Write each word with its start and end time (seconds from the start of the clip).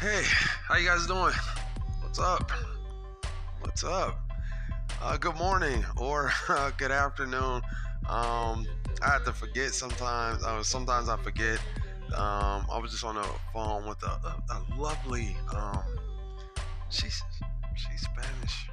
Hey, 0.00 0.24
how 0.68 0.76
you 0.76 0.86
guys 0.86 1.06
doing? 1.06 1.32
What's 2.02 2.18
up? 2.18 2.50
What's 3.60 3.82
up? 3.82 4.20
Uh, 5.00 5.16
good 5.16 5.36
morning 5.36 5.82
or 5.96 6.30
uh, 6.50 6.70
good 6.76 6.90
afternoon. 6.90 7.62
Um, 8.06 8.66
I 9.00 9.10
have 9.10 9.24
to 9.24 9.32
forget 9.32 9.72
sometimes. 9.72 10.44
Uh, 10.44 10.62
sometimes 10.62 11.08
I 11.08 11.16
forget. 11.16 11.58
Um, 12.14 12.66
I 12.70 12.78
was 12.78 12.90
just 12.90 13.04
on 13.04 13.14
the 13.14 13.26
phone 13.54 13.88
with 13.88 14.02
a, 14.02 14.06
a, 14.06 14.42
a 14.50 14.58
lovely. 14.78 15.34
Um, 15.54 15.82
she's 16.90 17.22
she's 17.74 18.02
Spanish. 18.02 18.68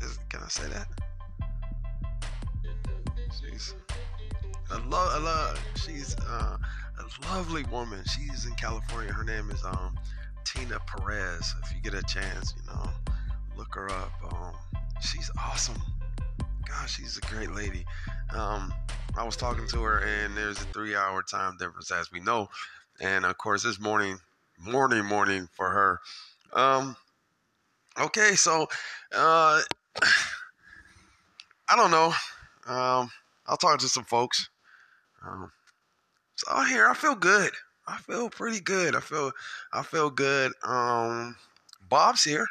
Is, 0.00 0.20
can 0.28 0.42
I 0.44 0.48
say 0.48 0.68
that? 0.68 0.86
She's 3.40 3.74
a 4.70 4.78
love. 4.88 5.22
Love. 5.24 5.60
She's 5.74 6.16
uh, 6.20 6.56
a 7.00 7.34
lovely 7.34 7.64
woman. 7.64 8.04
She's 8.04 8.46
in 8.46 8.54
California. 8.54 9.12
Her 9.12 9.24
name 9.24 9.50
is 9.50 9.64
um, 9.64 9.98
Tina 10.54 10.78
Perez. 10.86 11.54
If 11.62 11.74
you 11.74 11.80
get 11.82 11.94
a 11.94 12.02
chance, 12.02 12.54
you 12.56 12.66
know, 12.66 12.90
look 13.56 13.74
her 13.74 13.90
up. 13.90 14.12
Um, 14.32 14.52
she's 15.00 15.30
awesome. 15.38 15.80
Gosh, 16.68 16.96
she's 16.96 17.16
a 17.16 17.20
great 17.22 17.52
lady. 17.52 17.84
Um, 18.34 18.72
I 19.16 19.24
was 19.24 19.36
talking 19.36 19.66
to 19.68 19.82
her, 19.82 19.98
and 19.98 20.36
there's 20.36 20.60
a 20.60 20.64
three-hour 20.66 21.22
time 21.22 21.56
difference, 21.56 21.90
as 21.90 22.12
we 22.12 22.20
know. 22.20 22.48
And 23.00 23.24
of 23.24 23.38
course, 23.38 23.62
this 23.62 23.80
morning, 23.80 24.18
morning, 24.58 25.04
morning 25.04 25.48
for 25.52 25.70
her. 25.70 26.00
Um, 26.52 26.96
okay, 27.98 28.34
so 28.34 28.68
uh, 29.14 29.60
I 31.68 31.76
don't 31.76 31.90
know. 31.90 32.12
Um, 32.66 33.10
I'll 33.46 33.56
talk 33.56 33.78
to 33.80 33.88
some 33.88 34.04
folks. 34.04 34.50
Um, 35.26 35.50
so 36.36 36.60
here, 36.64 36.88
I 36.88 36.94
feel 36.94 37.14
good. 37.14 37.52
I 37.86 37.98
feel 37.98 38.30
pretty 38.30 38.60
good. 38.60 38.94
I 38.94 39.00
feel 39.00 39.32
I 39.72 39.82
feel 39.82 40.10
good. 40.10 40.52
Um 40.62 41.36
Bob's 41.88 42.24
here. 42.24 42.46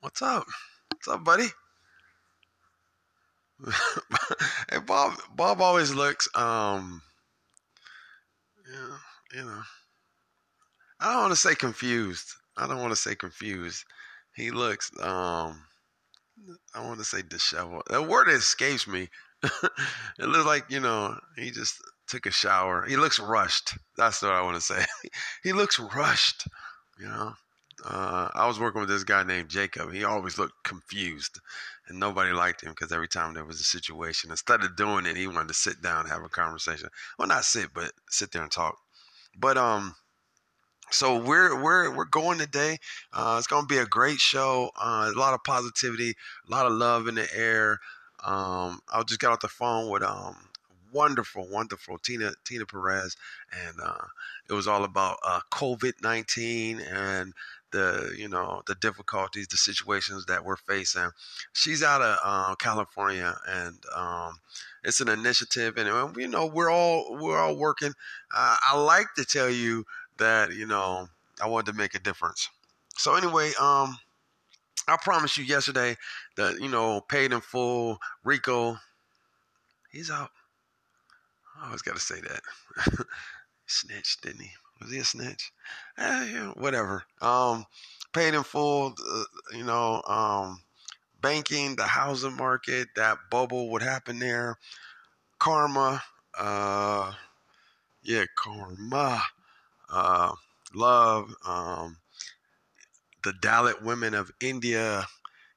What's 0.00 0.22
up? 0.22 0.46
What's 0.92 1.08
up, 1.08 1.24
buddy? 1.24 1.48
hey 4.70 4.78
Bob 4.86 5.14
Bob 5.34 5.60
always 5.60 5.92
looks 5.92 6.28
um 6.34 7.02
yeah, 8.70 8.96
you 9.38 9.44
know. 9.44 9.62
I 11.00 11.12
don't 11.12 11.22
want 11.22 11.32
to 11.32 11.36
say 11.36 11.54
confused. 11.54 12.34
I 12.56 12.66
don't 12.66 12.80
want 12.80 12.92
to 12.92 12.96
say 12.96 13.14
confused. 13.14 13.84
He 14.34 14.50
looks 14.50 14.90
um 15.00 15.62
I 16.74 16.80
want 16.80 16.98
to 16.98 17.04
say 17.04 17.22
disheveled. 17.22 17.84
That 17.90 18.08
word 18.08 18.28
escapes 18.28 18.86
me. 18.86 19.08
it 20.18 20.28
looks 20.28 20.46
like, 20.46 20.70
you 20.70 20.80
know, 20.80 21.18
he 21.36 21.50
just 21.50 21.76
took 22.08 22.26
a 22.26 22.30
shower. 22.30 22.84
He 22.86 22.96
looks 22.96 23.18
rushed. 23.18 23.76
That's 23.96 24.22
what 24.22 24.32
I 24.32 24.42
want 24.42 24.56
to 24.56 24.60
say. 24.60 24.84
he 25.42 25.52
looks 25.52 25.78
rushed. 25.78 26.46
You 26.98 27.06
know, 27.06 27.32
uh, 27.84 28.28
I 28.34 28.46
was 28.46 28.60
working 28.60 28.80
with 28.80 28.90
this 28.90 29.04
guy 29.04 29.22
named 29.22 29.48
Jacob. 29.48 29.92
He 29.92 30.04
always 30.04 30.38
looked 30.38 30.62
confused, 30.64 31.40
and 31.88 31.98
nobody 31.98 32.32
liked 32.32 32.62
him 32.62 32.70
because 32.70 32.92
every 32.92 33.08
time 33.08 33.32
there 33.32 33.44
was 33.44 33.60
a 33.60 33.64
situation, 33.64 34.30
instead 34.30 34.62
of 34.62 34.76
doing 34.76 35.06
it, 35.06 35.16
he 35.16 35.26
wanted 35.26 35.48
to 35.48 35.54
sit 35.54 35.80
down 35.80 36.00
and 36.00 36.10
have 36.10 36.24
a 36.24 36.28
conversation. 36.28 36.88
Well, 37.18 37.28
not 37.28 37.44
sit, 37.44 37.70
but 37.74 37.92
sit 38.10 38.32
there 38.32 38.42
and 38.42 38.50
talk. 38.52 38.76
But 39.38 39.56
um, 39.56 39.94
so 40.90 41.16
we're 41.18 41.60
we're 41.62 41.94
we're 41.94 42.04
going 42.04 42.38
today. 42.38 42.78
Uh, 43.12 43.36
it's 43.38 43.46
going 43.46 43.62
to 43.62 43.74
be 43.74 43.78
a 43.78 43.86
great 43.86 44.18
show. 44.18 44.70
Uh, 44.76 45.10
a 45.14 45.18
lot 45.18 45.34
of 45.34 45.44
positivity, 45.44 46.14
a 46.46 46.50
lot 46.50 46.66
of 46.66 46.72
love 46.72 47.08
in 47.08 47.14
the 47.14 47.28
air. 47.34 47.78
Um, 48.24 48.80
I 48.92 49.02
just 49.06 49.20
got 49.20 49.32
off 49.32 49.40
the 49.40 49.48
phone 49.48 49.90
with 49.90 50.02
um 50.02 50.36
wonderful, 50.92 51.46
wonderful 51.48 51.98
Tina 51.98 52.32
Tina 52.44 52.66
Perez, 52.66 53.16
and 53.66 53.76
uh, 53.82 54.06
it 54.48 54.52
was 54.52 54.66
all 54.66 54.84
about 54.84 55.18
uh, 55.24 55.40
COVID 55.52 56.02
nineteen 56.02 56.80
and 56.80 57.32
the 57.70 58.14
you 58.16 58.28
know 58.28 58.62
the 58.66 58.74
difficulties, 58.76 59.48
the 59.48 59.56
situations 59.56 60.26
that 60.26 60.44
we're 60.44 60.56
facing. 60.56 61.10
She's 61.52 61.82
out 61.82 62.02
of 62.02 62.18
uh, 62.22 62.54
California, 62.56 63.36
and 63.48 63.76
um, 63.94 64.38
it's 64.84 65.00
an 65.00 65.08
initiative, 65.08 65.76
and 65.76 66.16
you 66.16 66.28
know 66.28 66.46
we're 66.46 66.70
all 66.70 67.16
we're 67.20 67.38
all 67.38 67.56
working. 67.56 67.92
I 68.32 68.76
like 68.76 69.06
to 69.16 69.24
tell 69.24 69.50
you 69.50 69.84
that 70.18 70.52
you 70.52 70.66
know 70.66 71.08
I 71.42 71.46
wanted 71.46 71.72
to 71.72 71.78
make 71.78 71.94
a 71.94 72.00
difference. 72.00 72.48
So 72.96 73.14
anyway, 73.14 73.52
um, 73.60 73.98
I 74.90 74.96
promised 74.96 75.36
you 75.38 75.44
yesterday 75.44 75.96
that 76.36 76.60
you 76.60 76.68
know 76.68 77.00
paid 77.00 77.32
in 77.32 77.40
full. 77.40 77.98
Rico, 78.24 78.76
he's 79.92 80.10
out. 80.10 80.30
I 81.60 81.66
always 81.66 81.82
got 81.82 81.94
to 81.94 82.00
say 82.00 82.20
that. 82.20 82.40
snitch, 83.66 84.20
didn't 84.20 84.42
he? 84.42 84.50
Was 84.80 84.90
he 84.90 84.98
a 84.98 85.04
snitch? 85.04 85.52
Eh, 85.98 86.30
yeah, 86.32 86.52
whatever. 86.56 87.04
Um, 87.20 87.66
paid 88.12 88.34
in 88.34 88.42
full. 88.42 88.94
Uh, 89.12 89.24
you 89.56 89.64
know, 89.64 90.02
um, 90.06 90.62
banking, 91.20 91.76
the 91.76 91.84
housing 91.84 92.36
market, 92.36 92.88
that 92.96 93.18
bubble, 93.30 93.70
what 93.70 93.82
happened 93.82 94.22
there, 94.22 94.56
karma. 95.38 96.02
Uh, 96.38 97.12
yeah, 98.02 98.24
karma. 98.36 99.22
Uh, 99.90 100.32
love. 100.74 101.34
Um, 101.46 101.96
the 103.22 103.32
Dalit 103.32 103.82
women 103.82 104.14
of 104.14 104.30
India, 104.40 105.06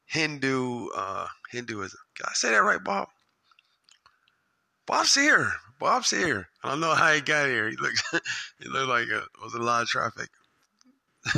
Hindu, 0.06 0.88
uh, 0.96 1.28
Hinduism. 1.52 2.00
Can 2.16 2.26
I 2.30 2.34
say 2.34 2.52
that 2.52 2.64
right, 2.64 2.84
Bob? 2.84 3.08
Bob's 4.86 5.16
here. 5.16 5.54
Bob's 5.80 6.10
here. 6.10 6.50
I 6.64 6.70
don't 6.70 6.80
know 6.80 6.94
how 6.94 7.14
he 7.14 7.22
got 7.22 7.48
here. 7.48 7.70
He 7.70 7.78
looks, 7.78 8.04
he 8.60 8.70
looked 8.70 8.90
like 8.90 9.08
a, 9.08 9.24
was 9.42 9.54
a 9.54 9.60
lot 9.60 9.84
of 9.84 9.88
traffic. 9.88 10.30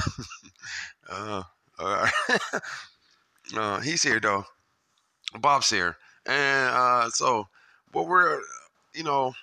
uh, 1.09 1.43
all 1.79 1.85
right. 1.85 2.11
uh, 3.55 3.79
he's 3.81 4.03
here 4.03 4.19
though. 4.19 4.45
Bob's 5.39 5.69
here, 5.69 5.97
and 6.25 6.69
uh, 6.69 7.09
so 7.09 7.47
what 7.91 8.07
we're, 8.07 8.39
you 8.93 9.03
know, 9.03 9.33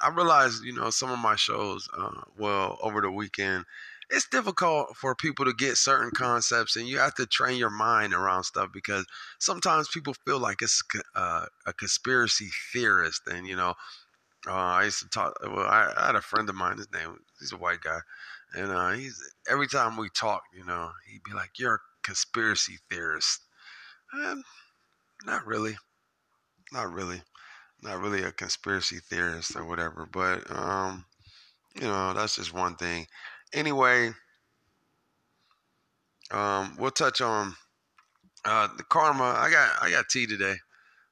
I 0.00 0.10
realized, 0.10 0.64
you 0.64 0.74
know, 0.74 0.90
some 0.90 1.10
of 1.10 1.18
my 1.18 1.36
shows, 1.36 1.88
uh, 1.96 2.22
well, 2.36 2.78
over 2.82 3.00
the 3.00 3.10
weekend, 3.10 3.64
it's 4.10 4.28
difficult 4.28 4.96
for 4.96 5.14
people 5.14 5.44
to 5.44 5.52
get 5.52 5.76
certain 5.76 6.10
concepts 6.14 6.76
and 6.76 6.86
you 6.86 6.98
have 6.98 7.14
to 7.14 7.26
train 7.26 7.58
your 7.58 7.70
mind 7.70 8.14
around 8.14 8.44
stuff 8.44 8.68
because 8.72 9.04
sometimes 9.40 9.88
people 9.88 10.14
feel 10.24 10.38
like 10.38 10.62
it's 10.62 10.82
uh, 11.14 11.46
a 11.66 11.72
conspiracy 11.72 12.48
theorist 12.72 13.22
and 13.26 13.46
you 13.46 13.56
know 13.56 13.74
uh, 14.46 14.52
i 14.52 14.84
used 14.84 15.00
to 15.00 15.08
talk 15.08 15.36
well 15.42 15.66
I, 15.66 15.92
I, 15.96 16.06
had 16.06 16.14
a 16.14 16.20
friend 16.20 16.48
of 16.48 16.54
mine 16.54 16.76
his 16.76 16.92
name 16.92 17.16
he's 17.40 17.52
a 17.52 17.56
white 17.56 17.80
guy 17.80 17.98
and 18.54 18.70
uh, 18.70 18.90
he's 18.92 19.20
every 19.50 19.66
time 19.66 19.96
we 19.96 20.08
talk 20.10 20.42
you 20.56 20.64
know 20.64 20.90
he'd 21.10 21.24
be 21.24 21.32
like 21.32 21.50
you're 21.58 21.74
a 21.74 21.78
conspiracy 22.04 22.78
theorist. 22.88 23.40
And 24.12 24.44
not 25.24 25.44
really 25.46 25.76
not 26.72 26.92
really 26.92 27.22
not 27.82 28.00
really 28.00 28.22
a 28.22 28.32
conspiracy 28.32 28.98
theorist 28.98 29.56
or 29.56 29.64
whatever 29.64 30.08
but 30.10 30.42
um 30.50 31.04
you 31.74 31.82
know 31.82 32.12
that's 32.12 32.36
just 32.36 32.54
one 32.54 32.76
thing 32.76 33.06
anyway, 33.56 34.10
um, 36.30 36.76
we'll 36.78 36.90
touch 36.90 37.20
on 37.20 37.54
uh, 38.44 38.68
the 38.76 38.84
karma. 38.84 39.24
I 39.24 39.50
got 39.50 39.82
I 39.82 39.90
got 39.90 40.08
tea 40.08 40.26
today, 40.26 40.56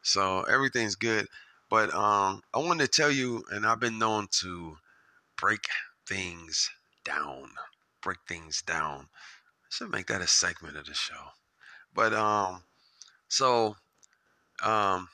so 0.02 0.42
everything's 0.42 0.94
good. 0.94 1.26
But 1.70 1.92
um, 1.94 2.42
I 2.52 2.58
wanted 2.58 2.84
to 2.84 3.02
tell 3.02 3.10
you, 3.10 3.44
and 3.50 3.66
I've 3.66 3.80
been 3.80 3.98
known 3.98 4.28
to 4.42 4.76
break 5.36 5.64
things 6.06 6.70
down, 7.04 7.50
break 8.02 8.18
things 8.28 8.62
down. 8.62 9.08
I 9.10 9.68
should 9.70 9.90
make 9.90 10.06
that 10.08 10.22
a 10.22 10.28
segment 10.28 10.76
of 10.76 10.86
the 10.86 10.94
show. 10.94 11.32
But 11.94 12.14
um, 12.14 12.64
so 13.28 13.76
um, 14.62 15.08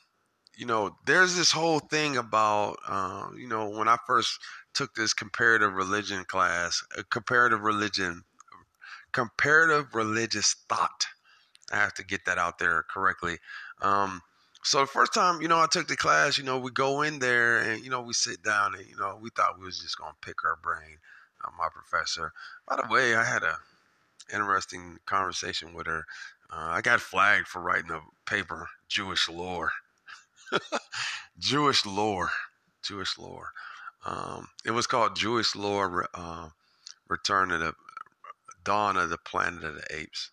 you 0.56 0.67
know, 0.67 0.97
there's 1.06 1.37
this 1.37 1.50
whole 1.53 1.79
thing 1.81 2.17
about 2.17 2.79
uh, 2.87 3.29
you 3.37 3.49
know 3.49 3.71
when 3.71 3.88
I 3.88 3.97
first 4.06 4.38
took 4.75 4.94
this 4.94 5.12
comparative 5.12 5.75
religion 5.75 6.25
class, 6.25 6.82
a 6.96 7.05
comparative 7.05 7.62
religion, 7.62 8.22
comparative 9.12 9.94
religious 9.94 10.56
thought. 10.69 11.06
I 11.72 11.76
have 11.76 11.94
to 11.94 12.05
get 12.05 12.25
that 12.26 12.38
out 12.38 12.58
there 12.58 12.84
correctly. 12.90 13.38
Um, 13.81 14.22
so 14.62 14.81
the 14.81 14.87
first 14.87 15.14
time, 15.14 15.40
you 15.40 15.49
know, 15.49 15.58
I 15.58 15.67
took 15.70 15.88
the 15.88 15.96
class, 15.96 16.37
you 16.37 16.44
know, 16.44 16.58
we 16.58 16.70
go 16.70 17.02
in 17.02 17.19
there 17.19 17.58
and, 17.58 17.82
you 17.82 17.90
know, 17.90 18.02
we 18.02 18.12
sit 18.12 18.43
down 18.43 18.75
and, 18.75 18.87
you 18.87 18.96
know, 18.96 19.19
we 19.20 19.31
thought 19.31 19.58
we 19.58 19.64
was 19.64 19.78
just 19.78 19.99
going 19.99 20.12
to 20.12 20.26
pick 20.26 20.44
our 20.44 20.58
brain. 20.62 20.99
Uh, 21.43 21.50
my 21.56 21.69
professor, 21.72 22.32
by 22.69 22.76
the 22.76 22.93
way, 22.93 23.14
I 23.14 23.25
had 23.25 23.43
a 23.43 23.56
interesting 24.32 24.99
conversation 25.06 25.72
with 25.75 25.87
her. 25.87 26.05
Uh, 26.52 26.69
I 26.70 26.81
got 26.82 27.00
flagged 27.00 27.49
for 27.49 27.61
writing 27.62 27.90
a 27.90 28.00
paper, 28.28 28.69
Jewish 28.88 29.28
lore. 29.28 29.72
Jewish 31.38 31.87
lore. 31.87 32.31
Jewish 32.82 33.19
lore. 33.19 33.52
Um, 34.05 34.49
it 34.64 34.70
was 34.70 34.87
called 34.87 35.17
Jewish 35.17 35.55
Lore 35.55 36.08
uh, 36.14 36.49
Return 37.08 37.50
of 37.50 37.61
the 37.61 37.75
Dawn 38.64 38.97
of 38.97 39.11
the 39.11 39.19
Planet 39.19 39.64
of 39.64 39.75
the 39.75 39.85
Apes. 39.91 40.31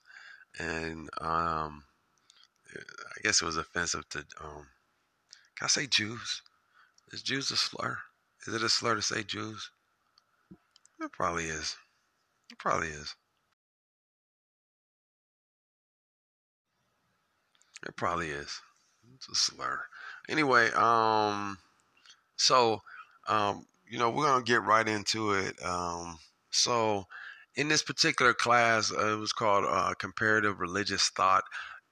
And 0.60 1.10
um, 1.20 1.84
I 2.74 3.22
guess 3.24 3.42
it 3.42 3.46
was 3.46 3.58
offensive 3.58 4.08
to, 4.10 4.20
um, 4.42 4.68
can 5.56 5.66
I 5.66 5.68
say 5.68 5.88
Jews? 5.88 6.42
Is 7.12 7.22
Jews 7.22 7.52
a 7.52 7.58
slur? 7.58 7.98
Is 8.46 8.54
it 8.54 8.64
a 8.64 8.70
slur 8.70 8.96
to 8.96 9.02
say 9.02 9.24
Jews? 9.24 9.70
It 11.00 11.12
probably 11.12 11.46
is. 11.46 11.76
It 12.52 12.58
probably 12.58 12.88
is. 12.88 13.16
It 17.86 17.96
probably 17.96 18.30
is. 18.30 18.60
It's 19.16 19.30
a 19.30 19.36
slur. 19.36 19.82
Anyway, 20.30 20.72
um, 20.72 21.58
so 22.36 22.82
um, 23.28 23.66
you 23.90 23.98
know, 23.98 24.10
we're 24.10 24.26
gonna 24.26 24.44
get 24.44 24.64
right 24.64 24.88
into 24.88 25.32
it. 25.32 25.56
Um, 25.64 26.18
so 26.52 27.06
in 27.56 27.68
this 27.68 27.84
particular 27.84 28.34
class, 28.34 28.92
uh, 28.92 29.14
it 29.14 29.20
was 29.20 29.34
called 29.34 29.66
uh, 29.68 29.94
comparative 30.00 30.60
religious 30.60 31.10
thought, 31.10 31.44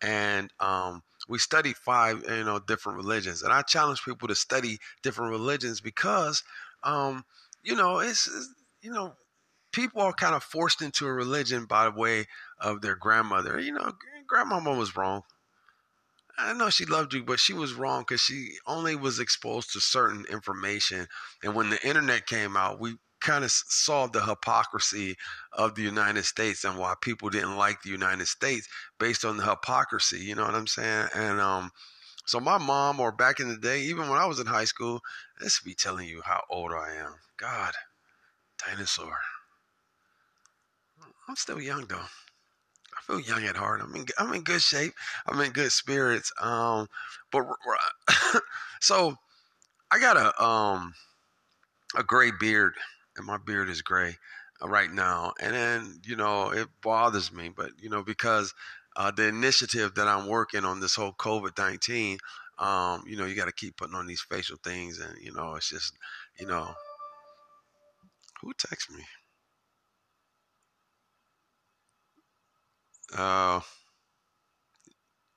and 0.02 0.52
um, 0.60 1.02
we 1.28 1.40
studied 1.40 1.78
five, 1.78 2.24
you 2.28 2.44
know, 2.44 2.60
different 2.60 2.98
religions. 2.98 3.42
And 3.42 3.52
I 3.52 3.62
challenge 3.62 4.04
people 4.04 4.28
to 4.28 4.36
study 4.36 4.78
different 5.02 5.32
religions 5.32 5.82
because, 5.82 6.44
um, 6.84 7.24
you 7.64 7.76
know, 7.76 8.00
it's, 8.00 8.28
it's 8.28 8.50
you 8.82 8.92
know, 8.92 9.16
people 9.72 10.02
are 10.02 10.14
kind 10.14 10.36
of 10.36 10.44
forced 10.44 10.82
into 10.82 11.08
a 11.08 11.14
religion 11.14 11.66
by 11.66 11.86
the 11.86 11.92
way 11.92 12.28
of 12.60 12.82
their 12.82 12.96
grandmother. 12.96 13.60
You 13.60 13.74
know, 13.74 13.94
grandmama 14.28 14.74
was 14.74 14.96
wrong. 14.96 15.24
I 16.38 16.54
know 16.54 16.70
she 16.70 16.86
loved 16.86 17.14
you, 17.14 17.24
but 17.24 17.40
she 17.40 17.54
was 17.54 17.74
wrong 17.74 18.02
because 18.02 18.22
she 18.22 18.58
only 18.68 18.96
was 18.96 19.20
exposed 19.20 19.72
to 19.74 19.80
certain 19.80 20.26
information. 20.30 21.08
And 21.44 21.56
when 21.56 21.70
the 21.70 21.88
internet 21.88 22.28
came 22.28 22.58
out, 22.58 22.80
we 22.80 22.96
kind 23.22 23.44
of 23.44 23.52
saw 23.52 24.08
the 24.08 24.24
hypocrisy 24.24 25.16
of 25.54 25.76
the 25.76 25.82
United 25.82 26.26
States 26.26 26.64
and 26.64 26.78
why 26.78 26.94
people 27.02 27.30
didn't 27.30 27.58
like 27.58 27.82
the 27.82 27.90
United 27.90 28.28
States 28.28 28.68
based 29.00 29.24
on 29.26 29.38
the 29.38 29.44
hypocrisy. 29.46 30.20
You 30.20 30.36
know 30.36 30.44
what 30.44 30.56
I'm 30.56 30.68
saying? 30.68 31.08
And 31.16 31.40
um, 31.40 31.72
so 32.26 32.40
my 32.40 32.58
mom, 32.58 33.00
or 33.00 33.12
back 33.12 33.40
in 33.40 33.48
the 33.50 33.58
day, 33.58 33.82
even 33.84 34.10
when 34.10 34.20
I 34.20 34.26
was 34.26 34.40
in 34.40 34.48
high 34.48 34.66
school, 34.66 35.02
this 35.40 35.62
be 35.62 35.74
telling 35.74 36.08
you 36.08 36.22
how 36.24 36.42
old 36.50 36.72
I 36.74 36.96
am. 36.96 37.16
God, 37.38 37.74
dinosaur. 38.66 39.18
I'm 41.28 41.36
still 41.36 41.62
young 41.62 41.86
though. 41.88 42.06
I 42.98 43.02
feel 43.02 43.20
young 43.20 43.44
at 43.46 43.56
heart. 43.56 43.82
I'm 43.82 43.96
in 43.96 44.06
I'm 44.18 44.34
in 44.34 44.42
good 44.42 44.62
shape. 44.62 44.94
I'm 45.28 45.40
in 45.42 45.52
good 45.52 45.72
spirits. 45.72 46.32
Um, 46.42 46.88
but 47.32 47.46
so 48.82 49.18
I 49.92 50.00
got 50.00 50.18
a 50.18 50.44
um 50.44 50.94
a 51.96 52.04
gray 52.04 52.32
beard, 52.40 52.74
and 53.18 53.26
my 53.26 53.38
beard 53.38 53.70
is 53.70 53.82
gray 53.82 54.18
uh, 54.62 54.68
right 54.68 54.92
now. 54.92 55.34
And 55.42 55.54
then 55.54 56.02
you 56.06 56.16
know 56.16 56.52
it 56.52 56.68
bothers 56.82 57.32
me, 57.32 57.50
but 57.50 57.72
you 57.80 57.90
know 57.90 58.04
because 58.04 58.54
uh, 58.96 59.12
the 59.12 59.28
initiative 59.28 59.96
that 59.96 60.08
I'm 60.08 60.28
working 60.28 60.66
on 60.66 60.80
this 60.80 60.96
whole 60.96 61.14
COVID 61.14 61.58
nineteen, 61.58 62.18
um, 62.60 63.04
you 63.08 63.18
know 63.18 63.26
you 63.26 63.36
got 63.36 63.46
to 63.46 63.54
keep 63.54 63.78
putting 63.78 63.96
on 63.96 64.08
these 64.08 64.22
facial 64.22 64.58
things, 64.64 65.00
and 65.00 65.18
you 65.22 65.34
know 65.34 65.56
it's 65.56 65.70
just 65.70 65.94
you 66.40 66.48
know 66.48 66.74
who 68.42 68.54
texts 68.54 68.92
me. 68.92 69.04
Uh, 73.16 73.62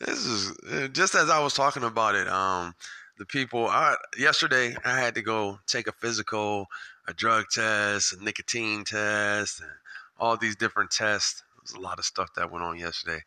this 0.00 0.24
is 0.24 0.56
uh, 0.72 0.88
just 0.88 1.14
as 1.14 1.30
I 1.30 1.40
was 1.40 1.54
talking 1.54 1.84
about 1.84 2.14
it. 2.14 2.28
Um, 2.28 2.74
the 3.18 3.24
people. 3.24 3.66
I, 3.66 3.96
yesterday, 4.18 4.76
I 4.84 4.98
had 4.98 5.14
to 5.14 5.22
go 5.22 5.58
take 5.66 5.86
a 5.86 5.92
physical, 5.92 6.66
a 7.06 7.14
drug 7.14 7.46
test, 7.50 8.12
a 8.12 8.22
nicotine 8.22 8.84
test, 8.84 9.60
and 9.60 9.70
all 10.18 10.36
these 10.36 10.56
different 10.56 10.90
tests. 10.90 11.42
There 11.56 11.62
was 11.62 11.72
a 11.72 11.80
lot 11.80 11.98
of 11.98 12.04
stuff 12.04 12.30
that 12.36 12.50
went 12.50 12.64
on 12.64 12.78
yesterday. 12.78 13.20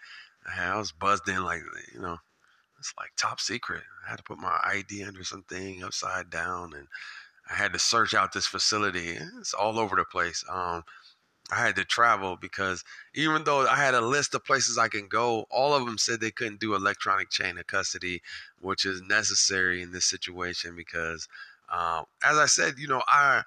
I, 0.46 0.74
I 0.74 0.78
was 0.78 0.92
buzzed 0.92 1.28
in 1.28 1.44
like 1.44 1.62
you 1.94 2.02
know, 2.02 2.18
it's 2.80 2.94
like 2.98 3.12
top 3.18 3.40
secret. 3.40 3.84
I 4.06 4.10
had 4.10 4.18
to 4.18 4.24
put 4.24 4.40
my 4.40 4.60
ID 4.66 5.04
under 5.04 5.24
something 5.24 5.84
upside 5.84 6.30
down, 6.30 6.74
and 6.74 6.88
I 7.50 7.56
had 7.56 7.74
to 7.74 7.80
search 7.80 8.14
out 8.14 8.34
this 8.34 8.48
facility. 8.48 9.18
It's 9.40 9.54
all 9.54 9.80
over 9.80 9.96
the 9.96 10.06
place. 10.06 10.44
Um, 10.50 10.84
I 11.50 11.56
had 11.56 11.76
to 11.78 11.86
travel 11.86 12.36
because 12.36 12.84
even 13.14 13.44
though 13.46 13.66
I 13.68 13.78
had 13.78 13.94
a 13.94 14.02
list 14.02 14.36
of 14.36 14.44
places 14.44 14.78
I 14.78 14.90
can 14.90 15.08
go, 15.08 15.46
all 15.50 15.74
of 15.74 15.86
them 15.86 15.98
said 15.98 16.20
they 16.20 16.32
couldn't 16.32 16.60
do 16.60 16.76
electronic 16.76 17.30
chain 17.30 17.58
of 17.58 17.68
custody, 17.68 18.22
which 18.60 18.86
is 18.86 19.02
necessary 19.02 19.82
in 19.82 19.92
this 19.92 20.06
situation 20.06 20.76
because, 20.76 21.28
uh, 21.70 22.04
as 22.24 22.38
I 22.38 22.48
said, 22.48 22.76
you 22.78 22.88
know, 22.88 23.02
I 23.08 23.44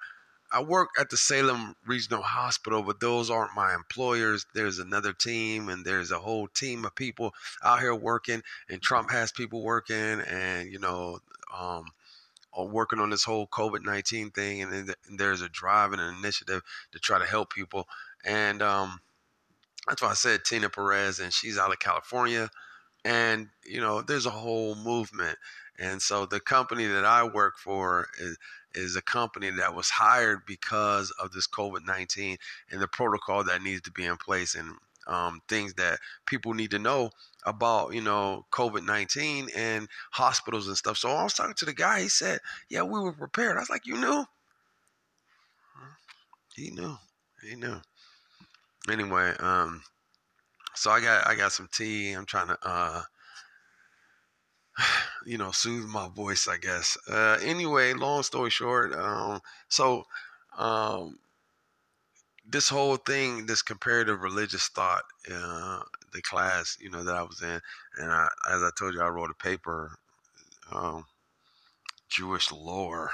I 0.51 0.61
work 0.61 0.89
at 0.99 1.09
the 1.09 1.17
Salem 1.17 1.75
Regional 1.85 2.21
Hospital, 2.21 2.83
but 2.83 2.99
those 2.99 3.29
aren't 3.29 3.55
my 3.55 3.73
employers. 3.73 4.45
There's 4.53 4.79
another 4.79 5.13
team, 5.13 5.69
and 5.69 5.85
there's 5.85 6.11
a 6.11 6.19
whole 6.19 6.47
team 6.47 6.83
of 6.85 6.93
people 6.95 7.33
out 7.63 7.79
here 7.79 7.95
working, 7.95 8.43
and 8.69 8.81
Trump 8.81 9.11
has 9.11 9.31
people 9.31 9.61
working, 9.63 10.21
and 10.21 10.71
you 10.71 10.79
know, 10.79 11.19
um, 11.57 11.85
working 12.57 12.99
on 12.99 13.09
this 13.09 13.23
whole 13.23 13.47
COVID 13.47 13.83
19 13.83 14.31
thing. 14.31 14.61
And, 14.61 14.93
there's 15.17 15.41
a 15.41 15.49
drive 15.49 15.93
and 15.93 16.01
an 16.01 16.15
initiative 16.15 16.61
to 16.91 16.99
try 16.99 17.19
to 17.19 17.25
help 17.25 17.53
people. 17.53 17.87
And 18.25 18.61
um, 18.61 18.99
that's 19.87 20.01
why 20.01 20.09
I 20.09 20.13
said 20.13 20.43
Tina 20.45 20.69
Perez, 20.69 21.19
and 21.19 21.33
she's 21.33 21.57
out 21.57 21.71
of 21.71 21.79
California. 21.79 22.49
And, 23.03 23.47
you 23.65 23.81
know, 23.81 24.01
there's 24.01 24.27
a 24.27 24.31
whole 24.31 24.75
movement. 24.75 25.37
And 25.79 26.01
so 26.01 26.25
the 26.25 26.39
company 26.39 26.85
that 26.85 27.05
I 27.05 27.23
work 27.23 27.57
for 27.57 28.07
is, 28.19 28.37
is 28.75 28.95
a 28.95 29.01
company 29.01 29.49
that 29.49 29.75
was 29.75 29.89
hired 29.89 30.45
because 30.45 31.11
of 31.19 31.31
this 31.31 31.47
COVID 31.47 31.85
19 31.85 32.37
and 32.69 32.81
the 32.81 32.87
protocol 32.87 33.43
that 33.45 33.63
needs 33.63 33.81
to 33.81 33.91
be 33.91 34.05
in 34.05 34.17
place 34.17 34.55
and 34.55 34.75
um, 35.07 35.41
things 35.47 35.73
that 35.75 35.99
people 36.25 36.53
need 36.53 36.71
to 36.71 36.79
know 36.79 37.09
about 37.45 37.93
you 37.93 38.01
know 38.01 38.45
COVID 38.51 38.85
nineteen 38.85 39.49
and 39.55 39.87
hospitals 40.11 40.67
and 40.67 40.77
stuff. 40.77 40.97
So 40.97 41.09
I 41.09 41.23
was 41.23 41.33
talking 41.33 41.55
to 41.55 41.65
the 41.65 41.73
guy. 41.73 42.01
He 42.01 42.09
said, 42.09 42.39
"Yeah, 42.69 42.83
we 42.83 42.99
were 42.99 43.13
prepared." 43.13 43.57
I 43.57 43.61
was 43.61 43.69
like, 43.69 43.85
"You 43.85 43.97
knew?" 43.97 44.25
He 46.55 46.69
knew. 46.71 46.97
He 47.41 47.55
knew. 47.55 47.81
Anyway, 48.89 49.33
um, 49.39 49.83
so 50.75 50.91
I 50.91 51.01
got 51.01 51.27
I 51.27 51.35
got 51.35 51.51
some 51.51 51.69
tea. 51.71 52.11
I'm 52.11 52.25
trying 52.25 52.47
to 52.47 52.57
uh, 52.63 53.03
you 55.25 55.37
know 55.37 55.51
soothe 55.51 55.85
my 55.85 56.09
voice, 56.09 56.47
I 56.47 56.57
guess. 56.57 56.97
Uh, 57.07 57.37
anyway, 57.41 57.93
long 57.93 58.23
story 58.23 58.49
short, 58.49 58.93
um, 58.93 59.41
so 59.69 60.05
um, 60.57 61.19
this 62.51 62.69
whole 62.69 62.97
thing, 62.97 63.45
this 63.45 63.61
comparative 63.61 64.21
religious 64.21 64.67
thought, 64.67 65.03
uh, 65.33 65.79
the 66.13 66.21
class, 66.21 66.77
you 66.79 66.89
know, 66.89 67.03
that 67.03 67.15
I 67.15 67.23
was 67.23 67.41
in, 67.41 67.59
and 67.97 68.11
I, 68.11 68.27
as 68.49 68.61
I 68.61 68.69
told 68.77 68.93
you, 68.93 69.01
I 69.01 69.07
wrote 69.07 69.31
a 69.31 69.43
paper, 69.43 69.97
um, 70.71 71.05
Jewish 72.09 72.51
lore. 72.51 73.11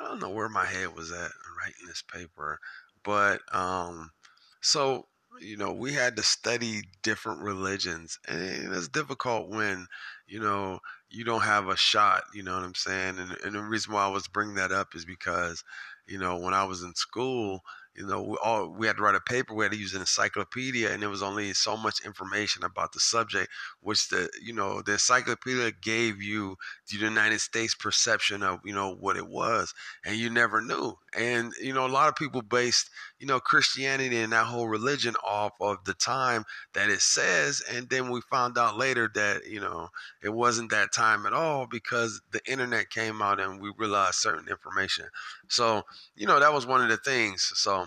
I 0.00 0.04
don't 0.04 0.20
know 0.20 0.30
where 0.30 0.48
my 0.48 0.64
head 0.64 0.94
was 0.94 1.12
at 1.12 1.32
writing 1.58 1.86
this 1.86 2.02
paper, 2.02 2.60
but 3.02 3.40
um, 3.54 4.12
so 4.60 5.06
you 5.40 5.56
know, 5.56 5.72
we 5.72 5.92
had 5.92 6.16
to 6.16 6.22
study 6.22 6.82
different 7.02 7.40
religions, 7.40 8.18
and 8.28 8.72
it's 8.74 8.88
difficult 8.88 9.48
when 9.48 9.86
you 10.26 10.40
know 10.40 10.80
you 11.08 11.24
don't 11.24 11.42
have 11.42 11.68
a 11.68 11.76
shot. 11.76 12.24
You 12.34 12.42
know 12.42 12.54
what 12.54 12.64
I'm 12.64 12.74
saying? 12.74 13.18
And, 13.18 13.36
and 13.44 13.54
the 13.54 13.62
reason 13.62 13.92
why 13.94 14.04
I 14.04 14.08
was 14.10 14.28
bringing 14.28 14.56
that 14.56 14.72
up 14.72 14.94
is 14.94 15.04
because 15.04 15.64
you 16.06 16.18
know 16.18 16.36
when 16.38 16.54
I 16.54 16.64
was 16.64 16.82
in 16.82 16.94
school 16.94 17.62
you 17.94 18.06
know, 18.06 18.22
we 18.22 18.36
all 18.42 18.68
we 18.68 18.86
had 18.86 18.96
to 18.96 19.02
write 19.02 19.14
a 19.14 19.20
paper. 19.20 19.52
We 19.54 19.64
had 19.64 19.72
to 19.72 19.78
use 19.78 19.94
an 19.94 20.00
encyclopedia, 20.00 20.92
and 20.92 21.02
there 21.02 21.10
was 21.10 21.22
only 21.22 21.52
so 21.52 21.76
much 21.76 22.04
information 22.04 22.62
about 22.64 22.92
the 22.92 23.00
subject, 23.00 23.50
which 23.80 24.08
the 24.08 24.30
you 24.40 24.52
know 24.52 24.80
the 24.80 24.92
encyclopedia 24.92 25.72
gave 25.72 26.22
you 26.22 26.56
the 26.88 26.98
United 26.98 27.40
States 27.40 27.74
perception 27.74 28.42
of 28.42 28.60
you 28.64 28.72
know 28.72 28.94
what 28.94 29.16
it 29.16 29.26
was, 29.26 29.74
and 30.04 30.16
you 30.16 30.30
never 30.30 30.60
knew. 30.60 30.94
And 31.16 31.52
you 31.60 31.72
know, 31.74 31.84
a 31.86 31.88
lot 31.88 32.08
of 32.08 32.14
people 32.16 32.42
based 32.42 32.90
you 33.18 33.26
know 33.26 33.40
Christianity 33.40 34.20
and 34.20 34.32
that 34.32 34.46
whole 34.46 34.68
religion 34.68 35.16
off 35.24 35.52
of 35.60 35.84
the 35.84 35.94
time 35.94 36.44
that 36.74 36.90
it 36.90 37.00
says, 37.00 37.60
and 37.70 37.88
then 37.90 38.10
we 38.10 38.20
found 38.30 38.56
out 38.56 38.78
later 38.78 39.10
that 39.14 39.46
you 39.46 39.60
know 39.60 39.88
it 40.22 40.30
wasn't 40.32 40.70
that 40.70 40.92
time 40.92 41.26
at 41.26 41.32
all 41.32 41.66
because 41.66 42.22
the 42.30 42.40
internet 42.46 42.90
came 42.90 43.20
out 43.20 43.40
and 43.40 43.60
we 43.60 43.72
realized 43.76 44.14
certain 44.14 44.48
information. 44.48 45.06
So 45.50 45.84
you 46.16 46.26
know 46.26 46.40
that 46.40 46.52
was 46.54 46.66
one 46.66 46.82
of 46.82 46.88
the 46.90 46.98
things. 46.98 47.52
So 47.56 47.86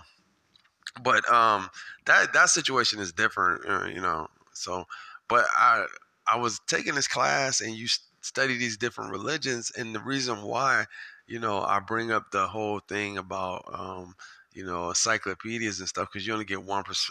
but 1.02 1.28
um, 1.32 1.68
that 2.06 2.32
that 2.32 2.50
situation 2.50 3.00
is 3.00 3.12
different, 3.12 3.66
uh, 3.68 3.86
you 3.86 4.00
know. 4.00 4.28
So, 4.52 4.84
but 5.28 5.44
I 5.56 5.86
I 6.26 6.36
was 6.36 6.60
taking 6.66 6.94
this 6.94 7.08
class, 7.08 7.60
and 7.60 7.74
you 7.74 7.86
study 8.20 8.56
these 8.56 8.76
different 8.76 9.10
religions, 9.10 9.72
and 9.76 9.94
the 9.94 10.00
reason 10.00 10.42
why, 10.42 10.86
you 11.26 11.38
know, 11.40 11.60
I 11.62 11.80
bring 11.80 12.12
up 12.12 12.30
the 12.30 12.46
whole 12.46 12.80
thing 12.80 13.18
about 13.18 13.64
um, 13.72 14.14
you 14.52 14.64
know, 14.64 14.90
encyclopedias 14.90 15.80
and 15.80 15.88
stuff, 15.88 16.08
because 16.12 16.26
you 16.26 16.32
only 16.32 16.44
get 16.44 16.62
one 16.62 16.84
pers- 16.84 17.10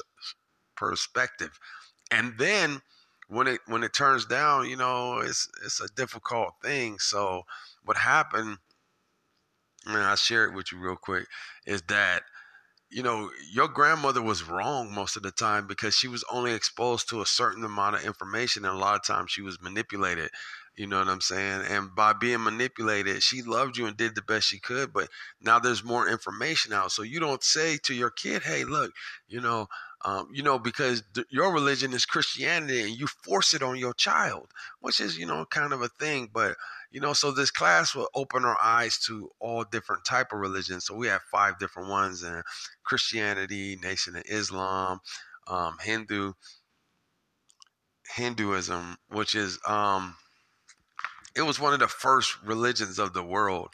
perspective, 0.75 1.59
and 2.11 2.37
then 2.37 2.81
when 3.27 3.47
it 3.47 3.61
when 3.67 3.83
it 3.83 3.93
turns 3.93 4.25
down, 4.25 4.69
you 4.69 4.77
know, 4.77 5.19
it's 5.19 5.49
it's 5.65 5.81
a 5.81 5.89
difficult 5.95 6.55
thing. 6.63 6.99
So 6.99 7.43
what 7.85 7.97
happened, 7.97 8.59
and 9.85 9.97
I 9.97 10.15
share 10.15 10.45
it 10.45 10.53
with 10.53 10.71
you 10.71 10.79
real 10.79 10.95
quick, 10.95 11.27
is 11.65 11.81
that 11.83 12.23
you 12.89 13.01
know, 13.01 13.31
your 13.51 13.67
grandmother 13.67 14.21
was 14.21 14.47
wrong 14.47 14.93
most 14.93 15.17
of 15.17 15.23
the 15.23 15.31
time 15.31 15.65
because 15.65 15.95
she 15.95 16.07
was 16.07 16.23
only 16.31 16.53
exposed 16.53 17.09
to 17.09 17.21
a 17.21 17.25
certain 17.25 17.63
amount 17.63 17.95
of 17.95 18.05
information, 18.05 18.65
and 18.65 18.75
a 18.75 18.77
lot 18.77 18.95
of 18.95 19.03
times 19.03 19.31
she 19.31 19.41
was 19.41 19.59
manipulated. 19.61 20.29
You 20.75 20.87
know 20.87 20.99
what 20.99 21.07
I'm 21.07 21.21
saying? 21.21 21.63
And 21.69 21.93
by 21.95 22.13
being 22.13 22.43
manipulated, 22.43 23.21
she 23.23 23.41
loved 23.41 23.77
you 23.77 23.87
and 23.87 23.97
did 23.97 24.15
the 24.15 24.21
best 24.21 24.47
she 24.47 24.59
could, 24.59 24.93
but 24.93 25.07
now 25.41 25.59
there's 25.59 25.83
more 25.83 26.07
information 26.07 26.73
out. 26.73 26.91
So 26.91 27.01
you 27.03 27.19
don't 27.19 27.43
say 27.43 27.77
to 27.83 27.93
your 27.93 28.09
kid, 28.11 28.43
"Hey, 28.43 28.63
look, 28.63 28.91
you 29.27 29.41
know, 29.41 29.67
um, 30.05 30.29
you 30.31 30.43
know, 30.43 30.59
because 30.59 31.03
th- 31.13 31.27
your 31.29 31.53
religion 31.53 31.93
is 31.93 32.05
Christianity, 32.05 32.81
and 32.81 32.91
you 32.91 33.07
force 33.07 33.53
it 33.53 33.63
on 33.63 33.77
your 33.77 33.93
child, 33.93 34.49
which 34.81 34.99
is, 34.99 35.17
you 35.17 35.25
know, 35.25 35.45
kind 35.45 35.73
of 35.73 35.81
a 35.81 35.89
thing. 35.89 36.29
But 36.31 36.57
you 36.93 37.01
know, 37.01 37.13
so 37.13 37.31
this 37.31 37.51
class 37.51 37.95
will 37.95 38.07
open 38.15 38.45
our 38.45 38.57
eyes 38.63 38.99
to 39.07 39.29
all 39.39 39.65
different 39.65 40.05
type 40.05 40.31
of 40.31 40.39
religions. 40.39 40.85
So 40.85 40.95
we 40.95 41.07
have 41.07 41.23
five 41.23 41.59
different 41.59 41.89
ones: 41.89 42.23
and 42.23 42.43
Christianity, 42.83 43.77
Nation 43.83 44.15
of 44.15 44.23
Islam, 44.27 44.99
um, 45.47 45.77
Hindu, 45.81 46.33
Hinduism, 48.15 48.95
which 49.09 49.33
is 49.33 49.59
um, 49.67 50.15
it 51.35 51.41
was 51.41 51.59
one 51.59 51.73
of 51.73 51.79
the 51.79 51.87
first 51.87 52.37
religions 52.43 52.99
of 52.99 53.13
the 53.13 53.23
world. 53.23 53.69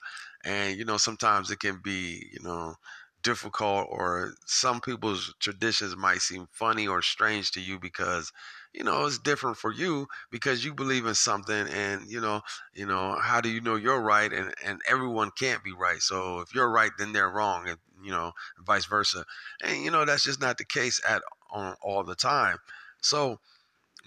And, 0.45 0.77
you 0.77 0.85
know, 0.85 0.97
sometimes 0.97 1.51
it 1.51 1.59
can 1.59 1.81
be, 1.83 2.25
you 2.31 2.41
know, 2.41 2.75
difficult 3.21 3.87
or 3.89 4.33
some 4.45 4.79
people's 4.79 5.33
traditions 5.39 5.97
might 5.97 6.19
seem 6.21 6.47
funny 6.51 6.87
or 6.87 7.01
strange 7.01 7.51
to 7.51 7.59
you 7.59 7.77
because 7.79 8.31
you 8.73 8.83
know 8.83 9.05
it's 9.05 9.17
different 9.17 9.57
for 9.57 9.71
you 9.71 10.07
because 10.31 10.63
you 10.63 10.73
believe 10.73 11.05
in 11.05 11.15
something 11.15 11.67
and 11.69 12.09
you 12.09 12.21
know 12.21 12.41
you 12.73 12.85
know 12.85 13.17
how 13.19 13.41
do 13.41 13.49
you 13.49 13.61
know 13.61 13.75
you're 13.75 14.01
right 14.01 14.31
and 14.31 14.53
and 14.65 14.81
everyone 14.89 15.31
can't 15.37 15.63
be 15.63 15.71
right. 15.73 15.99
So 16.01 16.39
if 16.41 16.53
you're 16.53 16.69
right 16.69 16.91
then 16.97 17.13
they're 17.13 17.29
wrong 17.29 17.67
and 17.67 17.77
you 18.03 18.11
know 18.11 18.33
vice 18.65 18.85
versa. 18.85 19.25
And 19.63 19.83
you 19.83 19.91
know 19.91 20.05
that's 20.05 20.23
just 20.23 20.41
not 20.41 20.57
the 20.57 20.65
case 20.65 21.01
at 21.07 21.21
on 21.51 21.75
all 21.81 22.03
the 22.03 22.15
time. 22.15 22.57
So 23.01 23.39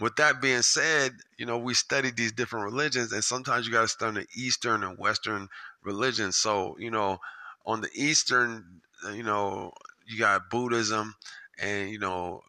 with 0.00 0.16
that 0.16 0.40
being 0.40 0.62
said, 0.62 1.12
you 1.36 1.46
know, 1.46 1.58
we 1.58 1.74
study 1.74 2.10
these 2.10 2.32
different 2.32 2.64
religions, 2.64 3.12
and 3.12 3.22
sometimes 3.22 3.66
you 3.66 3.72
got 3.72 3.82
to 3.82 3.88
study 3.88 4.20
the 4.20 4.26
Eastern 4.42 4.82
and 4.82 4.98
Western 4.98 5.48
religions. 5.82 6.36
So, 6.36 6.76
you 6.78 6.90
know, 6.90 7.18
on 7.66 7.80
the 7.80 7.90
Eastern, 7.94 8.80
you 9.12 9.22
know, 9.22 9.72
you 10.06 10.18
got 10.18 10.50
Buddhism, 10.50 11.14
and 11.58 11.90
you 11.90 11.98
know, 11.98 12.42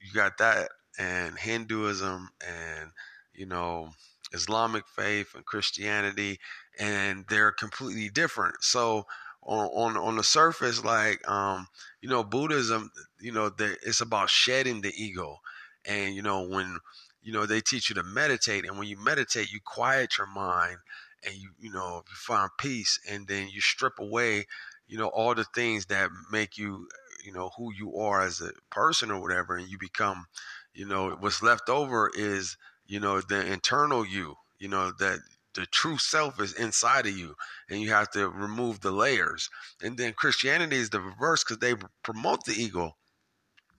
you 0.00 0.12
got 0.12 0.38
that, 0.38 0.70
and 0.98 1.38
Hinduism, 1.38 2.28
and 2.46 2.90
you 3.34 3.46
know, 3.46 3.90
Islamic 4.32 4.86
faith 4.88 5.34
and 5.34 5.44
Christianity, 5.44 6.38
and 6.78 7.24
they're 7.28 7.52
completely 7.52 8.08
different. 8.08 8.56
So, 8.62 9.06
on 9.42 9.66
on, 9.68 9.96
on 9.96 10.16
the 10.16 10.24
surface, 10.24 10.84
like, 10.84 11.26
um, 11.28 11.66
you 12.00 12.08
know, 12.08 12.24
Buddhism, 12.24 12.90
you 13.20 13.32
know, 13.32 13.50
it's 13.58 14.00
about 14.00 14.30
shedding 14.30 14.80
the 14.80 14.92
ego 14.96 15.38
and 15.86 16.14
you 16.14 16.22
know 16.22 16.42
when 16.48 16.78
you 17.22 17.32
know 17.32 17.46
they 17.46 17.60
teach 17.60 17.88
you 17.88 17.94
to 17.94 18.02
meditate 18.02 18.64
and 18.64 18.78
when 18.78 18.88
you 18.88 18.96
meditate 19.02 19.52
you 19.52 19.60
quiet 19.64 20.16
your 20.18 20.26
mind 20.26 20.76
and 21.24 21.34
you 21.34 21.50
you 21.58 21.70
know 21.72 22.02
you 22.08 22.14
find 22.14 22.50
peace 22.58 22.98
and 23.10 23.26
then 23.28 23.48
you 23.48 23.60
strip 23.60 23.98
away 23.98 24.44
you 24.86 24.98
know 24.98 25.08
all 25.08 25.34
the 25.34 25.44
things 25.54 25.86
that 25.86 26.10
make 26.30 26.56
you 26.56 26.86
you 27.24 27.32
know 27.32 27.50
who 27.56 27.72
you 27.74 27.96
are 27.96 28.20
as 28.22 28.40
a 28.40 28.50
person 28.70 29.10
or 29.10 29.20
whatever 29.20 29.56
and 29.56 29.68
you 29.68 29.78
become 29.78 30.26
you 30.74 30.86
know 30.86 31.10
what's 31.20 31.42
left 31.42 31.68
over 31.68 32.10
is 32.14 32.56
you 32.86 33.00
know 33.00 33.20
the 33.20 33.52
internal 33.52 34.04
you 34.06 34.36
you 34.58 34.68
know 34.68 34.92
that 34.98 35.20
the 35.54 35.66
true 35.66 35.98
self 35.98 36.40
is 36.40 36.52
inside 36.54 37.06
of 37.06 37.16
you 37.16 37.36
and 37.70 37.80
you 37.80 37.90
have 37.90 38.10
to 38.10 38.28
remove 38.28 38.80
the 38.80 38.90
layers 38.90 39.50
and 39.82 39.96
then 39.98 40.12
christianity 40.12 40.76
is 40.76 40.90
the 40.90 41.00
reverse 41.00 41.44
because 41.44 41.58
they 41.58 41.74
promote 42.02 42.44
the 42.44 42.52
ego 42.54 42.96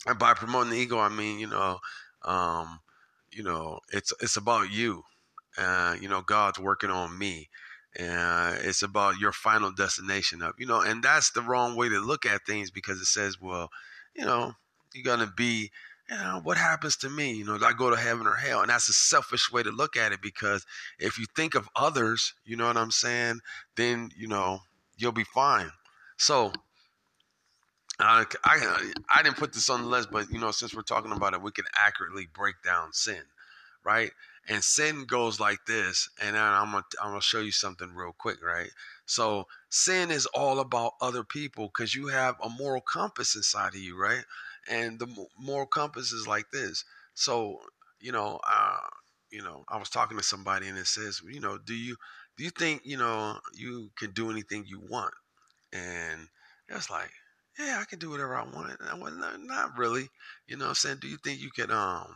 and 0.05 0.19
by 0.19 0.33
promoting 0.33 0.71
the 0.71 0.77
ego, 0.77 0.99
I 0.99 1.09
mean 1.09 1.39
you 1.39 1.47
know, 1.47 1.79
um, 2.23 2.79
you 3.31 3.43
know, 3.43 3.79
it's 3.91 4.13
it's 4.21 4.37
about 4.37 4.71
you. 4.71 5.03
Uh, 5.57 5.95
you 5.99 6.09
know, 6.09 6.21
God's 6.21 6.59
working 6.59 6.89
on 6.89 7.17
me. 7.17 7.49
and 7.97 8.57
it's 8.59 8.81
about 8.83 9.19
your 9.19 9.31
final 9.31 9.71
destination 9.71 10.41
of 10.41 10.53
you 10.59 10.65
know, 10.65 10.81
and 10.81 11.03
that's 11.03 11.31
the 11.31 11.41
wrong 11.41 11.75
way 11.75 11.89
to 11.89 11.99
look 11.99 12.25
at 12.25 12.45
things 12.45 12.71
because 12.71 12.99
it 13.01 13.05
says, 13.05 13.39
well, 13.41 13.69
you 14.15 14.25
know, 14.25 14.53
you're 14.93 15.03
gonna 15.03 15.31
be 15.35 15.71
you 16.09 16.15
know, 16.17 16.39
what 16.43 16.57
happens 16.57 16.95
to 16.97 17.09
me? 17.09 17.33
You 17.33 17.45
know, 17.45 17.57
do 17.57 17.65
I 17.65 17.73
go 17.73 17.89
to 17.89 17.95
heaven 17.95 18.27
or 18.27 18.35
hell? 18.35 18.61
And 18.61 18.69
that's 18.69 18.89
a 18.89 18.93
selfish 18.93 19.51
way 19.51 19.63
to 19.63 19.71
look 19.71 19.95
at 19.97 20.11
it 20.11 20.21
because 20.21 20.65
if 20.99 21.17
you 21.17 21.25
think 21.35 21.55
of 21.55 21.67
others, 21.75 22.33
you 22.45 22.55
know 22.55 22.67
what 22.67 22.77
I'm 22.77 22.91
saying, 22.91 23.39
then, 23.75 24.11
you 24.15 24.27
know, 24.27 24.59
you'll 24.97 25.11
be 25.11 25.23
fine. 25.23 25.71
So 26.17 26.53
I 27.99 28.25
I 29.09 29.23
didn't 29.23 29.37
put 29.37 29.53
this 29.53 29.69
on 29.69 29.81
the 29.83 29.87
list, 29.87 30.09
but 30.11 30.29
you 30.29 30.39
know, 30.39 30.51
since 30.51 30.73
we're 30.73 30.81
talking 30.81 31.11
about 31.11 31.33
it, 31.33 31.41
we 31.41 31.51
can 31.51 31.65
accurately 31.77 32.27
break 32.33 32.55
down 32.63 32.91
sin, 32.93 33.21
right? 33.83 34.11
And 34.47 34.63
sin 34.63 35.05
goes 35.05 35.39
like 35.39 35.59
this, 35.65 36.09
and 36.21 36.37
I'm 36.37 36.71
gonna 36.71 36.83
I'm 37.01 37.11
gonna 37.11 37.21
show 37.21 37.39
you 37.39 37.51
something 37.51 37.93
real 37.95 38.13
quick, 38.17 38.43
right? 38.43 38.69
So 39.05 39.47
sin 39.69 40.11
is 40.11 40.25
all 40.27 40.59
about 40.59 40.93
other 41.01 41.23
people 41.23 41.67
because 41.67 41.95
you 41.95 42.07
have 42.07 42.35
a 42.43 42.49
moral 42.49 42.81
compass 42.81 43.35
inside 43.35 43.69
of 43.69 43.79
you, 43.79 43.97
right? 43.99 44.25
And 44.69 44.99
the 44.99 45.07
moral 45.39 45.67
compass 45.67 46.11
is 46.11 46.27
like 46.27 46.49
this. 46.51 46.83
So 47.13 47.59
you 47.99 48.11
know, 48.11 48.39
uh, 48.47 48.77
you 49.31 49.41
know, 49.41 49.63
I 49.69 49.77
was 49.77 49.89
talking 49.89 50.17
to 50.17 50.23
somebody, 50.23 50.67
and 50.67 50.77
it 50.77 50.87
says, 50.87 51.21
you 51.29 51.39
know, 51.39 51.57
do 51.57 51.73
you 51.73 51.95
do 52.37 52.43
you 52.43 52.49
think 52.49 52.81
you 52.85 52.97
know 52.97 53.39
you 53.53 53.91
can 53.97 54.11
do 54.11 54.29
anything 54.31 54.65
you 54.67 54.79
want? 54.89 55.13
And 55.73 56.27
it's 56.69 56.89
like 56.89 57.11
yeah, 57.59 57.79
I 57.81 57.85
can 57.85 57.99
do 57.99 58.09
whatever 58.09 58.35
I 58.35 58.43
want. 58.43 58.79
And 58.79 58.89
I 58.89 58.95
went, 58.95 59.17
no, 59.17 59.35
not 59.37 59.77
really. 59.77 60.09
You 60.47 60.57
know 60.57 60.67
I'm 60.69 60.75
saying? 60.75 60.97
Do 61.01 61.07
you 61.07 61.17
think 61.23 61.39
you 61.41 61.51
could 61.51 61.71
um 61.71 62.07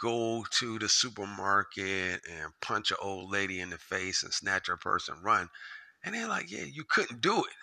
go 0.00 0.44
to 0.58 0.78
the 0.78 0.88
supermarket 0.88 2.20
and 2.30 2.52
punch 2.60 2.90
an 2.90 2.98
old 3.02 3.30
lady 3.30 3.60
in 3.60 3.70
the 3.70 3.78
face 3.78 4.22
and 4.22 4.32
snatch 4.32 4.68
her 4.68 4.76
purse 4.76 5.08
and 5.08 5.22
run? 5.24 5.48
And 6.04 6.14
they're 6.14 6.28
like, 6.28 6.50
yeah, 6.50 6.64
you 6.64 6.84
couldn't 6.88 7.20
do 7.20 7.40
it. 7.40 7.54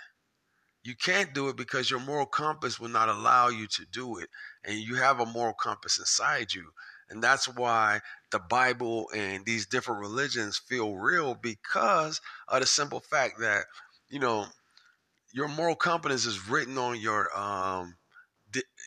You 0.84 0.96
can't 0.96 1.34
do 1.34 1.50
it 1.50 1.56
because 1.56 1.90
your 1.90 2.00
moral 2.00 2.26
compass 2.26 2.80
will 2.80 2.90
not 2.90 3.10
allow 3.10 3.48
you 3.48 3.68
to 3.68 3.86
do 3.86 4.18
it. 4.18 4.30
And 4.64 4.78
you 4.80 4.96
have 4.96 5.20
a 5.20 5.26
moral 5.26 5.54
compass 5.54 5.98
inside 5.98 6.54
you. 6.54 6.72
And 7.10 7.24
that's 7.24 7.48
why 7.48 8.02
the 8.32 8.40
Bible 8.40 9.10
and 9.16 9.46
these 9.46 9.66
different 9.66 10.02
religions 10.02 10.58
feel 10.58 10.96
real 10.96 11.36
because 11.36 12.22
of 12.48 12.62
the 12.62 12.66
simple 12.68 13.00
fact 13.00 13.40
that, 13.40 13.66
you 14.10 14.20
know, 14.20 14.48
your 15.34 15.48
moral 15.48 15.76
compass 15.76 16.26
is 16.26 16.48
written 16.50 16.78
on 16.78 17.00
your 17.00 17.36
um 17.38 17.96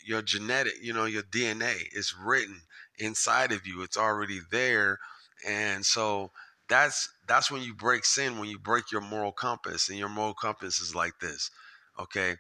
your 0.04 0.22
genetic, 0.22 0.74
you 0.82 0.92
know, 0.92 1.04
your 1.04 1.22
DNA. 1.22 1.74
It's 1.92 2.14
written 2.14 2.62
inside 2.98 3.52
of 3.52 3.66
you. 3.66 3.82
It's 3.82 3.96
already 3.96 4.40
there, 4.50 4.98
and 5.46 5.84
so 5.84 6.30
that's 6.68 7.08
that's 7.26 7.50
when 7.50 7.62
you 7.62 7.74
break 7.74 8.04
sin. 8.04 8.38
When 8.38 8.48
you 8.48 8.58
break 8.58 8.92
your 8.92 9.00
moral 9.00 9.32
compass, 9.32 9.88
and 9.88 9.98
your 9.98 10.08
moral 10.08 10.34
compass 10.34 10.80
is 10.80 10.94
like 10.94 11.18
this. 11.20 11.50
Okay, 11.98 12.36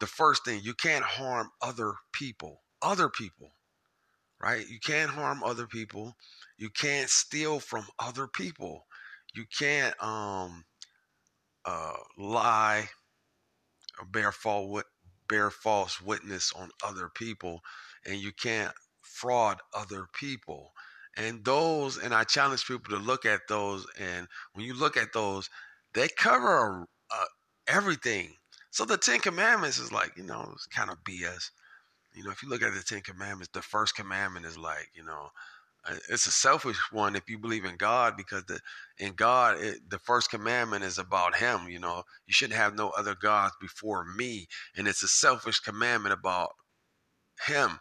the 0.00 0.06
first 0.06 0.44
thing 0.44 0.60
you 0.62 0.74
can't 0.74 1.04
harm 1.04 1.50
other 1.60 1.94
people. 2.12 2.62
Other 2.82 3.08
people, 3.08 3.52
right? 4.40 4.68
You 4.68 4.80
can't 4.80 5.10
harm 5.10 5.42
other 5.44 5.66
people. 5.66 6.16
You 6.58 6.70
can't 6.70 7.10
steal 7.10 7.60
from 7.60 7.86
other 7.98 8.26
people. 8.28 8.86
You 9.34 9.44
can't 9.58 9.94
um 10.02 10.64
uh 11.64 11.96
lie 12.18 12.88
bear 14.06 14.32
false 14.32 14.84
bear 15.28 15.50
false 15.50 16.00
witness 16.00 16.52
on 16.54 16.70
other 16.84 17.08
people 17.08 17.60
and 18.04 18.16
you 18.16 18.32
can't 18.32 18.72
fraud 19.02 19.58
other 19.74 20.06
people 20.12 20.72
and 21.16 21.44
those 21.44 21.96
and 21.98 22.14
i 22.14 22.24
challenge 22.24 22.66
people 22.66 22.96
to 22.96 23.02
look 23.02 23.24
at 23.24 23.40
those 23.48 23.86
and 23.98 24.26
when 24.52 24.64
you 24.66 24.74
look 24.74 24.96
at 24.96 25.12
those 25.12 25.48
they 25.94 26.08
cover 26.08 26.86
uh, 27.10 27.24
everything 27.68 28.34
so 28.72 28.84
the 28.84 28.96
ten 28.96 29.20
commandments 29.20 29.78
is 29.78 29.92
like 29.92 30.12
you 30.16 30.24
know 30.24 30.50
it's 30.52 30.66
kind 30.66 30.90
of 30.90 31.04
bs 31.04 31.50
you 32.14 32.24
know 32.24 32.32
if 32.32 32.42
you 32.42 32.48
look 32.48 32.62
at 32.62 32.74
the 32.74 32.82
ten 32.82 33.02
commandments 33.02 33.50
the 33.54 33.62
first 33.62 33.94
commandment 33.94 34.44
is 34.44 34.58
like 34.58 34.90
you 34.94 35.04
know 35.04 35.28
uh, 35.84 35.94
it's 36.10 36.26
a 36.26 36.30
selfish 36.30 36.78
one 36.92 37.16
if 37.16 37.28
you 37.28 37.38
believe 37.38 37.64
in 37.64 37.76
God 37.76 38.16
because 38.16 38.44
the 38.44 38.60
in 38.98 39.14
God 39.14 39.58
it, 39.58 39.78
the 39.90 39.98
first 39.98 40.30
commandment 40.30 40.84
is 40.84 40.98
about 40.98 41.36
him 41.36 41.68
you 41.68 41.80
know. 41.80 42.04
You 42.26 42.32
shouldn't 42.32 42.58
have 42.58 42.76
no 42.76 42.90
other 42.90 43.16
gods 43.20 43.54
before 43.60 44.04
me. 44.04 44.46
And 44.76 44.86
it's 44.86 45.02
a 45.02 45.08
selfish 45.08 45.58
commandment 45.60 46.12
about 46.12 46.50
him. 47.46 47.80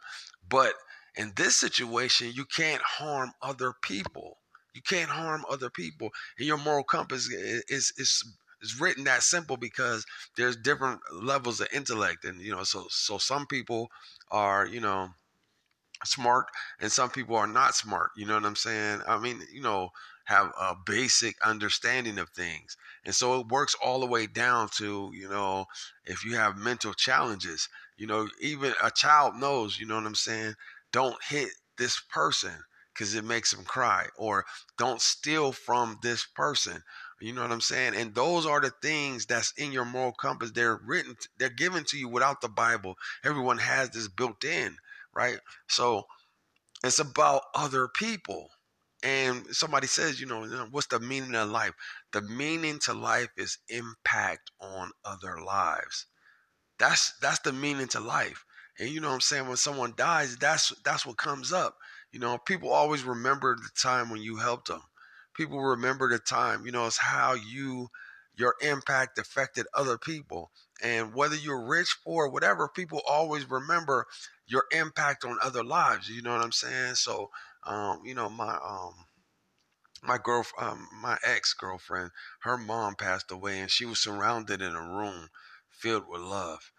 But 0.49 0.73
in 1.15 1.33
this 1.35 1.57
situation 1.57 2.31
you 2.33 2.45
can't 2.45 2.81
harm 2.81 3.33
other 3.41 3.73
people. 3.83 4.37
You 4.73 4.81
can't 4.81 5.09
harm 5.11 5.45
other 5.49 5.69
people. 5.69 6.09
And 6.39 6.47
your 6.47 6.57
moral 6.57 6.83
compass 6.83 7.29
is 7.29 7.63
is, 7.69 7.93
is 7.97 8.23
is 8.61 8.79
written 8.79 9.03
that 9.05 9.23
simple 9.23 9.57
because 9.57 10.05
there's 10.37 10.55
different 10.57 10.99
levels 11.13 11.59
of 11.61 11.67
intellect 11.73 12.25
and 12.25 12.41
you 12.41 12.51
know 12.51 12.63
so 12.63 12.85
so 12.89 13.17
some 13.17 13.45
people 13.45 13.89
are 14.31 14.65
you 14.65 14.79
know 14.79 15.09
smart 16.03 16.47
and 16.79 16.91
some 16.91 17.09
people 17.09 17.35
are 17.35 17.47
not 17.47 17.75
smart 17.75 18.09
you 18.17 18.25
know 18.25 18.33
what 18.35 18.45
i'm 18.45 18.55
saying? 18.55 19.01
I 19.07 19.19
mean 19.19 19.41
you 19.51 19.61
know 19.61 19.89
have 20.25 20.51
a 20.59 20.75
basic 20.85 21.35
understanding 21.45 22.17
of 22.17 22.29
things. 22.29 22.77
And 23.03 23.13
so 23.13 23.39
it 23.41 23.47
works 23.47 23.75
all 23.83 23.99
the 23.99 24.05
way 24.05 24.27
down 24.27 24.69
to 24.77 25.11
you 25.13 25.29
know 25.29 25.65
if 26.05 26.23
you 26.25 26.35
have 26.35 26.57
mental 26.57 26.93
challenges 26.93 27.67
you 27.97 28.07
know 28.07 28.27
even 28.39 28.73
a 28.83 28.89
child 28.91 29.35
knows 29.35 29.79
you 29.79 29.85
know 29.85 29.95
what 29.95 30.05
i'm 30.05 30.15
saying 30.15 30.55
don't 30.91 31.21
hit 31.23 31.49
this 31.77 31.99
person 32.09 32.51
because 32.93 33.15
it 33.15 33.23
makes 33.23 33.51
them 33.51 33.63
cry 33.63 34.07
or 34.17 34.45
don't 34.77 35.01
steal 35.01 35.51
from 35.51 35.97
this 36.01 36.25
person 36.25 36.83
you 37.21 37.33
know 37.33 37.41
what 37.41 37.51
i'm 37.51 37.61
saying? 37.61 37.95
And 37.95 38.15
those 38.15 38.45
are 38.45 38.61
the 38.61 38.71
things 38.81 39.25
that's 39.25 39.53
in 39.57 39.71
your 39.71 39.85
moral 39.85 40.13
compass. 40.13 40.51
They're 40.51 40.79
written 40.85 41.15
they're 41.37 41.49
given 41.49 41.83
to 41.85 41.97
you 41.97 42.07
without 42.09 42.41
the 42.41 42.49
bible. 42.49 42.95
Everyone 43.23 43.59
has 43.59 43.89
this 43.91 44.07
built 44.07 44.43
in 44.43 44.77
right? 45.13 45.37
So 45.67 46.05
it's 46.83 46.99
about 46.99 47.43
other 47.55 47.87
people. 47.87 48.49
And 49.03 49.47
somebody 49.47 49.87
says 49.87 50.19
you 50.21 50.27
know 50.27 50.45
what's 50.71 50.87
the 50.87 50.99
meaning 50.99 51.35
of 51.35 51.49
life? 51.49 51.73
The 52.13 52.21
meaning 52.21 52.79
to 52.85 52.93
life 52.93 53.29
is 53.37 53.57
impact 53.69 54.51
on 54.59 54.91
other 55.05 55.41
lives. 55.41 56.05
That's 56.79 57.13
that's 57.21 57.39
the 57.39 57.53
meaning 57.53 57.87
to 57.89 57.99
life. 58.01 58.45
And 58.79 58.89
you 58.89 58.99
know 59.01 59.09
what 59.09 59.15
i'm 59.15 59.21
saying? 59.21 59.47
When 59.47 59.57
someone 59.57 59.93
dies 59.95 60.37
that's 60.37 60.73
that's 60.83 61.05
what 61.05 61.17
comes 61.17 61.53
up. 61.53 61.77
You 62.11 62.19
know, 62.19 62.37
people 62.37 62.71
always 62.71 63.03
remember 63.03 63.55
the 63.55 63.69
time 63.81 64.09
when 64.09 64.21
you 64.21 64.37
helped 64.37 64.67
them. 64.67 64.81
People 65.41 65.61
remember 65.61 66.09
the 66.09 66.19
time, 66.19 66.65
you 66.65 66.71
know, 66.71 66.85
it's 66.87 66.97
how 66.99 67.33
you 67.33 67.89
your 68.35 68.55
impact 68.61 69.17
affected 69.19 69.65
other 69.73 69.97
people. 69.97 70.51
And 70.83 71.13
whether 71.15 71.35
you're 71.35 71.67
rich, 71.67 71.97
poor, 72.03 72.29
whatever, 72.29 72.69
people 72.69 73.01
always 73.07 73.49
remember 73.49 74.05
your 74.47 74.65
impact 74.71 75.25
on 75.25 75.37
other 75.41 75.63
lives. 75.63 76.09
You 76.09 76.21
know 76.21 76.31
what 76.33 76.43
I'm 76.43 76.51
saying? 76.51 76.95
So, 76.95 77.29
um, 77.65 78.01
you 78.05 78.15
know, 78.15 78.29
my 78.29 78.53
um 78.55 78.93
my 80.03 80.17
girl 80.17 80.45
um, 80.59 80.87
my 81.01 81.17
ex-girlfriend, 81.23 82.11
her 82.41 82.57
mom 82.57 82.95
passed 82.95 83.31
away 83.31 83.59
and 83.59 83.71
she 83.71 83.85
was 83.85 83.99
surrounded 83.99 84.61
in 84.61 84.75
a 84.75 84.81
room 84.81 85.29
filled 85.69 86.07
with 86.07 86.21
love 86.21 86.71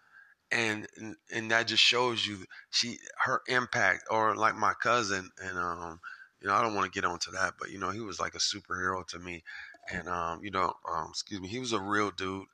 and 0.51 0.87
and 1.31 1.51
that 1.51 1.67
just 1.67 1.83
shows 1.83 2.25
you 2.27 2.45
she 2.71 2.99
her 3.25 3.41
impact 3.47 4.03
or 4.11 4.35
like 4.35 4.55
my 4.55 4.73
cousin 4.81 5.29
and 5.39 5.57
um 5.57 5.99
you 6.43 6.49
know 6.49 6.55
I 6.55 6.61
don't 6.61 6.75
want 6.75 6.91
to 6.91 7.01
get 7.01 7.09
onto 7.09 7.31
that 7.31 7.53
but 7.59 7.71
you 7.71 7.79
know 7.79 7.91
he 7.91 8.01
was 8.01 8.19
like 8.19 8.35
a 8.35 8.39
superhero 8.39 9.07
to 9.07 9.19
me 9.19 9.43
and 9.91 10.07
um 10.09 10.41
you 10.43 10.51
know 10.51 10.73
um 10.91 11.07
excuse 11.09 11.41
me 11.41 11.47
he 11.47 11.59
was 11.59 11.73
a 11.73 11.81
real 11.81 12.11
dude 12.11 12.45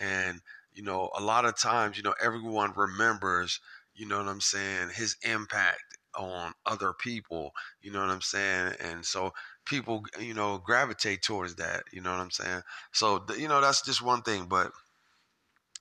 and 0.00 0.40
you 0.74 0.82
know 0.82 1.10
a 1.18 1.22
lot 1.22 1.44
of 1.46 1.58
times 1.58 1.96
you 1.96 2.02
know 2.02 2.14
everyone 2.22 2.72
remembers 2.76 3.60
you 3.94 4.06
know 4.06 4.18
what 4.18 4.28
I'm 4.28 4.40
saying 4.40 4.90
his 4.94 5.16
impact 5.22 5.98
on 6.14 6.52
other 6.66 6.92
people 6.92 7.52
you 7.82 7.90
know 7.92 8.00
what 8.00 8.10
I'm 8.10 8.22
saying 8.22 8.74
and 8.80 9.04
so 9.04 9.32
people 9.64 10.04
you 10.20 10.34
know 10.34 10.58
gravitate 10.58 11.22
towards 11.22 11.56
that 11.56 11.84
you 11.92 12.00
know 12.00 12.10
what 12.10 12.20
I'm 12.20 12.30
saying? 12.30 12.62
So 12.92 13.24
you 13.36 13.48
know 13.48 13.60
that's 13.60 13.82
just 13.82 14.02
one 14.02 14.22
thing 14.22 14.46
but 14.46 14.72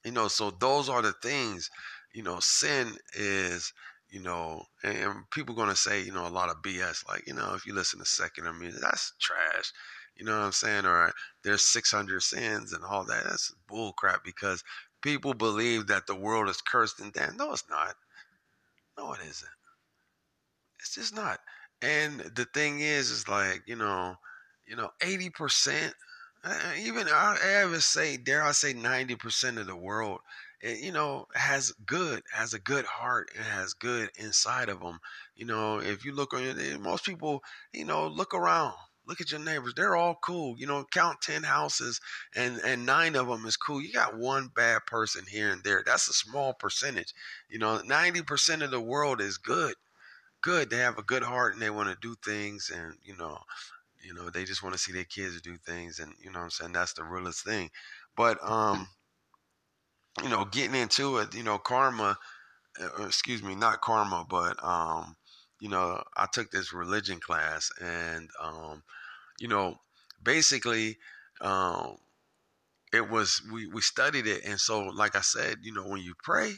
you 0.07 0.11
know, 0.11 0.27
so 0.27 0.51
those 0.51 0.89
are 0.89 1.01
the 1.01 1.13
things, 1.21 1.69
you 2.13 2.23
know, 2.23 2.37
sin 2.39 2.93
is, 3.13 3.73
you 4.09 4.21
know, 4.21 4.63
and, 4.83 4.97
and 4.97 5.29
people 5.31 5.55
going 5.55 5.69
to 5.69 5.75
say, 5.75 6.01
you 6.01 6.11
know, 6.13 6.27
a 6.27 6.29
lot 6.29 6.49
of 6.49 6.61
BS. 6.61 7.03
Like, 7.07 7.27
you 7.27 7.33
know, 7.33 7.53
if 7.55 7.65
you 7.65 7.73
listen 7.73 7.99
to 7.99 8.05
secular 8.05 8.53
music, 8.53 8.81
that's 8.81 9.13
trash. 9.19 9.71
You 10.15 10.25
know 10.25 10.37
what 10.37 10.45
I'm 10.45 10.51
saying? 10.51 10.85
Or 10.85 11.13
there's 11.43 11.63
600 11.63 12.21
sins 12.23 12.73
and 12.73 12.83
all 12.83 13.05
that. 13.05 13.23
That's 13.25 13.53
bull 13.67 13.93
crap 13.93 14.23
because 14.23 14.63
people 15.01 15.33
believe 15.33 15.87
that 15.87 16.07
the 16.07 16.15
world 16.15 16.49
is 16.49 16.61
cursed 16.61 16.99
and 16.99 17.13
damned. 17.13 17.37
No, 17.37 17.51
it's 17.53 17.69
not. 17.69 17.95
No, 18.97 19.13
it 19.13 19.21
isn't. 19.21 19.49
It's 20.79 20.95
just 20.95 21.13
not. 21.15 21.39
And 21.81 22.19
the 22.21 22.45
thing 22.45 22.79
is, 22.79 23.11
is 23.11 23.27
like, 23.27 23.63
you 23.67 23.75
know, 23.75 24.15
you 24.65 24.75
know, 24.75 24.91
80% 25.01 25.93
uh, 26.43 26.73
even 26.79 27.07
I 27.07 27.37
I 27.43 27.47
ever 27.63 27.79
say, 27.81 28.17
dare 28.17 28.43
I 28.43 28.51
say, 28.51 28.73
ninety 28.73 29.15
percent 29.15 29.57
of 29.57 29.67
the 29.67 29.75
world, 29.75 30.19
eh, 30.21 30.46
you 30.61 30.91
know, 30.91 31.27
has 31.33 31.71
good, 31.85 32.23
has 32.31 32.53
a 32.53 32.59
good 32.59 32.85
heart, 32.85 33.29
and 33.35 33.45
has 33.45 33.73
good 33.73 34.09
inside 34.17 34.69
of 34.69 34.79
them. 34.81 34.99
You 35.35 35.45
know, 35.45 35.79
if 35.79 36.05
you 36.05 36.13
look 36.13 36.33
on 36.33 36.43
eh, 36.59 36.77
most 36.77 37.05
people, 37.05 37.43
you 37.73 37.85
know, 37.85 38.07
look 38.07 38.33
around, 38.33 38.73
look 39.05 39.21
at 39.21 39.31
your 39.31 39.39
neighbors, 39.39 39.73
they're 39.75 39.95
all 39.95 40.15
cool. 40.23 40.55
You 40.57 40.67
know, 40.67 40.85
count 40.91 41.21
ten 41.21 41.43
houses, 41.43 41.99
and 42.35 42.59
and 42.65 42.85
nine 42.85 43.15
of 43.15 43.27
them 43.27 43.45
is 43.45 43.57
cool. 43.57 43.81
You 43.81 43.91
got 43.93 44.17
one 44.17 44.49
bad 44.55 44.85
person 44.87 45.25
here 45.29 45.51
and 45.51 45.63
there. 45.63 45.83
That's 45.85 46.09
a 46.09 46.13
small 46.13 46.53
percentage. 46.53 47.13
You 47.49 47.59
know, 47.59 47.81
ninety 47.85 48.21
percent 48.23 48.63
of 48.63 48.71
the 48.71 48.81
world 48.81 49.21
is 49.21 49.37
good 49.37 49.75
good. 50.41 50.69
They 50.69 50.77
have 50.77 50.97
a 50.97 51.03
good 51.03 51.23
heart 51.23 51.53
and 51.53 51.61
they 51.61 51.69
want 51.69 51.89
to 51.89 51.97
do 51.99 52.15
things 52.23 52.71
and, 52.73 52.95
you 53.03 53.17
know, 53.17 53.39
you 54.03 54.13
know, 54.13 54.29
they 54.29 54.43
just 54.45 54.63
want 54.63 54.73
to 54.73 54.79
see 54.79 54.91
their 54.93 55.03
kids 55.03 55.41
do 55.41 55.57
things, 55.57 55.99
and 55.99 56.13
you 56.23 56.31
know, 56.31 56.39
I'm 56.39 56.49
saying 56.49 56.73
that's 56.73 56.93
the 56.93 57.03
realest 57.03 57.43
thing. 57.43 57.69
But 58.15 58.37
um, 58.43 58.87
you 60.23 60.29
know, 60.29 60.45
getting 60.45 60.75
into 60.75 61.17
it, 61.17 61.35
you 61.35 61.43
know, 61.43 61.57
karma. 61.57 62.17
Uh, 62.79 63.05
excuse 63.05 63.43
me, 63.43 63.55
not 63.55 63.81
karma, 63.81 64.25
but 64.29 64.55
um, 64.63 65.15
you 65.59 65.69
know, 65.69 66.01
I 66.15 66.27
took 66.31 66.51
this 66.51 66.73
religion 66.73 67.19
class, 67.19 67.71
and 67.81 68.29
um, 68.41 68.83
you 69.39 69.47
know, 69.47 69.77
basically, 70.23 70.97
um, 71.41 71.97
it 72.93 73.09
was 73.09 73.41
we 73.51 73.67
we 73.67 73.81
studied 73.81 74.27
it, 74.27 74.43
and 74.45 74.59
so, 74.59 74.81
like 74.81 75.15
I 75.15 75.21
said, 75.21 75.57
you 75.63 75.73
know, 75.73 75.87
when 75.87 76.01
you 76.01 76.13
pray, 76.23 76.53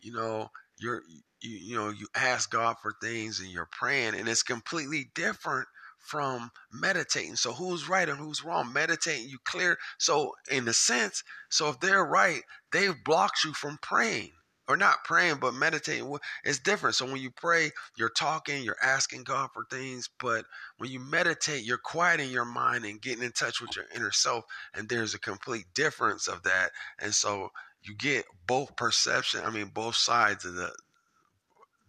you 0.00 0.12
know, 0.12 0.48
you're 0.78 1.02
you, 1.40 1.56
you 1.58 1.76
know 1.76 1.90
you 1.90 2.06
ask 2.14 2.50
God 2.50 2.76
for 2.82 2.94
things 3.02 3.40
and 3.40 3.50
you're 3.50 3.68
praying 3.70 4.14
and 4.14 4.28
it's 4.28 4.42
completely 4.42 5.10
different 5.14 5.66
from 6.02 6.50
meditating. 6.72 7.36
So 7.36 7.52
who's 7.52 7.88
right 7.88 8.08
and 8.08 8.18
who's 8.18 8.44
wrong? 8.44 8.72
Meditating, 8.72 9.28
you 9.28 9.38
clear. 9.44 9.78
So 9.98 10.32
in 10.50 10.68
a 10.68 10.72
sense, 10.72 11.22
so 11.48 11.68
if 11.68 11.80
they're 11.80 12.04
right, 12.04 12.42
they've 12.72 12.94
blocked 13.04 13.44
you 13.44 13.52
from 13.54 13.78
praying 13.80 14.32
or 14.68 14.76
not 14.76 15.04
praying, 15.04 15.36
but 15.40 15.54
meditating. 15.54 16.16
It's 16.44 16.58
different. 16.58 16.94
So 16.94 17.06
when 17.06 17.16
you 17.16 17.30
pray, 17.30 17.70
you're 17.96 18.10
talking, 18.10 18.62
you're 18.62 18.76
asking 18.82 19.24
God 19.24 19.50
for 19.52 19.64
things. 19.70 20.08
But 20.20 20.44
when 20.78 20.90
you 20.90 21.00
meditate, 21.00 21.64
you're 21.64 21.78
quieting 21.78 22.30
your 22.30 22.44
mind 22.44 22.84
and 22.84 23.00
getting 23.00 23.24
in 23.24 23.32
touch 23.32 23.60
with 23.60 23.74
your 23.76 23.86
inner 23.94 24.12
self. 24.12 24.44
And 24.74 24.88
there's 24.88 25.14
a 25.14 25.18
complete 25.20 25.66
difference 25.74 26.28
of 26.28 26.42
that. 26.44 26.70
And 26.98 27.14
so 27.14 27.50
you 27.82 27.94
get 27.96 28.24
both 28.46 28.76
perception. 28.76 29.42
I 29.44 29.50
mean, 29.50 29.66
both 29.74 29.96
sides 29.96 30.44
of 30.44 30.54
the 30.54 30.72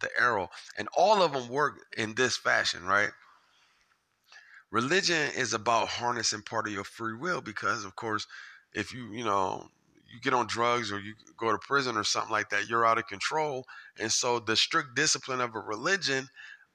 the 0.03 0.09
arrow, 0.19 0.49
and 0.77 0.89
all 0.97 1.21
of 1.23 1.31
them 1.31 1.47
work 1.47 1.79
in 1.97 2.13
this 2.15 2.35
fashion, 2.35 2.83
right? 2.83 3.11
Religion 4.73 5.29
is 5.37 5.53
about 5.53 5.87
harnessing 5.87 6.41
part 6.41 6.67
of 6.67 6.73
your 6.73 6.83
free 6.83 7.15
will 7.15 7.41
because 7.41 7.85
of 7.85 7.95
course 7.95 8.25
if 8.73 8.91
you 8.91 9.05
you 9.13 9.23
know 9.23 9.67
you 10.11 10.19
get 10.19 10.33
on 10.33 10.47
drugs 10.47 10.91
or 10.91 10.99
you 10.99 11.13
go 11.37 11.51
to 11.51 11.59
prison 11.59 11.95
or 11.95 12.03
something 12.03 12.31
like 12.31 12.49
that 12.49 12.67
you're 12.67 12.85
out 12.85 12.97
of 12.97 13.07
control. 13.07 13.65
And 13.99 14.11
so 14.11 14.39
the 14.39 14.55
strict 14.55 14.95
discipline 14.95 15.41
of 15.41 15.55
a 15.55 15.59
religion 15.59 16.27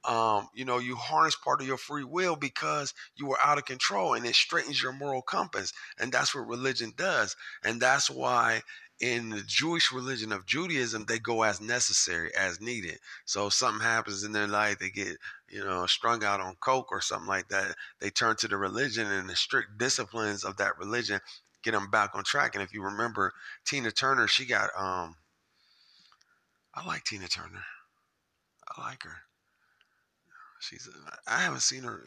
um, 0.05 0.47
you 0.55 0.63
know 0.63 0.79
you 0.79 0.95
harness 0.95 1.35
part 1.35 1.59
of 1.59 1.67
your 1.67 1.77
free 1.77 2.05
will 2.05 2.37
because 2.37 2.93
you 3.17 3.27
were 3.27 3.37
out 3.43 3.57
of 3.57 3.65
control 3.65 4.13
and 4.13 4.25
it 4.25 4.33
straightens 4.35 4.81
your 4.81 4.93
moral 4.93 5.21
compass. 5.21 5.73
And 5.99 6.09
that's 6.09 6.33
what 6.33 6.47
religion 6.47 6.93
does. 6.95 7.35
And 7.65 7.81
that's 7.81 8.09
why 8.09 8.61
in 8.99 9.29
the 9.29 9.41
Jewish 9.45 9.91
religion 9.91 10.31
of 10.31 10.45
Judaism, 10.45 11.05
they 11.05 11.19
go 11.19 11.43
as 11.43 11.61
necessary, 11.61 12.35
as 12.35 12.59
needed. 12.59 12.99
So 13.25 13.47
if 13.47 13.53
something 13.53 13.81
happens 13.81 14.23
in 14.23 14.33
their 14.33 14.47
life, 14.47 14.79
they 14.79 14.89
get, 14.89 15.17
you 15.47 15.63
know, 15.63 15.85
strung 15.85 16.23
out 16.23 16.41
on 16.41 16.55
coke 16.59 16.91
or 16.91 17.01
something 17.01 17.27
like 17.27 17.47
that, 17.49 17.75
they 17.99 18.09
turn 18.09 18.35
to 18.37 18.47
the 18.47 18.57
religion 18.57 19.09
and 19.09 19.29
the 19.29 19.35
strict 19.35 19.77
disciplines 19.77 20.43
of 20.43 20.57
that 20.57 20.77
religion 20.77 21.21
get 21.63 21.71
them 21.71 21.89
back 21.89 22.11
on 22.13 22.23
track. 22.23 22.55
And 22.55 22.63
if 22.63 22.73
you 22.73 22.83
remember 22.83 23.33
Tina 23.65 23.91
Turner, 23.91 24.27
she 24.27 24.45
got 24.45 24.69
um 24.77 25.15
I 26.73 26.85
like 26.85 27.03
Tina 27.03 27.27
Turner. 27.27 27.63
I 28.77 28.81
like 28.81 29.03
her. 29.03 29.17
She's 30.59 30.89
I 31.27 31.39
haven't 31.39 31.61
seen 31.61 31.83
her 31.83 32.03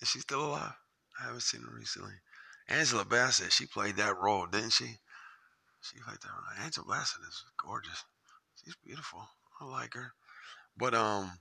is 0.00 0.08
she 0.08 0.18
still 0.18 0.46
alive? 0.46 0.74
I 1.20 1.26
haven't 1.26 1.42
seen 1.42 1.62
her 1.62 1.74
recently. 1.76 2.14
Angela 2.68 3.04
Bassett, 3.04 3.52
she 3.52 3.66
played 3.66 3.96
that 3.96 4.18
role, 4.18 4.46
didn't 4.46 4.70
she? 4.70 4.98
She's 5.82 6.00
like 6.06 6.20
that. 6.20 6.30
Angela 6.62 6.86
Bassett 6.88 7.22
is 7.28 7.44
gorgeous. 7.62 8.04
She's 8.62 8.76
beautiful. 8.84 9.28
I 9.60 9.64
like 9.64 9.94
her. 9.94 10.12
But 10.76 10.94
um, 10.94 11.38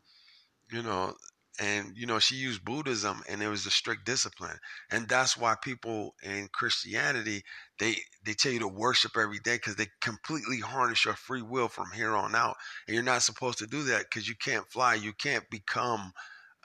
you 0.71 0.81
know, 0.81 1.13
and 1.59 1.95
you 1.95 2.07
know, 2.07 2.19
she 2.19 2.35
used 2.35 2.65
Buddhism 2.65 3.21
and 3.29 3.43
it 3.43 3.47
was 3.47 3.65
a 3.65 3.71
strict 3.71 4.05
discipline. 4.05 4.57
And 4.91 5.07
that's 5.07 5.37
why 5.37 5.55
people 5.61 6.15
in 6.23 6.49
Christianity 6.53 7.43
they 7.79 7.97
they 8.25 8.33
tell 8.33 8.51
you 8.51 8.59
to 8.59 8.67
worship 8.67 9.11
every 9.15 9.39
day 9.39 9.55
because 9.57 9.75
they 9.75 9.87
completely 10.01 10.59
harness 10.59 11.05
your 11.05 11.13
free 11.15 11.43
will 11.43 11.67
from 11.67 11.91
here 11.93 12.15
on 12.15 12.35
out. 12.35 12.55
And 12.87 12.95
you're 12.95 13.03
not 13.03 13.21
supposed 13.21 13.59
to 13.59 13.67
do 13.67 13.83
that 13.83 14.05
because 14.09 14.27
you 14.27 14.35
can't 14.35 14.69
fly. 14.71 14.95
You 14.95 15.13
can't 15.13 15.47
become 15.51 16.13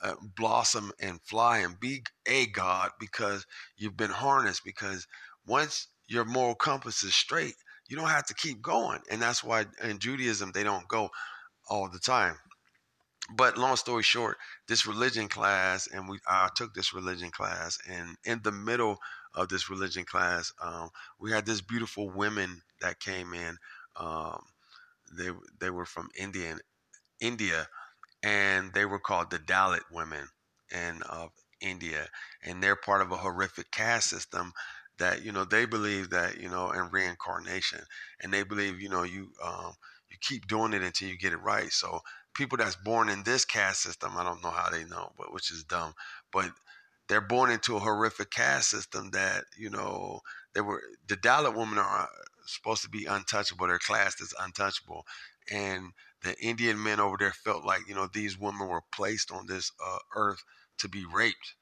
uh, 0.02 0.14
blossom 0.36 0.92
and 1.00 1.20
fly 1.22 1.58
and 1.58 1.78
be 1.80 2.02
a 2.26 2.46
god 2.46 2.90
because 3.00 3.46
you've 3.76 3.96
been 3.96 4.10
harnessed 4.10 4.62
because 4.64 5.06
once 5.46 5.88
your 6.06 6.24
moral 6.24 6.54
compass 6.54 7.02
is 7.02 7.14
straight 7.14 7.54
you 7.88 7.96
don't 7.96 8.08
have 8.08 8.26
to 8.26 8.34
keep 8.34 8.62
going. 8.62 9.00
And 9.10 9.20
that's 9.22 9.44
why 9.44 9.66
in 9.82 9.98
Judaism, 9.98 10.52
they 10.52 10.64
don't 10.64 10.88
go 10.88 11.10
all 11.68 11.88
the 11.88 11.98
time. 11.98 12.36
but 13.36 13.58
long 13.58 13.76
story 13.76 14.02
short, 14.02 14.36
this 14.68 14.86
religion 14.86 15.28
class, 15.28 15.88
and 15.92 16.08
we 16.08 16.18
I 16.28 16.48
took 16.54 16.74
this 16.74 16.94
religion 16.94 17.30
class, 17.30 17.78
and 17.88 18.16
in 18.24 18.40
the 18.42 18.52
middle 18.52 18.98
of 19.34 19.48
this 19.48 19.68
religion 19.68 20.04
class, 20.04 20.52
um, 20.62 20.90
we 21.18 21.32
had 21.32 21.44
this 21.44 21.60
beautiful 21.60 22.08
women 22.10 22.62
that 22.80 23.00
came 23.00 23.34
in. 23.34 23.56
Um, 23.96 24.40
they 25.16 25.30
they 25.60 25.70
were 25.70 25.86
from 25.86 26.08
India, 26.18 26.56
India, 27.20 27.68
and 28.22 28.72
they 28.74 28.84
were 28.86 29.00
called 29.00 29.30
the 29.30 29.38
Dalit 29.38 29.82
women 29.92 30.28
in 30.72 31.02
of 31.04 31.30
India, 31.60 32.08
and 32.44 32.62
they're 32.62 32.76
part 32.76 33.02
of 33.02 33.12
a 33.12 33.16
horrific 33.18 33.70
caste 33.72 34.10
system 34.10 34.52
that 34.98 35.24
you 35.24 35.32
know 35.32 35.44
they 35.44 35.66
believe 35.66 36.10
that 36.10 36.40
you 36.40 36.48
know 36.48 36.70
in 36.70 36.88
reincarnation, 36.90 37.80
and 38.22 38.32
they 38.32 38.42
believe 38.42 38.80
you 38.80 38.88
know 38.88 39.02
you 39.02 39.30
um, 39.44 39.72
you 40.10 40.16
keep 40.20 40.46
doing 40.46 40.72
it 40.72 40.82
until 40.82 41.08
you 41.08 41.18
get 41.18 41.32
it 41.32 41.42
right. 41.42 41.70
So 41.72 42.00
people 42.34 42.58
that's 42.58 42.76
born 42.76 43.08
in 43.08 43.22
this 43.24 43.44
caste 43.44 43.82
system, 43.82 44.12
I 44.16 44.24
don't 44.24 44.42
know 44.42 44.50
how 44.50 44.70
they 44.70 44.84
know, 44.84 45.12
but 45.18 45.32
which 45.32 45.50
is 45.50 45.64
dumb, 45.64 45.94
but 46.32 46.50
they're 47.08 47.20
born 47.20 47.50
into 47.50 47.76
a 47.76 47.80
horrific 47.80 48.30
caste 48.30 48.70
system 48.70 49.10
that 49.12 49.44
you 49.56 49.70
know 49.70 50.20
they 50.54 50.60
were 50.60 50.82
the 51.06 51.16
Dalit 51.16 51.56
women 51.56 51.78
are 51.78 52.08
supposed 52.46 52.82
to 52.82 52.88
be 52.90 53.04
untouchable. 53.06 53.66
They're 53.66 53.78
classed 53.78 54.20
as 54.20 54.34
untouchable, 54.40 55.06
and 55.50 55.92
the 56.22 56.36
Indian 56.40 56.82
men 56.82 57.00
over 57.00 57.16
there 57.18 57.32
felt 57.32 57.64
like 57.64 57.82
you 57.88 57.94
know 57.94 58.08
these 58.12 58.38
women 58.38 58.68
were 58.68 58.82
placed 58.92 59.30
on 59.30 59.46
this 59.46 59.70
uh, 59.84 59.98
earth 60.14 60.42
to 60.78 60.88
be 60.88 61.04
raped, 61.04 61.54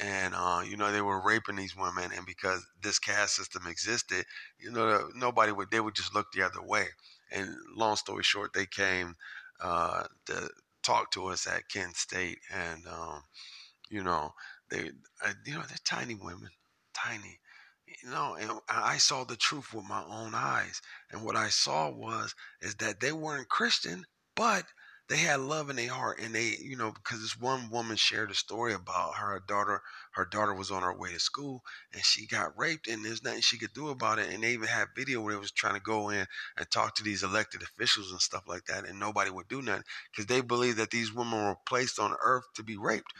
and 0.00 0.34
uh, 0.34 0.62
you 0.66 0.76
know 0.76 0.92
they 0.92 1.02
were 1.02 1.20
raping 1.24 1.56
these 1.56 1.76
women, 1.76 2.10
and 2.16 2.26
because 2.26 2.64
this 2.82 2.98
caste 2.98 3.36
system 3.36 3.66
existed, 3.66 4.24
you 4.58 4.70
know 4.70 5.08
nobody 5.14 5.52
would 5.52 5.70
they 5.70 5.80
would 5.80 5.94
just 5.94 6.14
look 6.14 6.26
the 6.32 6.42
other 6.42 6.62
way. 6.62 6.86
And 7.30 7.54
long 7.76 7.96
story 7.96 8.22
short, 8.22 8.52
they 8.52 8.66
came 8.66 9.14
uh, 9.60 10.04
to 10.26 10.50
talk 10.82 11.10
to 11.12 11.26
us 11.26 11.46
at 11.46 11.68
Kent 11.68 11.96
State, 11.96 12.38
and 12.52 12.86
um, 12.86 13.22
you 13.90 14.02
know 14.02 14.32
they, 14.70 14.90
uh, 15.24 15.32
you 15.44 15.54
know, 15.54 15.62
they're 15.68 15.76
tiny 15.84 16.14
women, 16.14 16.48
tiny, 16.94 17.38
you 18.02 18.10
know, 18.10 18.34
and 18.40 18.50
I 18.68 18.96
saw 18.98 19.24
the 19.24 19.36
truth 19.36 19.72
with 19.74 19.84
my 19.84 20.02
own 20.04 20.34
eyes. 20.34 20.80
And 21.10 21.22
what 21.24 21.36
I 21.36 21.48
saw 21.50 21.90
was 21.90 22.34
is 22.60 22.76
that 22.76 23.00
they 23.00 23.12
weren't 23.12 23.48
Christian, 23.50 24.06
but 24.34 24.64
they 25.12 25.18
had 25.18 25.40
love 25.40 25.70
in 25.70 25.76
their 25.76 25.90
heart. 25.90 26.18
And 26.20 26.34
they, 26.34 26.56
you 26.62 26.76
know, 26.76 26.90
because 26.92 27.20
this 27.20 27.38
one 27.38 27.70
woman 27.70 27.96
shared 27.96 28.30
a 28.30 28.34
story 28.34 28.74
about 28.74 29.16
her 29.16 29.40
daughter. 29.46 29.82
Her 30.12 30.24
daughter 30.24 30.54
was 30.54 30.70
on 30.70 30.82
her 30.82 30.96
way 30.96 31.12
to 31.12 31.20
school 31.20 31.62
and 31.92 32.02
she 32.04 32.26
got 32.26 32.58
raped, 32.58 32.88
and 32.88 33.04
there's 33.04 33.22
nothing 33.22 33.40
she 33.42 33.58
could 33.58 33.72
do 33.74 33.88
about 33.90 34.18
it. 34.18 34.30
And 34.32 34.42
they 34.42 34.52
even 34.52 34.68
had 34.68 34.88
video 34.96 35.20
where 35.20 35.34
they 35.34 35.40
was 35.40 35.52
trying 35.52 35.74
to 35.74 35.80
go 35.80 36.10
in 36.10 36.26
and 36.56 36.70
talk 36.70 36.94
to 36.96 37.04
these 37.04 37.22
elected 37.22 37.62
officials 37.62 38.10
and 38.12 38.20
stuff 38.20 38.44
like 38.48 38.64
that, 38.66 38.86
and 38.86 38.98
nobody 38.98 39.30
would 39.30 39.48
do 39.48 39.62
nothing 39.62 39.84
because 40.10 40.26
they 40.26 40.40
believe 40.40 40.76
that 40.76 40.90
these 40.90 41.12
women 41.12 41.44
were 41.44 41.56
placed 41.66 41.98
on 41.98 42.16
earth 42.22 42.44
to 42.56 42.62
be 42.62 42.76
raped, 42.76 43.12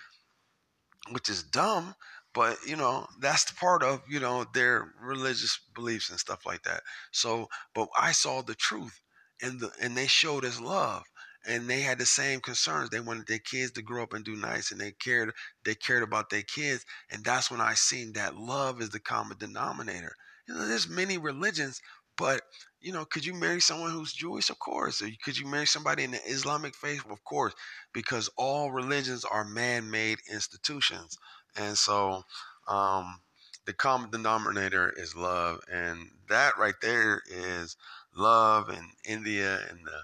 which 1.10 1.28
is 1.28 1.42
dumb 1.42 1.94
but 2.34 2.56
you 2.66 2.76
know 2.76 3.06
that's 3.20 3.44
the 3.44 3.54
part 3.54 3.82
of 3.82 4.00
you 4.08 4.20
know 4.20 4.44
their 4.54 4.94
religious 5.00 5.58
beliefs 5.74 6.10
and 6.10 6.18
stuff 6.18 6.46
like 6.46 6.62
that 6.62 6.82
so 7.10 7.48
but 7.74 7.88
i 7.98 8.12
saw 8.12 8.40
the 8.42 8.54
truth 8.54 9.00
and 9.42 9.60
the 9.60 9.70
and 9.80 9.96
they 9.96 10.06
showed 10.06 10.44
us 10.44 10.60
love 10.60 11.02
and 11.46 11.68
they 11.68 11.80
had 11.80 11.98
the 11.98 12.06
same 12.06 12.40
concerns 12.40 12.90
they 12.90 13.00
wanted 13.00 13.26
their 13.26 13.38
kids 13.38 13.72
to 13.72 13.82
grow 13.82 14.02
up 14.02 14.12
and 14.12 14.24
do 14.24 14.36
nice 14.36 14.70
and 14.70 14.80
they 14.80 14.92
cared 14.92 15.32
they 15.64 15.74
cared 15.74 16.02
about 16.02 16.30
their 16.30 16.42
kids 16.42 16.84
and 17.10 17.24
that's 17.24 17.50
when 17.50 17.60
i 17.60 17.74
seen 17.74 18.12
that 18.12 18.36
love 18.36 18.80
is 18.80 18.90
the 18.90 19.00
common 19.00 19.36
denominator 19.38 20.14
you 20.46 20.54
know 20.54 20.66
there's 20.66 20.88
many 20.88 21.18
religions 21.18 21.80
but 22.16 22.42
you 22.80 22.92
know, 22.92 23.04
could 23.04 23.24
you 23.24 23.34
marry 23.34 23.60
someone 23.60 23.90
who's 23.90 24.12
Jewish? 24.12 24.50
Of 24.50 24.58
course. 24.58 25.02
Could 25.24 25.38
you 25.38 25.46
marry 25.46 25.66
somebody 25.66 26.04
in 26.04 26.10
the 26.10 26.28
Islamic 26.28 26.74
faith? 26.74 27.04
Of 27.08 27.24
course, 27.24 27.54
because 27.92 28.28
all 28.36 28.72
religions 28.72 29.24
are 29.24 29.44
man-made 29.44 30.18
institutions. 30.30 31.16
And 31.56 31.78
so 31.78 32.24
um, 32.66 33.20
the 33.66 33.72
common 33.72 34.10
denominator 34.10 34.92
is 34.96 35.14
love. 35.14 35.60
And 35.72 36.10
that 36.28 36.58
right 36.58 36.74
there 36.82 37.22
is 37.26 37.76
love 38.16 38.68
in 38.68 38.90
India 39.04 39.60
and 39.70 39.86
the, 39.86 40.00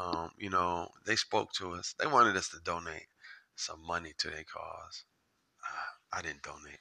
um, 0.00 0.30
you 0.38 0.50
know, 0.50 0.88
they 1.06 1.16
spoke 1.16 1.52
to 1.54 1.72
us. 1.72 1.94
They 1.98 2.06
wanted 2.06 2.36
us 2.36 2.48
to 2.50 2.58
donate 2.64 3.06
some 3.56 3.84
money 3.86 4.12
to 4.18 4.28
their 4.28 4.44
cause. 4.44 5.04
Uh, 5.64 6.18
I 6.18 6.22
didn't 6.22 6.42
donate. 6.42 6.80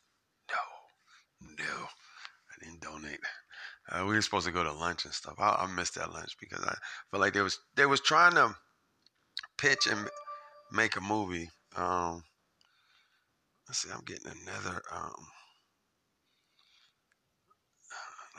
No, 0.50 1.56
no, 1.58 1.86
I 1.86 2.66
didn't 2.66 2.82
donate. 2.82 3.20
Uh, 3.92 4.06
we 4.06 4.14
were 4.16 4.22
supposed 4.22 4.46
to 4.46 4.52
go 4.54 4.64
to 4.64 4.72
lunch 4.72 5.06
and 5.06 5.14
stuff. 5.14 5.36
I, 5.40 5.56
I 5.60 5.68
missed 5.68 5.96
that 5.96 6.14
lunch 6.14 6.38
because 6.40 6.64
I 6.64 6.76
felt 7.12 7.22
like 7.22 7.34
they 7.34 7.42
was 7.42 7.60
they 7.76 7.86
was 7.86 8.02
trying 8.02 8.36
to 8.36 8.56
pitch 9.58 9.88
and 9.88 10.08
make 10.72 10.96
a 10.96 11.02
movie. 11.02 11.50
Um, 11.76 12.24
Let's 13.70 13.84
see, 13.84 13.92
I'm 13.94 14.04
getting 14.04 14.32
another. 14.32 14.82
Um, 14.92 15.28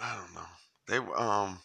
I 0.01 0.17
don't 0.17 0.35
know. 0.35 0.49
They 0.89 0.97
um, 1.17 1.61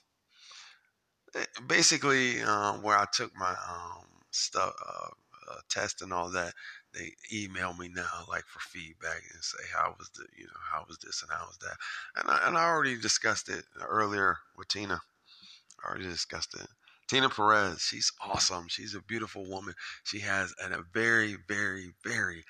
basically 1.67 2.41
um, 2.41 2.81
where 2.81 2.97
I 2.97 3.05
took 3.13 3.35
my 3.35 3.49
um 3.51 4.05
stuff 4.31 4.73
uh, 4.87 5.07
uh, 5.51 5.59
test 5.69 6.01
and 6.01 6.13
all 6.13 6.29
that. 6.31 6.53
They 6.93 7.11
email 7.33 7.73
me 7.73 7.89
now 7.93 8.25
like 8.29 8.45
for 8.45 8.59
feedback 8.59 9.21
and 9.33 9.43
say 9.43 9.63
how 9.75 9.95
was 9.97 10.09
the 10.15 10.25
you 10.37 10.45
know 10.45 10.61
how 10.71 10.85
was 10.87 10.97
this 10.99 11.21
and 11.21 11.31
how 11.31 11.45
was 11.45 11.57
that, 11.59 11.77
and 12.17 12.29
I, 12.31 12.47
and 12.47 12.57
I 12.57 12.65
already 12.65 12.99
discussed 12.99 13.49
it 13.49 13.65
earlier 13.81 14.37
with 14.57 14.67
Tina. 14.69 15.01
I 15.83 15.89
already 15.89 16.05
discussed 16.09 16.53
it. 16.55 16.67
Tina 17.07 17.29
Perez, 17.29 17.81
she's 17.81 18.11
awesome. 18.21 18.67
She's 18.67 18.95
a 18.95 19.01
beautiful 19.01 19.45
woman. 19.49 19.73
She 20.03 20.19
has 20.21 20.53
an, 20.63 20.73
a 20.73 20.81
very, 20.93 21.37
very, 21.47 21.93
very 22.03 22.43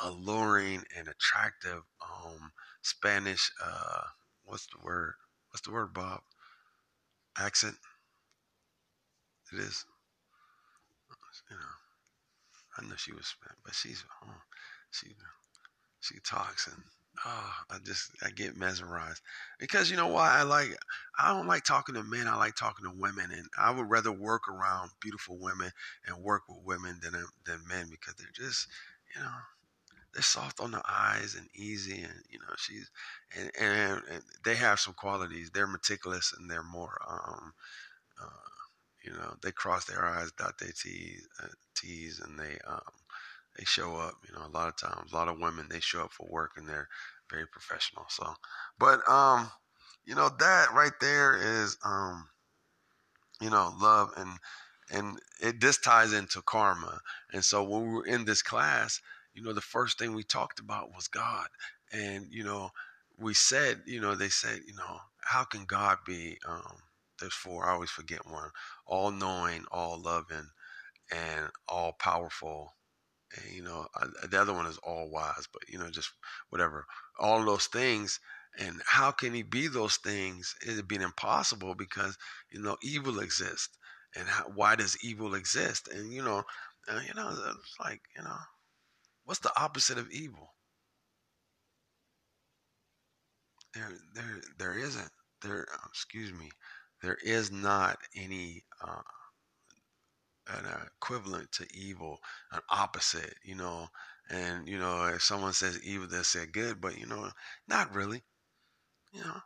alluring 0.00 0.84
and 0.96 1.08
attractive 1.08 1.82
um, 2.02 2.52
Spanish. 2.82 3.52
Uh, 3.64 4.02
what's 4.44 4.66
the 4.66 4.78
word? 4.84 5.14
What's 5.50 5.66
the 5.66 5.72
word, 5.72 5.94
Bob? 5.94 6.20
Accent. 7.38 7.76
It 9.56 9.62
is. 9.62 9.84
You 11.50 11.56
know, 11.56 11.62
I 12.78 12.82
know 12.86 12.96
she 12.96 13.12
was 13.12 13.34
but 13.64 13.74
she's 13.74 14.04
oh, 14.24 14.28
she 14.90 15.14
she 16.00 16.16
talks 16.20 16.66
and 16.68 16.82
oh, 17.26 17.52
I 17.70 17.78
just 17.84 18.10
I 18.24 18.30
get 18.30 18.56
mesmerized 18.56 19.22
because 19.58 19.90
you 19.90 19.96
know 19.96 20.08
why 20.08 20.38
I 20.38 20.42
like 20.44 20.76
I 21.18 21.32
don't 21.34 21.46
like 21.48 21.64
talking 21.64 21.94
to 21.96 22.04
men. 22.04 22.28
I 22.28 22.36
like 22.36 22.56
talking 22.56 22.84
to 22.86 22.92
women, 23.00 23.32
and 23.32 23.48
I 23.58 23.70
would 23.72 23.90
rather 23.90 24.12
work 24.12 24.48
around 24.48 24.90
beautiful 25.00 25.38
women 25.38 25.72
and 26.06 26.22
work 26.24 26.42
with 26.48 26.64
women 26.64 27.00
than 27.02 27.14
than 27.46 27.68
men 27.68 27.88
because 27.90 28.14
they're 28.16 28.28
just 28.34 28.68
you 29.14 29.22
know 29.22 29.32
they're 30.14 30.22
soft 30.22 30.60
on 30.60 30.72
the 30.72 30.82
eyes 30.88 31.36
and 31.36 31.48
easy 31.54 32.02
and 32.02 32.14
you 32.30 32.38
know 32.40 32.54
she's 32.58 32.90
and, 33.38 33.50
and, 33.60 34.02
and 34.10 34.22
they 34.44 34.56
have 34.56 34.80
some 34.80 34.94
qualities 34.94 35.50
they're 35.52 35.66
meticulous 35.66 36.34
and 36.38 36.50
they're 36.50 36.62
more 36.64 36.98
um 37.08 37.52
uh, 38.22 38.26
you 39.06 39.12
know 39.12 39.34
they 39.42 39.52
cross 39.52 39.84
their 39.84 40.04
eyes 40.04 40.32
dot 40.38 40.58
their 40.58 40.72
t's 40.72 41.26
uh, 41.42 41.48
t's 41.76 42.20
and 42.20 42.38
they 42.38 42.58
um 42.66 42.80
they 43.56 43.64
show 43.64 43.96
up 43.96 44.14
you 44.26 44.34
know 44.34 44.46
a 44.46 44.56
lot 44.56 44.68
of 44.68 44.76
times 44.76 45.12
a 45.12 45.14
lot 45.14 45.28
of 45.28 45.38
women 45.40 45.66
they 45.70 45.80
show 45.80 46.02
up 46.02 46.12
for 46.12 46.26
work 46.30 46.52
and 46.56 46.68
they're 46.68 46.88
very 47.30 47.46
professional 47.46 48.04
so 48.08 48.34
but 48.78 49.00
um 49.08 49.50
you 50.04 50.14
know 50.14 50.30
that 50.38 50.72
right 50.74 50.92
there 51.00 51.36
is 51.36 51.76
um 51.84 52.28
you 53.40 53.50
know 53.50 53.72
love 53.80 54.10
and 54.16 54.30
and 54.90 55.18
it 55.42 55.60
this 55.60 55.78
ties 55.78 56.12
into 56.12 56.40
karma 56.42 57.00
and 57.32 57.44
so 57.44 57.62
when 57.62 57.82
we 57.82 57.94
were 57.94 58.06
in 58.06 58.24
this 58.24 58.42
class 58.42 59.00
you 59.36 59.42
know, 59.42 59.52
the 59.52 59.60
first 59.60 59.98
thing 59.98 60.14
we 60.14 60.24
talked 60.24 60.58
about 60.58 60.94
was 60.94 61.08
God. 61.08 61.46
And, 61.92 62.26
you 62.30 62.42
know, 62.42 62.70
we 63.18 63.34
said, 63.34 63.82
you 63.86 64.00
know, 64.00 64.14
they 64.14 64.30
said, 64.30 64.60
you 64.66 64.74
know, 64.74 64.98
how 65.20 65.44
can 65.44 65.64
God 65.66 65.98
be, 66.06 66.38
um, 66.48 66.78
there's 67.20 67.34
four, 67.34 67.66
I 67.68 67.72
always 67.74 67.90
forget 67.90 68.26
one, 68.26 68.50
all 68.86 69.10
knowing, 69.10 69.64
all 69.70 70.00
loving, 70.00 70.50
and 71.12 71.50
all 71.68 71.92
powerful. 71.92 72.74
And, 73.36 73.54
you 73.54 73.62
know, 73.62 73.86
the 74.30 74.40
other 74.40 74.52
one 74.54 74.66
is 74.66 74.78
all 74.78 75.10
wise, 75.10 75.46
but, 75.52 75.62
you 75.68 75.78
know, 75.78 75.90
just 75.90 76.12
whatever, 76.50 76.86
all 77.18 77.44
those 77.44 77.66
things. 77.66 78.20
And 78.58 78.82
how 78.86 79.10
can 79.12 79.34
he 79.34 79.42
be 79.42 79.68
those 79.68 79.96
things? 79.98 80.54
It'd 80.66 80.88
be 80.88 80.96
impossible 80.96 81.74
because, 81.74 82.16
you 82.50 82.60
know, 82.62 82.76
evil 82.82 83.20
exists. 83.20 83.76
And 84.16 84.28
how, 84.28 84.44
why 84.54 84.76
does 84.76 84.96
evil 85.04 85.34
exist? 85.34 85.88
And, 85.88 86.12
you 86.12 86.22
know, 86.22 86.44
you 86.88 87.14
know, 87.14 87.30
it's 87.30 87.76
like, 87.80 88.02
you 88.16 88.22
know, 88.22 88.36
What's 89.24 89.40
the 89.40 89.52
opposite 89.60 89.98
of 89.98 90.10
evil? 90.10 90.54
There, 93.74 93.92
there, 94.14 94.40
there 94.58 94.78
isn't. 94.78 95.10
There, 95.42 95.66
excuse 95.88 96.32
me. 96.32 96.50
There 97.02 97.18
is 97.24 97.50
not 97.50 97.98
any 98.14 98.64
uh, 98.82 99.02
an 100.48 100.64
equivalent 100.86 101.52
to 101.52 101.66
evil, 101.74 102.20
an 102.52 102.60
opposite. 102.70 103.34
You 103.42 103.56
know, 103.56 103.88
and 104.30 104.68
you 104.68 104.78
know, 104.78 105.06
if 105.06 105.22
someone 105.22 105.52
says 105.52 105.82
evil, 105.82 106.08
they 106.08 106.22
say 106.22 106.46
good, 106.46 106.80
but 106.80 106.98
you 106.98 107.06
know, 107.06 107.30
not 107.68 107.94
really. 107.94 108.22
You 109.12 109.22
know, 109.22 109.40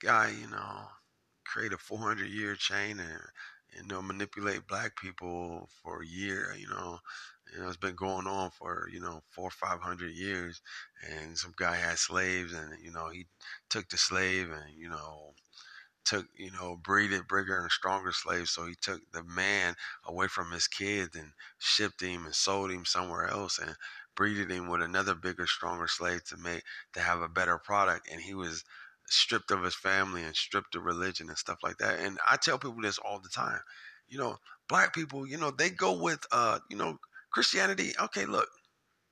guy, 0.00 0.30
you 0.40 0.48
know, 0.48 0.86
create 1.44 1.72
a 1.72 1.78
400 1.78 2.28
year 2.28 2.54
chain 2.54 3.00
and 3.00 3.20
you 3.74 3.86
know, 3.86 4.02
manipulate 4.02 4.66
black 4.66 4.96
people 5.00 5.68
for 5.82 6.02
a 6.02 6.06
year. 6.06 6.54
You 6.58 6.68
know, 6.68 6.98
you 7.52 7.60
know, 7.60 7.68
it's 7.68 7.76
been 7.76 7.94
going 7.94 8.26
on 8.26 8.50
for 8.50 8.88
you 8.92 9.00
know 9.00 9.22
four 9.30 9.48
or 9.48 9.50
five 9.50 9.80
hundred 9.80 10.12
years, 10.12 10.60
and 11.10 11.36
some 11.36 11.52
guy 11.56 11.76
had 11.76 11.98
slaves, 11.98 12.52
and 12.52 12.72
you 12.82 12.92
know 12.92 13.08
he 13.08 13.26
took 13.68 13.88
the 13.88 13.96
slave 13.98 14.50
and 14.50 14.74
you 14.76 14.88
know 14.88 15.34
took 16.04 16.26
you 16.36 16.50
know 16.50 16.76
breeded 16.82 17.22
bigger 17.28 17.58
and 17.58 17.70
stronger 17.70 18.12
slaves. 18.12 18.50
So 18.50 18.66
he 18.66 18.74
took 18.80 19.00
the 19.12 19.22
man 19.24 19.74
away 20.04 20.28
from 20.28 20.50
his 20.52 20.66
kids 20.68 21.16
and 21.16 21.32
shipped 21.58 22.00
him 22.02 22.24
and 22.26 22.34
sold 22.34 22.70
him 22.70 22.84
somewhere 22.84 23.28
else 23.28 23.58
and 23.58 23.76
breeded 24.16 24.50
him 24.50 24.68
with 24.68 24.82
another 24.82 25.14
bigger 25.14 25.46
stronger 25.46 25.88
slave 25.88 26.24
to 26.24 26.36
make 26.36 26.62
to 26.94 27.00
have 27.00 27.22
a 27.22 27.28
better 27.28 27.58
product. 27.58 28.08
And 28.10 28.20
he 28.20 28.34
was 28.34 28.64
stripped 29.06 29.50
of 29.50 29.62
his 29.62 29.74
family 29.74 30.22
and 30.22 30.34
stripped 30.34 30.74
of 30.74 30.84
religion 30.84 31.28
and 31.28 31.38
stuff 31.38 31.58
like 31.62 31.76
that. 31.78 32.00
And 32.00 32.18
i 32.30 32.36
tell 32.36 32.58
people 32.58 32.80
this 32.82 32.98
all 32.98 33.20
the 33.20 33.28
time 33.28 33.60
you 34.08 34.18
know 34.18 34.36
black 34.68 34.94
people 34.94 35.26
you 35.26 35.36
know 35.36 35.50
they 35.50 35.70
go 35.70 36.00
with 36.00 36.24
uh 36.32 36.58
you 36.70 36.76
know 36.76 36.98
christianity 37.32 37.92
okay 38.00 38.26
look 38.26 38.48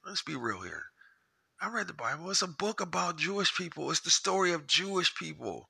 let's 0.05 0.23
be 0.23 0.37
real 0.37 0.61
here 0.61 0.85
i 1.61 1.69
read 1.69 1.87
the 1.87 1.93
bible 1.93 2.31
it's 2.31 2.43
a 2.43 2.49
book 2.49 2.81
about 2.81 3.19
jewish 3.19 3.55
people 3.57 3.91
it's 3.91 4.01
the 4.01 4.11
story 4.11 4.53
of 4.53 4.67
jewish 4.67 5.15
people 5.15 5.67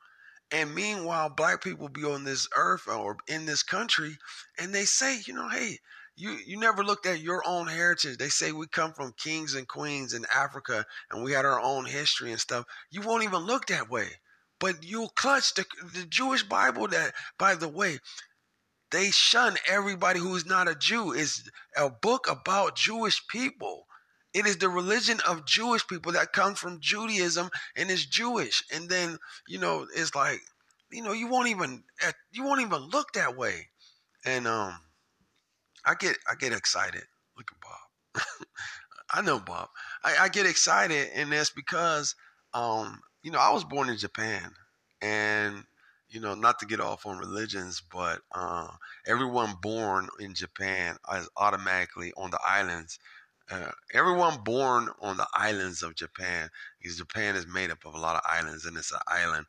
and 0.52 0.74
meanwhile, 0.74 1.28
black 1.28 1.62
people 1.62 1.88
be 1.88 2.04
on 2.04 2.24
this 2.24 2.48
earth 2.56 2.88
or 2.88 3.18
in 3.28 3.46
this 3.46 3.62
country, 3.62 4.18
and 4.58 4.74
they 4.74 4.84
say, 4.84 5.20
you 5.26 5.32
know, 5.32 5.48
hey, 5.48 5.78
you 6.16 6.32
you 6.44 6.58
never 6.58 6.82
looked 6.82 7.06
at 7.06 7.20
your 7.20 7.42
own 7.46 7.68
heritage. 7.68 8.18
They 8.18 8.30
say 8.30 8.50
we 8.50 8.66
come 8.66 8.92
from 8.92 9.12
kings 9.12 9.54
and 9.54 9.68
queens 9.68 10.12
in 10.12 10.26
Africa, 10.34 10.86
and 11.10 11.22
we 11.22 11.32
had 11.32 11.44
our 11.44 11.60
own 11.60 11.84
history 11.86 12.32
and 12.32 12.40
stuff. 12.40 12.64
You 12.90 13.02
won't 13.02 13.22
even 13.22 13.42
look 13.42 13.66
that 13.66 13.88
way, 13.88 14.08
but 14.58 14.82
you'll 14.82 15.10
clutch 15.10 15.54
the, 15.54 15.64
the 15.94 16.04
Jewish 16.06 16.42
Bible. 16.42 16.88
That, 16.88 17.14
by 17.38 17.54
the 17.54 17.68
way, 17.68 18.00
they 18.90 19.10
shun 19.10 19.56
everybody 19.68 20.18
who's 20.20 20.46
not 20.46 20.68
a 20.68 20.74
Jew. 20.74 21.12
It's 21.12 21.48
a 21.76 21.90
book 21.90 22.26
about 22.28 22.76
Jewish 22.76 23.26
people. 23.28 23.86
It 24.32 24.46
is 24.46 24.58
the 24.58 24.68
religion 24.68 25.18
of 25.28 25.46
Jewish 25.46 25.86
people 25.86 26.12
that 26.12 26.32
comes 26.32 26.58
from 26.58 26.80
Judaism 26.80 27.50
and 27.76 27.90
is 27.90 28.06
Jewish. 28.06 28.62
And 28.72 28.88
then, 28.88 29.18
you 29.48 29.58
know, 29.58 29.86
it's 29.94 30.14
like, 30.14 30.40
you 30.90 31.02
know, 31.02 31.12
you 31.12 31.28
won't 31.28 31.48
even 31.48 31.82
you 32.32 32.44
won't 32.44 32.60
even 32.60 32.82
look 32.90 33.12
that 33.14 33.36
way. 33.36 33.68
And 34.24 34.46
um 34.46 34.78
I 35.84 35.94
get 35.94 36.16
I 36.30 36.34
get 36.34 36.52
excited. 36.52 37.02
Look 37.36 37.50
at 37.52 37.60
Bob. 37.60 38.24
I 39.12 39.22
know 39.22 39.40
Bob. 39.40 39.68
I, 40.04 40.16
I 40.20 40.28
get 40.28 40.46
excited 40.46 41.10
and 41.14 41.32
that's 41.32 41.50
because 41.50 42.14
um, 42.52 43.00
you 43.22 43.30
know, 43.30 43.38
I 43.38 43.52
was 43.52 43.64
born 43.64 43.88
in 43.88 43.96
Japan 43.96 44.52
and 45.00 45.64
you 46.10 46.20
know, 46.20 46.34
not 46.34 46.58
to 46.58 46.66
get 46.66 46.80
off 46.80 47.06
on 47.06 47.18
religions, 47.18 47.82
but 47.92 48.20
uh, 48.34 48.68
everyone 49.06 49.54
born 49.62 50.08
in 50.18 50.34
Japan 50.34 50.96
is 51.14 51.28
automatically 51.36 52.12
on 52.16 52.30
the 52.30 52.40
islands 52.46 52.98
uh, 53.50 53.70
everyone 53.92 54.38
born 54.44 54.88
on 55.00 55.16
the 55.16 55.26
islands 55.34 55.82
of 55.82 55.96
Japan, 55.96 56.48
because 56.80 56.96
Japan 56.98 57.34
is 57.34 57.46
made 57.46 57.70
up 57.70 57.84
of 57.84 57.94
a 57.94 57.98
lot 57.98 58.14
of 58.14 58.22
islands 58.24 58.64
and 58.64 58.76
it's 58.76 58.92
an 58.92 59.00
island, 59.08 59.46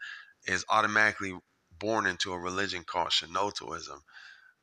is 0.48 0.66
automatically 0.70 1.38
born 1.78 2.08
into 2.08 2.34
a 2.34 2.40
religion 2.40 2.84
called 2.84 3.12
Shintoism. 3.12 4.02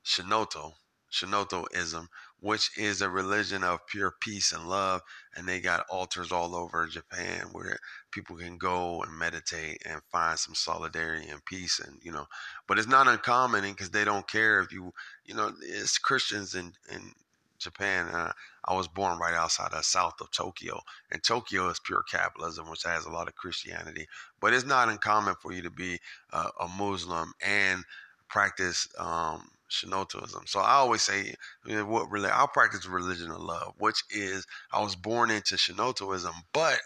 Shinto, 0.03 0.75
Shintoism, 1.11 2.09
which 2.41 2.71
is 2.77 3.03
a 3.03 3.11
religion 3.11 3.65
of 3.65 3.87
pure 3.87 4.15
peace 4.21 4.53
and 4.53 4.69
love. 4.69 5.03
And 5.35 5.47
they 5.49 5.61
got 5.61 5.87
altars 5.91 6.33
all 6.33 6.55
over 6.55 6.87
Japan 6.87 7.49
where 7.53 7.79
people 8.11 8.37
can 8.37 8.59
go 8.59 9.03
and 9.03 9.19
meditate 9.19 9.83
and 9.85 10.01
find 10.11 10.39
some 10.39 10.55
solidarity 10.55 11.29
and 11.29 11.45
peace. 11.45 11.81
And, 11.81 11.99
you 12.03 12.13
know, 12.13 12.27
but 12.67 12.79
it's 12.79 12.89
not 12.89 13.09
uncommon 13.09 13.63
because 13.63 13.91
they 13.91 14.05
don't 14.05 14.29
care 14.29 14.61
if 14.61 14.73
you, 14.73 14.93
you 15.25 15.35
know, 15.35 15.53
it's 15.63 15.99
Christians 15.99 16.55
in, 16.55 16.73
in 16.91 17.13
Japan. 17.59 18.07
Uh, 18.07 18.33
I 18.65 18.75
was 18.75 18.89
born 18.89 19.19
right 19.19 19.35
outside 19.35 19.73
of 19.73 19.85
south 19.85 20.21
of 20.21 20.31
Tokyo, 20.31 20.81
and 21.11 21.23
Tokyo 21.23 21.69
is 21.69 21.81
pure 21.81 22.05
capitalism, 22.11 22.71
which 22.71 22.85
has 22.85 23.05
a 23.05 23.11
lot 23.11 23.29
of 23.29 23.35
Christianity. 23.35 24.07
But 24.41 24.53
it's 24.55 24.67
not 24.67 24.89
uncommon 24.89 25.35
for 25.41 25.53
you 25.53 25.63
to 25.63 25.71
be 25.71 25.99
uh, 26.33 26.51
a 26.61 26.69
Muslim 26.69 27.33
and 27.45 27.85
practice 28.29 28.87
um, 28.99 29.49
Shintoism. 29.69 30.47
So 30.47 30.61
I 30.61 30.73
always 30.75 31.03
say, 31.03 31.35
what 31.65 32.11
really 32.11 32.31
I'll 32.31 32.49
practice 32.49 32.87
religion 32.87 33.31
of 33.31 33.41
love, 33.41 33.75
which 33.79 34.03
is 34.11 34.47
I 34.73 34.83
was 34.83 34.97
born 34.97 35.31
into 35.31 35.57
Shintoism, 35.57 36.35
but 36.53 36.81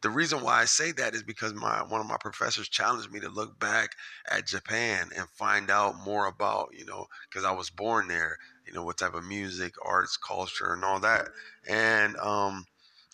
the 0.00 0.10
reason 0.10 0.42
why 0.42 0.60
I 0.60 0.64
say 0.66 0.92
that 0.92 1.14
is 1.14 1.22
because 1.22 1.54
my 1.54 1.82
one 1.82 2.00
of 2.00 2.06
my 2.06 2.18
professors 2.20 2.68
challenged 2.68 3.10
me 3.10 3.20
to 3.20 3.28
look 3.28 3.58
back 3.58 3.90
at 4.30 4.46
Japan 4.46 5.10
and 5.16 5.28
find 5.30 5.70
out 5.70 5.96
more 6.04 6.26
about, 6.26 6.68
you 6.72 6.84
know, 6.84 7.06
because 7.28 7.44
I 7.44 7.50
was 7.50 7.70
born 7.70 8.06
there, 8.06 8.38
you 8.66 8.72
know, 8.72 8.84
what 8.84 8.98
type 8.98 9.14
of 9.14 9.24
music, 9.24 9.74
arts, 9.84 10.16
culture, 10.16 10.72
and 10.72 10.84
all 10.84 11.00
that. 11.00 11.28
And 11.68 12.16
um, 12.18 12.66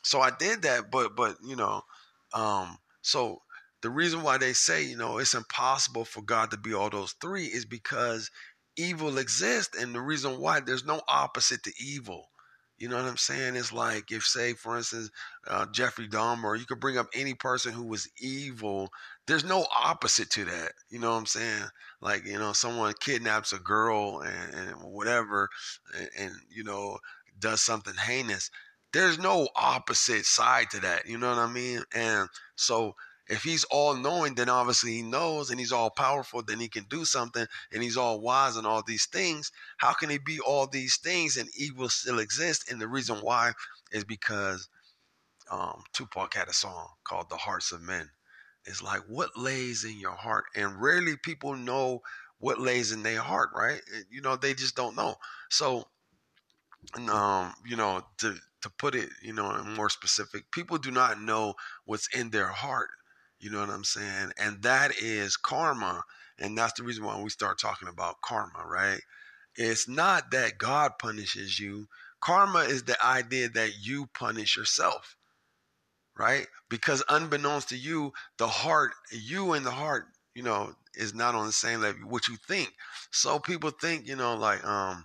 so 0.02 0.20
I 0.20 0.30
did 0.38 0.62
that, 0.62 0.90
but 0.90 1.16
but 1.16 1.36
you 1.42 1.56
know, 1.56 1.82
um, 2.34 2.78
so 3.00 3.40
the 3.80 3.90
reason 3.90 4.22
why 4.22 4.38
they 4.38 4.52
say, 4.52 4.84
you 4.84 4.96
know, 4.96 5.18
it's 5.18 5.34
impossible 5.34 6.04
for 6.04 6.22
God 6.22 6.50
to 6.50 6.58
be 6.58 6.74
all 6.74 6.90
those 6.90 7.12
three 7.12 7.44
is 7.46 7.64
because 7.64 8.30
evil 8.76 9.18
exists, 9.18 9.80
and 9.80 9.94
the 9.94 10.00
reason 10.00 10.40
why 10.40 10.60
there's 10.60 10.84
no 10.84 11.00
opposite 11.08 11.62
to 11.64 11.72
evil. 11.78 12.28
You 12.76 12.88
know 12.88 12.96
what 12.96 13.04
I'm 13.04 13.16
saying? 13.16 13.54
It's 13.54 13.72
like 13.72 14.10
if, 14.10 14.24
say, 14.24 14.52
for 14.54 14.76
instance, 14.76 15.10
uh, 15.46 15.66
Jeffrey 15.72 16.08
Dahmer, 16.08 16.58
you 16.58 16.66
could 16.66 16.80
bring 16.80 16.98
up 16.98 17.06
any 17.14 17.32
person 17.32 17.72
who 17.72 17.84
was 17.84 18.08
evil. 18.18 18.90
There's 19.26 19.44
no 19.44 19.64
opposite 19.74 20.28
to 20.30 20.44
that. 20.46 20.72
You 20.90 20.98
know 20.98 21.12
what 21.12 21.18
I'm 21.18 21.26
saying? 21.26 21.62
Like, 22.00 22.26
you 22.26 22.36
know, 22.36 22.52
someone 22.52 22.92
kidnaps 22.98 23.52
a 23.52 23.58
girl 23.58 24.20
and, 24.20 24.54
and 24.54 24.82
whatever, 24.82 25.48
and, 25.96 26.10
and, 26.18 26.32
you 26.50 26.64
know, 26.64 26.98
does 27.38 27.62
something 27.62 27.94
heinous. 27.94 28.50
There's 28.92 29.18
no 29.18 29.48
opposite 29.54 30.24
side 30.24 30.70
to 30.70 30.80
that. 30.80 31.06
You 31.06 31.18
know 31.18 31.28
what 31.28 31.38
I 31.38 31.50
mean? 31.50 31.82
And 31.94 32.28
so 32.56 32.96
if 33.28 33.42
he's 33.42 33.64
all 33.64 33.94
knowing, 33.94 34.34
then 34.34 34.48
obviously 34.48 34.92
he 34.92 35.02
knows 35.02 35.50
and 35.50 35.58
he's 35.58 35.72
all 35.72 35.90
powerful, 35.90 36.42
then 36.42 36.60
he 36.60 36.68
can 36.68 36.84
do 36.84 37.04
something 37.04 37.46
and 37.72 37.82
he's 37.82 37.96
all 37.96 38.20
wise 38.20 38.56
and 38.56 38.66
all 38.66 38.82
these 38.82 39.06
things. 39.06 39.50
How 39.78 39.92
can 39.94 40.10
he 40.10 40.18
be 40.18 40.40
all 40.40 40.66
these 40.66 40.98
things 40.98 41.36
and 41.36 41.48
evil 41.56 41.88
still 41.88 42.18
exist? 42.18 42.70
And 42.70 42.80
the 42.80 42.88
reason 42.88 43.16
why 43.18 43.52
is 43.92 44.04
because 44.04 44.68
um, 45.50 45.82
Tupac 45.92 46.34
had 46.34 46.48
a 46.48 46.52
song 46.52 46.88
called 47.04 47.30
The 47.30 47.36
Hearts 47.36 47.72
of 47.72 47.82
Men. 47.82 48.10
It's 48.66 48.82
like 48.82 49.02
what 49.08 49.36
lays 49.36 49.84
in 49.84 49.98
your 49.98 50.12
heart. 50.14 50.44
And 50.54 50.80
rarely 50.80 51.16
people 51.16 51.54
know 51.54 52.02
what 52.38 52.60
lays 52.60 52.92
in 52.92 53.02
their 53.02 53.20
heart, 53.20 53.50
right? 53.54 53.80
You 54.10 54.20
know, 54.20 54.36
they 54.36 54.54
just 54.54 54.76
don't 54.76 54.96
know. 54.96 55.16
So, 55.50 55.86
um, 57.08 57.52
you 57.66 57.76
know, 57.76 58.02
to 58.18 58.36
to 58.62 58.70
put 58.78 58.94
it, 58.94 59.10
you 59.22 59.32
know, 59.32 59.62
more 59.76 59.90
specific, 59.90 60.50
people 60.50 60.78
do 60.78 60.90
not 60.90 61.20
know 61.20 61.54
what's 61.84 62.08
in 62.14 62.30
their 62.30 62.48
heart 62.48 62.90
you 63.44 63.50
know 63.50 63.60
what 63.60 63.70
I'm 63.70 63.84
saying? 63.84 64.32
And 64.38 64.62
that 64.62 64.92
is 65.00 65.36
karma. 65.36 66.04
And 66.38 66.56
that's 66.58 66.72
the 66.74 66.82
reason 66.84 67.04
why 67.04 67.20
we 67.20 67.30
start 67.30 67.58
talking 67.60 67.88
about 67.88 68.22
karma, 68.22 68.64
right? 68.66 69.00
It's 69.56 69.88
not 69.88 70.30
that 70.32 70.58
God 70.58 70.92
punishes 70.98 71.60
you. 71.60 71.88
Karma 72.20 72.60
is 72.60 72.84
the 72.84 72.96
idea 73.04 73.50
that 73.50 73.72
you 73.82 74.06
punish 74.14 74.56
yourself, 74.56 75.16
right? 76.18 76.46
Because 76.68 77.04
unbeknownst 77.08 77.68
to 77.70 77.76
you, 77.76 78.12
the 78.38 78.48
heart, 78.48 78.92
you 79.12 79.52
and 79.52 79.66
the 79.66 79.70
heart, 79.70 80.06
you 80.34 80.42
know, 80.42 80.74
is 80.94 81.14
not 81.14 81.34
on 81.34 81.46
the 81.46 81.52
same 81.52 81.80
level 81.80 82.08
what 82.08 82.28
you 82.28 82.36
think. 82.48 82.72
So 83.10 83.38
people 83.38 83.70
think, 83.70 84.06
you 84.08 84.16
know, 84.16 84.36
like 84.36 84.64
um 84.64 85.04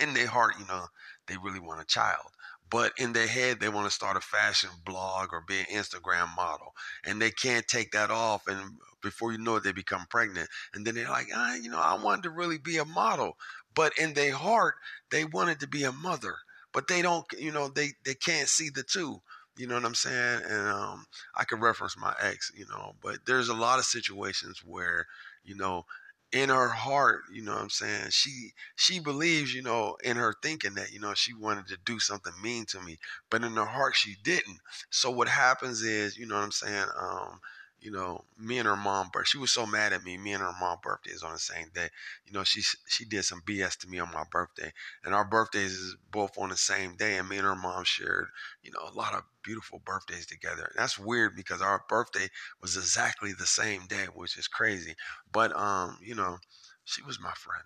in 0.00 0.14
their 0.14 0.28
heart, 0.28 0.54
you 0.60 0.66
know, 0.66 0.86
they 1.28 1.36
really 1.38 1.60
want 1.60 1.80
a 1.82 1.86
child 1.86 2.30
but 2.70 2.92
in 2.98 3.12
their 3.12 3.26
head 3.26 3.60
they 3.60 3.68
want 3.68 3.86
to 3.86 3.94
start 3.94 4.16
a 4.16 4.20
fashion 4.20 4.70
blog 4.84 5.32
or 5.32 5.42
be 5.46 5.60
an 5.60 5.66
Instagram 5.66 6.34
model, 6.36 6.74
and 7.04 7.20
they 7.20 7.30
can't 7.30 7.66
take 7.66 7.92
that 7.92 8.10
off, 8.10 8.46
and 8.46 8.78
before 9.02 9.32
you 9.32 9.38
know 9.38 9.56
it, 9.56 9.64
they 9.64 9.72
become 9.72 10.06
pregnant, 10.10 10.48
and 10.74 10.86
then 10.86 10.94
they're 10.94 11.08
like, 11.08 11.28
ah, 11.34 11.54
you 11.54 11.70
know, 11.70 11.80
I 11.80 12.02
wanted 12.02 12.24
to 12.24 12.30
really 12.30 12.58
be 12.58 12.78
a 12.78 12.84
model, 12.84 13.36
but 13.74 13.96
in 13.98 14.14
their 14.14 14.34
heart 14.34 14.74
they 15.10 15.24
wanted 15.24 15.60
to 15.60 15.68
be 15.68 15.84
a 15.84 15.92
mother, 15.92 16.36
but 16.72 16.88
they 16.88 17.02
don't, 17.02 17.24
you 17.38 17.52
know, 17.52 17.68
they 17.68 17.92
they 18.04 18.14
can't 18.14 18.48
see 18.48 18.70
the 18.70 18.82
two. 18.82 19.20
You 19.56 19.66
know 19.66 19.74
what 19.74 19.84
I'm 19.84 19.94
saying? 19.96 20.42
And 20.48 20.68
um, 20.68 21.06
I 21.34 21.42
could 21.42 21.60
reference 21.60 21.98
my 21.98 22.14
ex, 22.20 22.52
you 22.54 22.64
know, 22.68 22.94
but 23.02 23.26
there's 23.26 23.48
a 23.48 23.54
lot 23.54 23.80
of 23.80 23.84
situations 23.84 24.62
where, 24.64 25.06
you 25.42 25.56
know, 25.56 25.84
in 26.32 26.50
her 26.50 26.68
heart, 26.68 27.22
you 27.32 27.42
know 27.42 27.54
what 27.54 27.62
I'm 27.62 27.70
saying? 27.70 28.10
She 28.10 28.52
she 28.76 28.98
believes, 29.00 29.54
you 29.54 29.62
know, 29.62 29.96
in 30.04 30.16
her 30.16 30.34
thinking 30.42 30.74
that, 30.74 30.92
you 30.92 31.00
know, 31.00 31.14
she 31.14 31.32
wanted 31.34 31.66
to 31.68 31.78
do 31.86 31.98
something 31.98 32.32
mean 32.42 32.66
to 32.66 32.80
me, 32.80 32.98
but 33.30 33.42
in 33.44 33.56
her 33.56 33.64
heart 33.64 33.96
she 33.96 34.16
didn't. 34.22 34.58
So 34.90 35.10
what 35.10 35.28
happens 35.28 35.82
is, 35.82 36.16
you 36.18 36.26
know 36.26 36.36
what 36.36 36.44
I'm 36.44 36.52
saying, 36.52 36.86
um, 37.00 37.40
you 37.80 37.90
know, 37.90 38.24
me 38.38 38.58
and 38.58 38.66
her 38.66 38.76
mom 38.76 39.08
birth. 39.12 39.28
She 39.28 39.38
was 39.38 39.52
so 39.52 39.66
mad 39.66 39.92
at 39.92 40.02
me. 40.04 40.16
Me 40.16 40.32
and 40.32 40.42
her 40.42 40.52
mom 40.60 40.78
birthday 40.82 41.10
is 41.12 41.22
on 41.22 41.32
the 41.32 41.38
same 41.38 41.68
day. 41.74 41.88
You 42.26 42.32
know, 42.32 42.44
she 42.44 42.62
she 42.88 43.04
did 43.04 43.24
some 43.24 43.42
BS 43.46 43.76
to 43.78 43.88
me 43.88 43.98
on 44.00 44.12
my 44.12 44.24
birthday, 44.30 44.72
and 45.04 45.14
our 45.14 45.24
birthdays 45.24 45.72
is 45.72 45.96
both 46.10 46.36
on 46.38 46.48
the 46.48 46.56
same 46.56 46.96
day. 46.96 47.16
And 47.18 47.28
me 47.28 47.36
and 47.38 47.46
her 47.46 47.54
mom 47.54 47.84
shared, 47.84 48.26
you 48.62 48.72
know, 48.72 48.80
a 48.88 48.94
lot 48.96 49.14
of 49.14 49.22
beautiful 49.44 49.80
birthdays 49.84 50.26
together. 50.26 50.64
And 50.64 50.74
that's 50.76 50.98
weird 50.98 51.36
because 51.36 51.62
our 51.62 51.84
birthday 51.88 52.28
was 52.60 52.76
exactly 52.76 53.32
the 53.32 53.46
same 53.46 53.86
day, 53.86 54.06
which 54.12 54.36
is 54.36 54.48
crazy. 54.48 54.94
But 55.32 55.56
um, 55.56 55.98
you 56.02 56.14
know, 56.14 56.38
she 56.84 57.02
was 57.02 57.20
my 57.20 57.32
friend. 57.32 57.64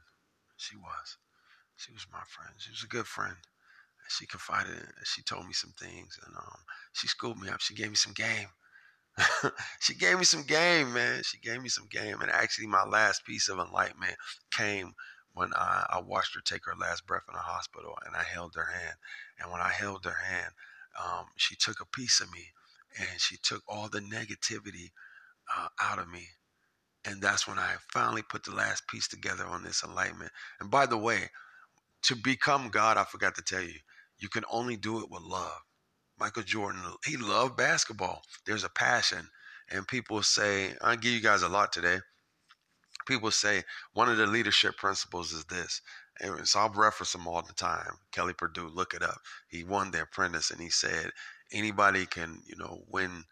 She 0.57 0.77
was. 0.77 1.16
She 1.77 1.92
was 1.92 2.07
my 2.12 2.22
friend. 2.29 2.55
She 2.59 2.70
was 2.70 2.83
a 2.85 2.88
good 2.88 3.07
friend. 3.07 3.37
She 4.09 4.27
confided. 4.27 4.75
In, 4.77 4.88
she 5.05 5.22
told 5.22 5.46
me 5.46 5.53
some 5.53 5.72
things, 5.79 6.18
and 6.27 6.37
um, 6.37 6.59
she 6.92 7.09
schooled 7.09 7.40
me 7.40 7.48
up. 7.48 7.61
She 7.61 7.75
gave 7.75 7.90
me 7.90 7.96
some 7.96 8.12
game. 8.12 8.48
she 9.81 9.94
gave 9.94 10.18
me 10.18 10.25
some 10.25 10.42
game, 10.42 10.94
man. 10.94 11.22
She 11.22 11.38
gave 11.38 11.62
me 11.62 11.68
some 11.68 11.87
game. 11.90 12.20
And 12.20 12.31
actually, 12.31 12.66
my 12.66 12.85
last 12.85 13.25
piece 13.25 13.48
of 13.48 13.59
enlightenment 13.59 14.16
came 14.51 14.94
when 15.35 15.53
I, 15.55 15.87
I 15.90 16.01
watched 16.01 16.35
her 16.35 16.40
take 16.44 16.64
her 16.66 16.75
last 16.79 17.07
breath 17.07 17.22
in 17.29 17.35
the 17.35 17.40
hospital 17.40 17.94
and 18.05 18.14
I 18.14 18.22
held 18.22 18.55
her 18.55 18.66
hand. 18.66 18.96
And 19.38 19.51
when 19.51 19.61
I 19.61 19.70
held 19.70 20.05
her 20.05 20.18
hand, 20.25 20.53
um, 21.03 21.27
she 21.37 21.57
took 21.57 21.81
a 21.81 21.87
piece 21.87 22.20
of 22.20 22.31
me 22.33 22.48
and 22.98 23.20
she 23.20 23.37
took 23.42 23.62
all 23.66 23.88
the 23.88 24.01
negativity 24.01 24.90
uh, 25.57 25.68
out 25.81 25.98
of 25.98 26.09
me. 26.09 26.29
And 27.05 27.20
that's 27.20 27.48
when 27.48 27.59
I 27.59 27.75
finally 27.92 28.22
put 28.22 28.44
the 28.44 28.55
last 28.55 28.87
piece 28.87 29.09
together 29.09 29.44
on 29.44 29.64
this 29.64 29.83
enlightenment. 29.83 30.31
And 30.61 30.70
by 30.70 30.87
the 30.87 30.98
way, 30.98 31.31
to 32.03 32.16
become 32.16 32.68
God, 32.68 32.96
I 32.96 33.05
forgot 33.05 33.35
to 33.37 33.42
tell 33.42 33.62
you, 33.62 33.79
you 34.18 34.29
can 34.29 34.44
only 34.51 34.77
do 34.77 35.01
it 35.01 35.11
with 35.11 35.22
love. 35.22 35.59
Michael 36.18 36.42
Jordan, 36.42 36.83
he 37.05 37.16
loved 37.16 37.57
basketball. 37.57 38.22
There's 38.46 38.64
a 38.64 38.68
passion. 38.68 39.29
And 39.70 39.88
people 39.88 40.22
say, 40.22 40.75
I'll 40.81 40.96
give 40.96 41.12
you 41.12 41.20
guys 41.20 41.42
a 41.42 41.48
lot 41.48 41.72
today. 41.72 41.98
People 43.07 43.31
say 43.31 43.64
one 43.94 44.09
of 44.09 44.16
the 44.16 44.27
leadership 44.27 44.77
principles 44.77 45.33
is 45.33 45.44
this. 45.46 45.81
And 46.20 46.46
so 46.46 46.61
I'll 46.61 46.70
reference 46.70 47.12
them 47.12 47.27
all 47.27 47.42
the 47.42 47.55
time. 47.55 47.96
Kelly 48.12 48.35
Perdue, 48.35 48.68
look 48.68 48.94
it 48.94 49.03
up. 49.03 49.18
He 49.48 49.64
won 49.64 49.90
the 49.90 50.03
apprentice 50.03 50.51
and 50.51 50.61
he 50.61 50.70
said, 50.70 51.11
anybody 51.53 52.07
can, 52.07 52.42
you 52.46 52.57
know, 52.57 52.85
win, 52.88 53.25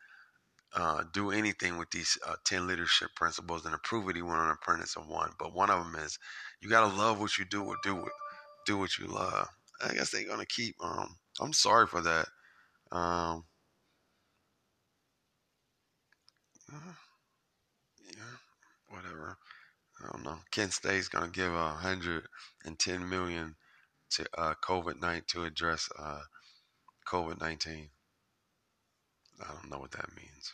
uh, 0.74 1.04
do 1.12 1.30
anything 1.30 1.78
with 1.78 1.90
these 1.90 2.16
uh, 2.26 2.36
10 2.44 2.66
leadership 2.66 3.10
principles 3.14 3.64
and 3.64 3.72
to 3.72 3.78
prove 3.84 4.08
it, 4.08 4.16
he 4.16 4.22
went 4.22 4.38
on 4.38 4.46
an 4.46 4.56
apprentice 4.60 4.96
and 4.96 5.08
won. 5.08 5.30
But 5.38 5.54
one 5.54 5.70
of 5.70 5.84
them 5.84 6.02
is 6.02 6.18
you 6.60 6.68
got 6.68 6.88
to 6.88 6.96
love 6.96 7.20
what 7.20 7.38
you 7.38 7.44
do 7.44 7.64
or 7.64 7.76
do, 7.82 8.06
do 8.66 8.78
what 8.78 8.98
you 8.98 9.06
love. 9.06 9.48
I 9.84 9.94
guess 9.94 10.10
they're 10.10 10.26
going 10.26 10.40
to 10.40 10.46
keep, 10.46 10.76
um, 10.82 11.16
I'm 11.40 11.52
sorry 11.52 11.86
for 11.86 12.00
that. 12.02 12.26
Um, 12.92 13.44
yeah, 18.04 18.36
whatever. 18.88 19.38
I 20.02 20.12
don't 20.12 20.24
know. 20.24 20.38
Kent 20.50 20.72
State's 20.72 21.08
gonna 21.08 21.28
give 21.28 21.52
a 21.52 21.68
hundred 21.68 22.24
and 22.64 22.78
ten 22.78 23.08
million 23.08 23.54
to 24.10 24.26
uh, 24.36 24.54
COVID 24.64 25.00
nineteen 25.00 25.24
to 25.28 25.44
address 25.44 25.88
uh, 25.98 26.20
COVID 27.06 27.40
nineteen. 27.40 27.90
I 29.40 29.52
don't 29.52 29.70
know 29.70 29.78
what 29.78 29.92
that 29.92 30.14
means. 30.16 30.52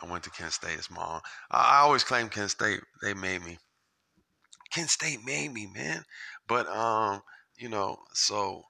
I 0.00 0.10
went 0.10 0.24
to 0.24 0.30
Kent 0.30 0.52
State. 0.52 0.76
It's 0.76 0.90
my. 0.90 1.00
I, 1.00 1.20
I 1.50 1.78
always 1.80 2.04
claim 2.04 2.28
Kent 2.28 2.50
State. 2.50 2.80
They 3.02 3.14
made 3.14 3.44
me. 3.44 3.58
Kent 4.72 4.90
State 4.90 5.20
made 5.24 5.52
me, 5.52 5.68
man. 5.72 6.04
But 6.48 6.66
um, 6.68 7.22
you 7.56 7.68
know, 7.68 7.98
so 8.12 8.64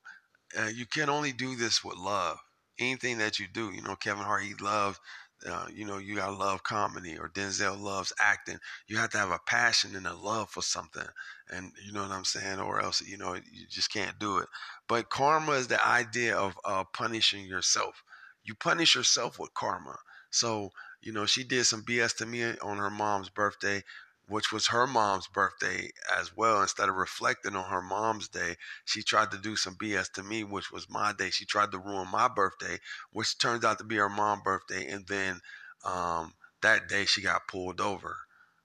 uh, 0.59 0.67
you 0.67 0.85
can 0.85 1.09
only 1.09 1.33
do 1.33 1.57
this 1.57 1.83
with 1.83 1.97
love 1.97 2.39
anything 2.79 3.19
that 3.19 3.39
you 3.39 3.47
do. 3.53 3.71
You 3.73 3.83
know, 3.83 3.97
Kevin 3.97 4.25
Hart, 4.25 4.43
he 4.45 4.55
loves, 4.55 4.99
uh, 5.47 5.67
you 5.73 5.85
know, 5.85 5.99
you 5.99 6.17
gotta 6.17 6.33
love 6.35 6.63
comedy, 6.63 7.19
or 7.19 7.29
Denzel 7.29 7.79
loves 7.79 8.13
acting. 8.21 8.59
You 8.87 8.97
have 8.99 9.11
to 9.11 9.19
have 9.19 9.31
a 9.31 9.39
passion 9.47 9.95
and 9.97 10.07
a 10.07 10.15
love 10.15 10.51
for 10.51 10.63
something, 10.63 11.07
and 11.51 11.73
you 11.85 11.93
know 11.93 12.03
what 12.03 12.11
I'm 12.11 12.25
saying, 12.25 12.61
or 12.61 12.81
else 12.81 13.01
you 13.03 13.19
know 13.19 13.35
you 13.35 13.67
just 13.69 13.93
can't 13.93 14.19
do 14.19 14.39
it. 14.39 14.49
But 14.89 15.11
karma 15.11 15.53
is 15.53 15.69
the 15.69 15.85
idea 15.87 16.37
of 16.37 16.59
uh, 16.65 16.85
punishing 16.93 17.45
yourself. 17.47 18.03
You 18.45 18.55
punish 18.55 18.95
yourself 18.95 19.39
with 19.39 19.55
karma. 19.55 19.99
So 20.31 20.71
you 21.01 21.13
know, 21.13 21.27
she 21.27 21.45
did 21.45 21.65
some 21.65 21.83
BS 21.83 22.15
to 22.15 22.27
me 22.27 22.57
on 22.59 22.79
her 22.79 22.91
mom's 22.91 23.29
birthday 23.29 23.83
which 24.27 24.53
was 24.53 24.69
her 24.69 24.87
mom's 24.87 25.27
birthday 25.27 25.91
as 26.19 26.37
well. 26.37 26.63
Instead 26.63 26.89
of 26.89 26.95
reflecting 26.97 27.57
on 27.57 27.71
her 27.71 27.83
mom's 27.83 28.29
day, 28.29 28.57
she 28.85 29.03
tried 29.03 29.31
to 29.31 29.39
do 29.39 29.57
some 29.57 29.77
BS 29.77 30.09
to 30.13 30.23
me, 30.23 30.45
which 30.45 30.71
was 30.71 30.89
my 30.89 31.13
day. 31.13 31.31
She 31.31 31.45
tried 31.45 31.73
to 31.73 31.79
ruin 31.79 32.09
my 32.11 32.29
birthday, 32.29 32.79
which 33.13 33.39
turns 33.39 33.65
out 33.65 33.79
to 33.79 33.85
be 33.85 33.97
her 33.97 34.09
mom's 34.09 34.43
birthday. 34.43 34.89
And 34.89 35.07
then 35.07 35.41
um, 35.85 36.35
that 36.63 36.89
day 36.89 37.05
she 37.05 37.21
got 37.23 37.49
pulled 37.49 37.81
over. 37.81 38.17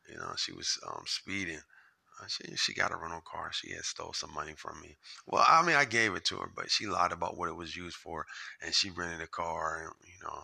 You 0.09 0.17
know, 0.17 0.33
she 0.37 0.53
was 0.53 0.79
um, 0.87 1.03
speeding. 1.05 1.61
Uh, 2.21 2.25
she, 2.27 2.55
she 2.55 2.73
got 2.73 2.91
a 2.91 2.95
rental 2.97 3.21
car. 3.21 3.51
She 3.53 3.71
had 3.71 3.85
stole 3.85 4.13
some 4.13 4.33
money 4.33 4.53
from 4.55 4.81
me. 4.81 4.97
Well, 5.27 5.45
I 5.47 5.61
mean, 5.65 5.75
I 5.75 5.85
gave 5.85 6.15
it 6.15 6.25
to 6.25 6.37
her, 6.37 6.51
but 6.53 6.71
she 6.71 6.87
lied 6.87 7.11
about 7.11 7.37
what 7.37 7.49
it 7.49 7.55
was 7.55 7.75
used 7.75 7.95
for, 7.97 8.25
and 8.61 8.73
she 8.73 8.89
rented 8.89 9.21
a 9.21 9.27
car, 9.27 9.83
and 9.83 9.93
you 10.05 10.19
know, 10.23 10.43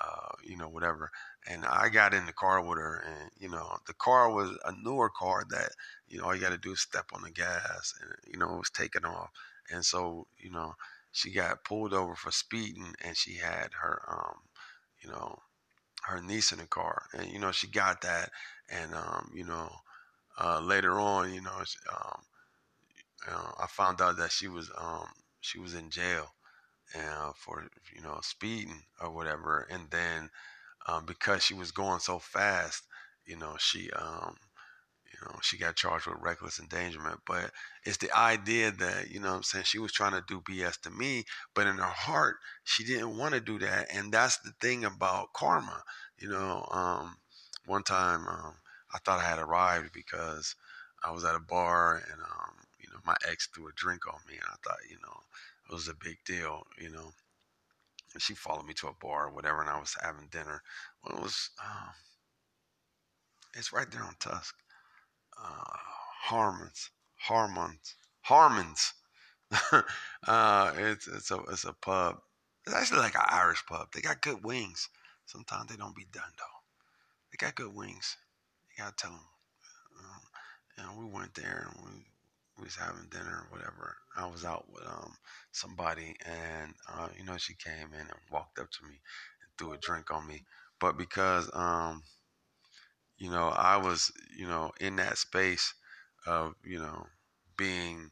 uh, 0.00 0.28
you 0.44 0.56
know, 0.56 0.68
whatever. 0.68 1.10
And 1.48 1.64
I 1.64 1.88
got 1.88 2.14
in 2.14 2.26
the 2.26 2.32
car 2.32 2.60
with 2.62 2.78
her, 2.78 3.04
and 3.06 3.30
you 3.38 3.48
know, 3.48 3.78
the 3.86 3.94
car 3.94 4.32
was 4.32 4.50
a 4.64 4.72
newer 4.82 5.10
car 5.10 5.44
that 5.50 5.70
you 6.08 6.18
know 6.18 6.24
all 6.24 6.34
you 6.34 6.40
got 6.40 6.50
to 6.50 6.58
do 6.58 6.72
is 6.72 6.80
step 6.80 7.06
on 7.12 7.22
the 7.22 7.30
gas, 7.30 7.94
and 8.00 8.12
you 8.32 8.38
know, 8.38 8.54
it 8.54 8.58
was 8.58 8.70
taking 8.70 9.04
off. 9.04 9.30
And 9.70 9.84
so, 9.84 10.26
you 10.38 10.50
know, 10.50 10.74
she 11.12 11.30
got 11.32 11.64
pulled 11.64 11.92
over 11.94 12.14
for 12.14 12.30
speeding, 12.30 12.94
and 13.04 13.16
she 13.16 13.34
had 13.36 13.70
her, 13.82 14.02
um, 14.08 14.36
you 15.02 15.10
know, 15.10 15.38
her 16.04 16.22
niece 16.22 16.52
in 16.52 16.58
the 16.58 16.66
car, 16.66 17.04
and 17.14 17.30
you 17.32 17.38
know, 17.40 17.52
she 17.52 17.68
got 17.68 18.00
that, 18.02 18.30
and 18.70 18.94
um, 18.94 19.30
you 19.34 19.44
know, 19.44 19.70
uh, 20.40 20.60
later 20.60 20.98
on, 20.98 21.32
you 21.34 21.42
know, 21.42 21.58
um, 21.92 22.20
know, 23.30 23.54
I 23.58 23.66
found 23.66 24.00
out 24.00 24.16
that 24.18 24.32
she 24.32 24.48
was 24.48 24.70
um, 24.76 25.06
she 25.40 25.58
was 25.58 25.74
in 25.74 25.90
jail 25.90 26.34
uh, 26.96 27.32
for 27.36 27.66
you 27.94 28.02
know 28.02 28.18
speeding 28.22 28.82
or 29.00 29.10
whatever, 29.10 29.66
and 29.70 29.90
then 29.90 30.30
um, 30.86 31.06
because 31.06 31.44
she 31.44 31.54
was 31.54 31.72
going 31.72 32.00
so 32.00 32.18
fast, 32.18 32.84
you 33.26 33.36
know 33.36 33.56
she 33.58 33.90
um, 33.92 34.36
you 35.12 35.18
know 35.26 35.38
she 35.42 35.56
got 35.58 35.76
charged 35.76 36.06
with 36.06 36.18
reckless 36.20 36.58
endangerment. 36.60 37.20
But 37.26 37.50
it's 37.84 37.96
the 37.98 38.12
idea 38.16 38.70
that 38.72 39.10
you 39.10 39.20
know 39.20 39.34
I'm 39.36 39.42
saying 39.42 39.64
she 39.64 39.78
was 39.78 39.92
trying 39.92 40.12
to 40.12 40.24
do 40.26 40.40
BS 40.40 40.76
to 40.78 40.90
me, 40.90 41.24
but 41.54 41.66
in 41.66 41.76
her 41.76 41.82
heart 41.84 42.36
she 42.64 42.84
didn't 42.84 43.16
want 43.16 43.34
to 43.34 43.40
do 43.40 43.58
that, 43.60 43.88
and 43.92 44.12
that's 44.12 44.38
the 44.38 44.52
thing 44.60 44.84
about 44.84 45.32
karma. 45.32 45.82
You 46.18 46.30
know, 46.30 46.66
um, 46.70 47.16
one 47.66 47.82
time 47.82 48.26
um, 48.28 48.54
I 48.94 48.98
thought 48.98 49.20
I 49.20 49.28
had 49.28 49.38
arrived 49.38 49.92
because 49.92 50.54
I 51.04 51.10
was 51.12 51.24
at 51.24 51.34
a 51.34 51.40
bar 51.40 51.96
and 52.10 52.20
um, 52.22 52.54
you 52.80 52.88
know 52.90 52.98
my 53.04 53.16
ex 53.28 53.48
threw 53.54 53.68
a 53.68 53.72
drink 53.74 54.06
on 54.06 54.20
me, 54.28 54.34
and 54.34 54.44
I 54.46 54.56
thought 54.64 54.78
you 54.90 54.96
know 55.02 55.20
it 55.68 55.72
was 55.72 55.88
a 55.88 55.94
big 55.94 56.16
deal, 56.24 56.66
you 56.80 56.90
know. 56.90 57.10
And 58.14 58.22
she 58.22 58.34
followed 58.34 58.66
me 58.66 58.74
to 58.74 58.88
a 58.88 58.94
bar 59.00 59.26
or 59.26 59.34
whatever, 59.34 59.60
and 59.60 59.70
I 59.70 59.78
was 59.78 59.96
having 60.00 60.28
dinner. 60.30 60.62
Well, 61.04 61.18
it 61.18 61.22
was, 61.22 61.50
uh, 61.62 61.88
it's 63.54 63.72
right 63.72 63.90
there 63.90 64.02
on 64.02 64.14
Tusk. 64.18 64.54
Uh, 65.40 65.76
Harmons, 66.22 66.90
Harmons, 67.16 67.94
Harmons. 68.22 68.94
uh, 70.26 70.72
it's 70.76 71.06
it's 71.08 71.30
a 71.30 71.38
it's 71.50 71.64
a 71.64 71.72
pub. 71.72 72.18
It's 72.66 72.74
actually 72.74 73.00
like 73.00 73.14
an 73.14 73.22
Irish 73.30 73.64
pub. 73.66 73.88
They 73.92 74.00
got 74.00 74.20
good 74.20 74.44
wings. 74.44 74.88
Sometimes 75.26 75.70
they 75.70 75.76
don't 75.76 75.96
be 75.96 76.06
done 76.12 76.32
though. 76.36 76.58
They 77.30 77.36
got 77.44 77.54
good 77.54 77.74
wings. 77.74 78.16
You 78.70 78.84
gotta 78.84 78.96
tell 78.96 79.10
them. 79.10 79.20
Um, 79.98 80.22
and 80.78 80.98
we 80.98 81.10
went 81.10 81.34
there 81.34 81.70
and 81.70 81.84
we 81.84 82.04
we 82.58 82.64
was 82.64 82.76
having 82.76 83.08
dinner 83.10 83.46
or 83.46 83.56
whatever. 83.56 83.96
I 84.16 84.26
was 84.26 84.44
out 84.44 84.66
with 84.72 84.86
um 84.86 85.14
somebody, 85.52 86.16
and 86.26 86.74
uh, 86.92 87.08
you 87.18 87.24
know 87.24 87.36
she 87.38 87.54
came 87.54 87.92
in 87.94 88.00
and 88.00 88.10
walked 88.30 88.58
up 88.58 88.70
to 88.70 88.84
me 88.84 88.94
and 89.42 89.50
threw 89.58 89.72
a 89.72 89.78
drink 89.78 90.10
on 90.12 90.26
me. 90.26 90.44
But 90.80 90.98
because 90.98 91.50
um 91.54 92.02
you 93.18 93.30
know 93.30 93.48
I 93.48 93.76
was 93.76 94.10
you 94.36 94.46
know 94.46 94.72
in 94.80 94.96
that 94.96 95.18
space 95.18 95.74
of 96.26 96.54
you 96.64 96.78
know 96.78 97.06
being 97.56 98.10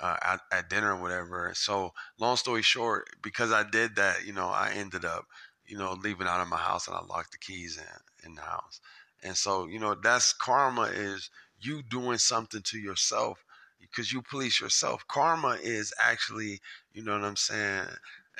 uh, 0.00 0.16
at, 0.22 0.40
at 0.52 0.70
dinner 0.70 0.94
or 0.96 1.02
whatever. 1.02 1.52
So 1.54 1.92
long 2.20 2.36
story 2.36 2.62
short, 2.62 3.08
because 3.22 3.52
I 3.52 3.64
did 3.64 3.96
that, 3.96 4.26
you 4.26 4.32
know, 4.34 4.48
I 4.48 4.72
ended 4.76 5.04
up 5.04 5.26
you 5.66 5.78
know 5.78 5.94
leaving 6.02 6.28
out 6.28 6.40
of 6.42 6.48
my 6.48 6.58
house 6.58 6.88
and 6.88 6.96
I 6.96 7.02
locked 7.04 7.32
the 7.32 7.38
keys 7.38 7.78
in 7.78 8.28
in 8.30 8.36
the 8.36 8.42
house. 8.42 8.80
And 9.22 9.36
so, 9.36 9.66
you 9.68 9.78
know, 9.80 9.94
that's 9.96 10.32
karma 10.34 10.82
is 10.84 11.30
you 11.60 11.82
doing 11.82 12.18
something 12.18 12.62
to 12.64 12.78
yourself 12.78 13.44
because 13.80 14.12
you 14.12 14.22
police 14.22 14.60
yourself. 14.60 15.06
Karma 15.08 15.58
is 15.62 15.92
actually, 16.00 16.60
you 16.92 17.02
know 17.02 17.12
what 17.12 17.24
I'm 17.24 17.36
saying? 17.36 17.86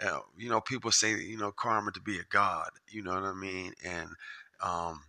Uh, 0.03 0.21
you 0.37 0.49
know, 0.49 0.61
people 0.61 0.91
say, 0.93 1.19
you 1.19 1.37
know, 1.37 1.53
karma 1.53 1.93
to 1.93 2.01
be 2.01 2.19
a 2.19 2.25
god. 2.31 2.71
You 2.89 3.03
know 3.03 3.15
what 3.15 3.25
I 3.25 3.35
mean? 3.35 3.73
And 3.85 4.09
um, 4.63 5.01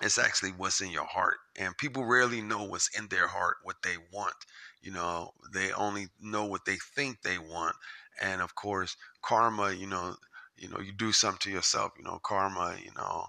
it's 0.00 0.18
actually 0.18 0.50
what's 0.52 0.80
in 0.80 0.90
your 0.90 1.06
heart. 1.06 1.36
And 1.56 1.76
people 1.76 2.04
rarely 2.04 2.40
know 2.40 2.64
what's 2.64 2.96
in 2.96 3.08
their 3.08 3.26
heart, 3.26 3.56
what 3.62 3.76
they 3.82 3.96
want. 4.12 4.34
You 4.82 4.92
know, 4.92 5.32
they 5.52 5.72
only 5.72 6.08
know 6.20 6.44
what 6.44 6.64
they 6.64 6.76
think 6.94 7.22
they 7.22 7.38
want. 7.38 7.76
And 8.20 8.40
of 8.40 8.54
course, 8.54 8.96
karma, 9.22 9.72
you 9.72 9.86
know, 9.86 10.14
you 10.56 10.68
know, 10.68 10.80
you 10.80 10.92
do 10.92 11.12
something 11.12 11.38
to 11.40 11.50
yourself. 11.50 11.92
You 11.98 12.04
know, 12.04 12.20
karma, 12.22 12.76
you 12.82 12.92
know, 12.96 13.26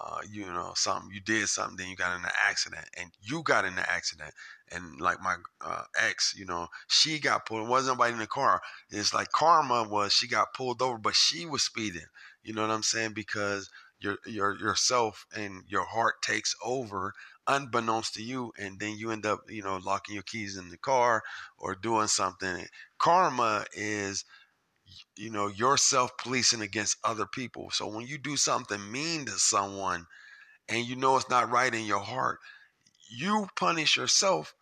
uh, 0.00 0.20
you 0.30 0.46
know, 0.46 0.72
something 0.74 1.10
you 1.12 1.20
did 1.20 1.48
something, 1.48 1.76
then 1.76 1.88
you 1.88 1.96
got 1.96 2.16
in 2.16 2.24
an 2.24 2.30
accident, 2.48 2.86
and 2.98 3.10
you 3.20 3.42
got 3.42 3.64
in 3.64 3.74
an 3.74 3.84
accident, 3.88 4.32
and 4.72 5.00
like 5.00 5.20
my 5.20 5.36
uh, 5.60 5.82
ex, 6.00 6.34
you 6.36 6.46
know, 6.46 6.68
she 6.88 7.18
got 7.18 7.46
pulled. 7.46 7.62
There 7.62 7.70
wasn't 7.70 7.98
nobody 7.98 8.14
in 8.14 8.18
the 8.20 8.26
car. 8.26 8.60
It's 8.90 9.12
like 9.12 9.30
karma 9.32 9.86
was 9.88 10.12
she 10.12 10.26
got 10.28 10.54
pulled 10.54 10.80
over, 10.82 10.98
but 10.98 11.14
she 11.14 11.44
was 11.46 11.62
speeding. 11.62 12.06
You 12.42 12.54
know 12.54 12.62
what 12.62 12.70
I'm 12.70 12.82
saying? 12.82 13.12
Because 13.14 13.68
your 14.00 14.16
your 14.26 14.56
yourself 14.58 15.26
and 15.36 15.62
your 15.68 15.84
heart 15.84 16.22
takes 16.22 16.54
over 16.64 17.12
unbeknownst 17.46 18.14
to 18.14 18.22
you, 18.22 18.52
and 18.58 18.78
then 18.80 18.96
you 18.96 19.10
end 19.10 19.26
up, 19.26 19.40
you 19.48 19.62
know, 19.62 19.76
locking 19.84 20.14
your 20.14 20.22
keys 20.24 20.56
in 20.56 20.70
the 20.70 20.78
car 20.78 21.22
or 21.58 21.74
doing 21.74 22.06
something. 22.06 22.66
Karma 22.98 23.64
is 23.72 24.24
you 25.16 25.30
know 25.30 25.48
yourself 25.48 26.10
policing 26.18 26.62
against 26.62 26.96
other 27.04 27.26
people 27.26 27.70
so 27.70 27.86
when 27.86 28.06
you 28.06 28.18
do 28.18 28.36
something 28.36 28.90
mean 28.90 29.24
to 29.24 29.32
someone 29.32 30.04
and 30.68 30.86
you 30.86 30.96
know 30.96 31.16
it's 31.16 31.30
not 31.30 31.50
right 31.50 31.74
in 31.74 31.84
your 31.84 32.00
heart 32.00 32.38
you 33.10 33.46
punish 33.56 33.96
yourself 33.96 34.54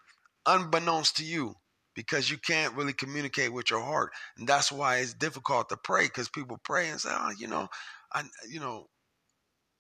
unbeknownst 0.47 1.17
to 1.17 1.25
you 1.25 1.55
because 1.95 2.31
you 2.31 2.39
can't 2.39 2.75
really 2.75 2.93
communicate 2.93 3.53
with 3.53 3.71
your 3.71 3.83
heart 3.83 4.11
and 4.37 4.49
that's 4.49 4.73
why 4.73 4.97
it's 4.97 5.15
difficult 5.15 5.69
to 5.69 5.77
pray 5.77 6.05
because 6.05 6.29
people 6.29 6.59
pray 6.65 6.89
and 6.89 7.01
say 7.01 7.11
oh 7.13 7.33
you 7.39 7.47
know 7.47 7.69
i 8.13 8.23
you 8.49 8.61
know 8.61 8.87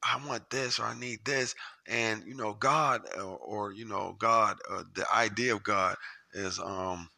I 0.02 0.20
want 0.26 0.48
this 0.50 0.78
or 0.78 0.84
I 0.84 0.98
need 0.98 1.24
this. 1.24 1.54
And, 1.86 2.24
you 2.24 2.34
know, 2.34 2.54
God 2.54 3.02
or, 3.16 3.36
or 3.38 3.72
you 3.72 3.84
know, 3.84 4.16
God, 4.18 4.56
uh, 4.70 4.84
the 4.94 5.06
idea 5.12 5.54
of 5.54 5.62
God 5.62 5.96
is 6.32 6.58
um, 6.58 7.08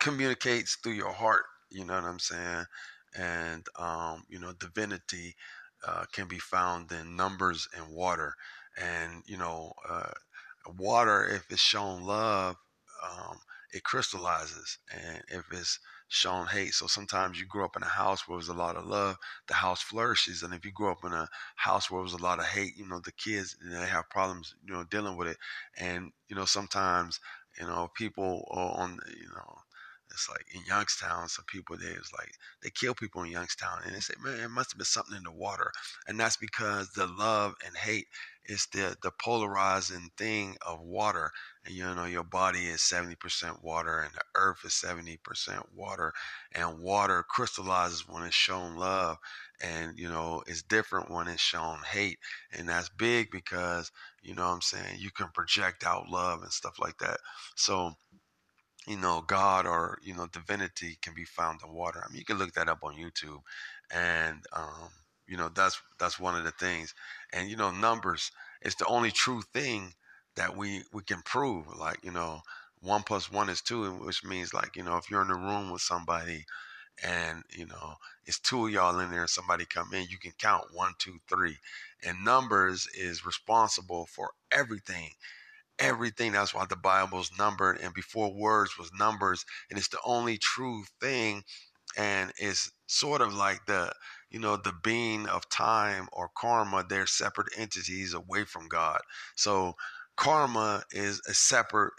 communicates 0.00 0.76
through 0.76 0.94
your 0.94 1.12
heart. 1.12 1.44
You 1.70 1.84
know 1.84 1.94
what 1.94 2.04
I'm 2.04 2.18
saying? 2.18 2.64
And, 3.18 3.66
um, 3.78 4.24
you 4.28 4.38
know, 4.38 4.52
divinity 4.52 5.36
uh, 5.86 6.04
can 6.12 6.28
be 6.28 6.38
found 6.38 6.90
in 6.92 7.16
numbers 7.16 7.68
and 7.76 7.88
water. 7.94 8.34
And, 8.76 9.22
you 9.26 9.36
know, 9.38 9.72
uh, 9.88 10.10
water, 10.78 11.26
if 11.26 11.50
it's 11.50 11.60
shown 11.60 12.02
love, 12.02 12.56
um, 13.02 13.38
it 13.72 13.84
crystallizes. 13.84 14.78
And 14.90 15.22
if 15.28 15.44
it's 15.52 15.78
shown 16.08 16.46
hate. 16.46 16.72
So 16.72 16.86
sometimes 16.86 17.38
you 17.40 17.46
grow 17.46 17.64
up 17.64 17.76
in 17.76 17.82
a 17.82 17.86
house 17.86 18.26
where 18.28 18.38
there's 18.38 18.48
a 18.48 18.54
lot 18.54 18.76
of 18.76 18.86
love, 18.86 19.16
the 19.48 19.54
house 19.54 19.82
flourishes. 19.82 20.42
And 20.42 20.54
if 20.54 20.64
you 20.64 20.70
grow 20.72 20.92
up 20.92 21.04
in 21.04 21.12
a 21.12 21.28
house 21.56 21.90
where 21.90 22.00
there's 22.02 22.12
a 22.12 22.22
lot 22.22 22.38
of 22.38 22.44
hate, 22.46 22.76
you 22.76 22.86
know, 22.88 23.00
the 23.00 23.12
kids, 23.12 23.56
you 23.62 23.70
know, 23.70 23.80
they 23.80 23.86
have 23.86 24.08
problems, 24.10 24.54
you 24.64 24.72
know, 24.72 24.84
dealing 24.84 25.16
with 25.16 25.28
it. 25.28 25.36
And, 25.78 26.12
you 26.28 26.36
know, 26.36 26.44
sometimes, 26.44 27.18
you 27.58 27.66
know, 27.66 27.90
people 27.96 28.46
are 28.52 28.82
on, 28.82 28.98
you 29.18 29.28
know, 29.34 29.56
it's 30.16 30.28
like 30.30 30.46
in 30.54 30.62
Youngstown, 30.66 31.28
some 31.28 31.44
people 31.46 31.76
there 31.76 31.92
is 32.00 32.10
like 32.18 32.32
they 32.62 32.70
kill 32.70 32.94
people 32.94 33.22
in 33.22 33.30
Youngstown, 33.30 33.82
and 33.84 33.94
they 33.94 34.00
say, 34.00 34.14
"Man, 34.20 34.40
it 34.40 34.48
must 34.50 34.72
have 34.72 34.78
been 34.78 34.86
something 34.86 35.16
in 35.16 35.22
the 35.24 35.32
water," 35.32 35.70
and 36.08 36.18
that's 36.18 36.36
because 36.38 36.90
the 36.92 37.06
love 37.06 37.54
and 37.64 37.76
hate 37.76 38.08
is 38.46 38.66
the 38.72 38.96
the 39.02 39.10
polarizing 39.22 40.10
thing 40.16 40.56
of 40.66 40.80
water. 40.80 41.30
And 41.64 41.74
you 41.74 41.84
know, 41.94 42.04
your 42.06 42.24
body 42.24 42.66
is 42.66 42.82
seventy 42.82 43.16
percent 43.16 43.62
water, 43.62 44.00
and 44.00 44.14
the 44.14 44.24
earth 44.34 44.58
is 44.64 44.74
seventy 44.74 45.18
percent 45.18 45.62
water, 45.74 46.12
and 46.52 46.78
water 46.78 47.24
crystallizes 47.28 48.06
when 48.08 48.22
it's 48.24 48.34
shown 48.34 48.76
love, 48.76 49.18
and 49.60 49.98
you 49.98 50.08
know, 50.08 50.42
it's 50.46 50.62
different 50.62 51.10
when 51.10 51.28
it's 51.28 51.40
shown 51.42 51.78
hate, 51.90 52.18
and 52.52 52.68
that's 52.68 52.88
big 52.88 53.30
because 53.30 53.90
you 54.22 54.34
know, 54.34 54.46
what 54.48 54.54
I'm 54.54 54.60
saying 54.62 54.96
you 54.98 55.10
can 55.10 55.28
project 55.34 55.84
out 55.84 56.08
love 56.08 56.42
and 56.42 56.52
stuff 56.52 56.78
like 56.80 56.98
that. 56.98 57.18
So 57.56 57.92
you 58.86 58.96
know, 58.96 59.22
God 59.26 59.66
or, 59.66 59.98
you 60.02 60.14
know, 60.14 60.26
divinity 60.26 60.98
can 61.02 61.14
be 61.14 61.24
found 61.24 61.60
in 61.64 61.72
water. 61.72 62.02
I 62.04 62.08
mean, 62.10 62.18
you 62.18 62.24
can 62.24 62.38
look 62.38 62.52
that 62.54 62.68
up 62.68 62.80
on 62.82 62.94
YouTube. 62.94 63.40
And, 63.90 64.44
um, 64.52 64.90
you 65.26 65.36
know, 65.36 65.48
that's, 65.48 65.80
that's 65.98 66.20
one 66.20 66.36
of 66.36 66.44
the 66.44 66.52
things. 66.52 66.94
And, 67.32 67.48
you 67.50 67.56
know, 67.56 67.70
numbers 67.70 68.30
is 68.62 68.74
the 68.76 68.86
only 68.86 69.10
true 69.10 69.42
thing 69.52 69.92
that 70.36 70.56
we, 70.56 70.82
we 70.92 71.02
can 71.02 71.22
prove. 71.24 71.66
Like, 71.78 71.98
you 72.04 72.12
know, 72.12 72.40
one 72.80 73.02
plus 73.02 73.30
one 73.32 73.48
is 73.48 73.60
two, 73.60 73.90
which 73.94 74.24
means 74.24 74.54
like, 74.54 74.76
you 74.76 74.82
know, 74.84 74.96
if 74.96 75.10
you're 75.10 75.22
in 75.22 75.30
a 75.30 75.34
room 75.34 75.70
with 75.70 75.82
somebody 75.82 76.44
and, 77.02 77.42
you 77.50 77.66
know, 77.66 77.94
it's 78.24 78.38
two 78.38 78.66
of 78.66 78.72
y'all 78.72 78.98
in 79.00 79.10
there, 79.10 79.20
and 79.20 79.30
somebody 79.30 79.64
come 79.66 79.92
in, 79.94 80.06
you 80.10 80.18
can 80.18 80.32
count 80.38 80.64
one, 80.72 80.92
two, 80.98 81.18
three. 81.28 81.58
And 82.04 82.24
numbers 82.24 82.88
is 82.98 83.26
responsible 83.26 84.06
for 84.06 84.30
everything 84.50 85.10
everything. 85.78 86.32
That's 86.32 86.54
why 86.54 86.66
the 86.68 86.76
Bible's 86.76 87.30
numbered, 87.38 87.78
and 87.80 87.94
before 87.94 88.32
words 88.32 88.78
was 88.78 88.92
numbers, 88.92 89.44
and 89.70 89.78
it's 89.78 89.88
the 89.88 90.00
only 90.04 90.38
true 90.38 90.84
thing. 91.00 91.44
And 91.96 92.32
it's 92.38 92.70
sort 92.86 93.22
of 93.22 93.34
like 93.34 93.66
the, 93.66 93.92
you 94.30 94.38
know, 94.38 94.56
the 94.56 94.74
being 94.82 95.26
of 95.28 95.48
time 95.48 96.08
or 96.12 96.30
karma. 96.36 96.84
They're 96.88 97.06
separate 97.06 97.48
entities 97.56 98.12
away 98.14 98.44
from 98.44 98.68
God. 98.68 99.00
So 99.34 99.74
karma 100.16 100.84
is 100.90 101.22
a 101.26 101.34
separate 101.34 101.94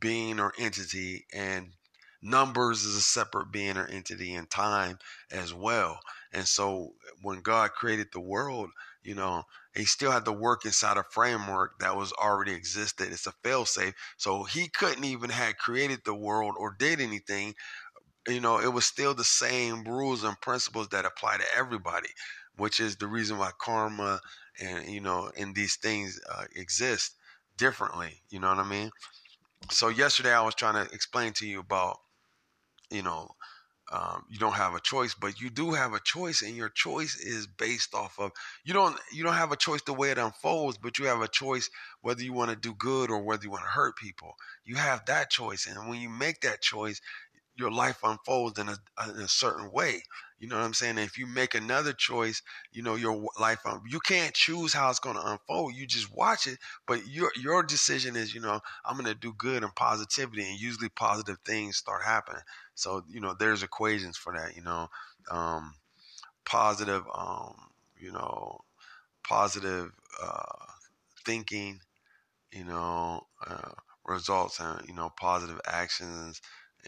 being 0.00 0.38
or 0.40 0.52
entity, 0.58 1.26
and 1.32 1.74
numbers 2.20 2.84
is 2.84 2.96
a 2.96 3.00
separate 3.00 3.50
being 3.52 3.76
or 3.76 3.86
entity, 3.86 4.34
and 4.34 4.50
time 4.50 4.98
as 5.30 5.54
well. 5.54 6.00
And 6.32 6.46
so 6.46 6.94
when 7.22 7.40
God 7.40 7.72
created 7.72 8.08
the 8.12 8.20
world, 8.20 8.70
you 9.02 9.14
know, 9.14 9.44
he 9.78 9.86
still 9.86 10.10
had 10.10 10.24
to 10.26 10.32
work 10.32 10.64
inside 10.64 10.96
a 10.96 11.04
framework 11.04 11.78
that 11.80 11.96
was 11.96 12.12
already 12.12 12.52
existed. 12.52 13.12
It's 13.12 13.26
a 13.28 13.32
failsafe. 13.44 13.94
So 14.16 14.44
he 14.44 14.68
couldn't 14.68 15.04
even 15.04 15.30
have 15.30 15.56
created 15.56 16.00
the 16.04 16.14
world 16.14 16.54
or 16.58 16.76
did 16.78 17.00
anything. 17.00 17.54
You 18.28 18.40
know, 18.40 18.58
it 18.60 18.72
was 18.72 18.86
still 18.86 19.14
the 19.14 19.24
same 19.24 19.84
rules 19.84 20.24
and 20.24 20.40
principles 20.40 20.88
that 20.88 21.06
apply 21.06 21.38
to 21.38 21.44
everybody, 21.56 22.10
which 22.56 22.80
is 22.80 22.96
the 22.96 23.06
reason 23.06 23.38
why 23.38 23.50
karma 23.60 24.20
and, 24.60 24.88
you 24.88 25.00
know, 25.00 25.30
and 25.38 25.54
these 25.54 25.76
things 25.76 26.20
uh, 26.30 26.44
exist 26.56 27.14
differently. 27.56 28.22
You 28.30 28.40
know 28.40 28.48
what 28.48 28.58
I 28.58 28.68
mean? 28.68 28.90
So 29.70 29.88
yesterday 29.88 30.34
I 30.34 30.42
was 30.42 30.54
trying 30.54 30.86
to 30.86 30.92
explain 30.94 31.32
to 31.34 31.46
you 31.46 31.60
about, 31.60 31.98
you 32.90 33.02
know, 33.02 33.28
um, 33.90 34.24
you 34.28 34.38
don't 34.38 34.54
have 34.54 34.74
a 34.74 34.80
choice, 34.80 35.14
but 35.14 35.40
you 35.40 35.48
do 35.50 35.72
have 35.72 35.94
a 35.94 36.00
choice, 36.00 36.42
and 36.42 36.54
your 36.54 36.68
choice 36.68 37.16
is 37.16 37.46
based 37.46 37.94
off 37.94 38.18
of 38.18 38.32
you 38.64 38.74
don't 38.74 38.98
you 39.12 39.24
don't 39.24 39.34
have 39.34 39.52
a 39.52 39.56
choice 39.56 39.82
the 39.82 39.94
way 39.94 40.10
it 40.10 40.18
unfolds, 40.18 40.78
but 40.78 40.98
you 40.98 41.06
have 41.06 41.22
a 41.22 41.28
choice 41.28 41.70
whether 42.02 42.22
you 42.22 42.32
want 42.32 42.50
to 42.50 42.56
do 42.56 42.74
good 42.74 43.10
or 43.10 43.22
whether 43.22 43.44
you 43.44 43.50
want 43.50 43.64
to 43.64 43.70
hurt 43.70 43.96
people. 43.96 44.34
You 44.64 44.76
have 44.76 45.06
that 45.06 45.30
choice, 45.30 45.66
and 45.66 45.88
when 45.88 46.00
you 46.00 46.10
make 46.10 46.40
that 46.42 46.60
choice, 46.60 47.00
your 47.58 47.70
life 47.70 47.98
unfolds 48.04 48.58
in 48.58 48.68
a, 48.68 48.76
in 49.10 49.20
a 49.20 49.28
certain 49.28 49.70
way. 49.72 50.02
You 50.38 50.46
know 50.48 50.56
what 50.56 50.64
I'm 50.64 50.74
saying? 50.74 50.98
If 50.98 51.18
you 51.18 51.26
make 51.26 51.54
another 51.54 51.92
choice, 51.92 52.42
you 52.72 52.82
know 52.82 52.94
your 52.94 53.28
life. 53.40 53.58
You 53.88 53.98
can't 54.00 54.32
choose 54.34 54.72
how 54.72 54.88
it's 54.88 55.00
going 55.00 55.16
to 55.16 55.26
unfold. 55.26 55.74
You 55.74 55.86
just 55.86 56.14
watch 56.14 56.46
it. 56.46 56.58
But 56.86 57.06
your 57.08 57.32
your 57.40 57.62
decision 57.64 58.14
is, 58.14 58.34
you 58.34 58.40
know, 58.40 58.60
I'm 58.84 58.94
going 58.96 59.06
to 59.12 59.14
do 59.18 59.32
good 59.36 59.64
and 59.64 59.74
positivity, 59.74 60.48
and 60.48 60.58
usually 60.60 60.90
positive 60.90 61.38
things 61.44 61.76
start 61.76 62.04
happening. 62.04 62.42
So 62.74 63.02
you 63.08 63.20
know, 63.20 63.34
there's 63.38 63.64
equations 63.64 64.16
for 64.16 64.32
that. 64.34 64.54
You 64.56 64.62
know, 64.62 64.88
um, 65.30 65.74
positive, 66.44 67.04
um, 67.14 67.54
you 67.98 68.12
know, 68.12 68.60
positive 69.24 69.92
uh, 70.22 70.66
thinking. 71.24 71.80
You 72.52 72.64
know, 72.64 73.26
uh, 73.46 73.72
results 74.06 74.60
and 74.60 74.86
you 74.88 74.94
know 74.94 75.10
positive 75.18 75.60
actions 75.66 76.40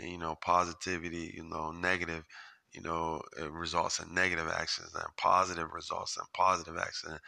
you 0.03 0.19
know 0.19 0.37
positivity. 0.37 1.33
You 1.37 1.45
know, 1.45 1.71
negative 1.73 2.25
you 2.73 2.81
know, 2.83 3.21
results 3.51 3.99
in 3.99 4.15
negative 4.15 4.49
actions 4.49 4.95
and 4.95 5.05
positive 5.17 5.73
results 5.73 6.17
and 6.17 6.27
positive 6.33 6.77
actions. 6.79 7.19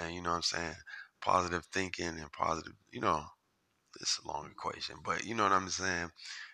And, 0.00 0.14
you 0.14 0.22
know 0.22 0.30
what 0.30 0.36
I'm 0.36 0.42
saying? 0.42 0.74
Positive 1.20 1.64
thinking 1.72 2.06
and 2.06 2.32
positive, 2.32 2.72
you 2.90 3.00
know, 3.00 3.22
it's 4.00 4.18
a 4.24 4.28
long 4.28 4.48
equation, 4.50 4.96
but 5.04 5.24
you 5.24 5.34
know 5.34 5.44
what 5.44 5.52
I'm 5.52 5.68
saying? 5.68 6.10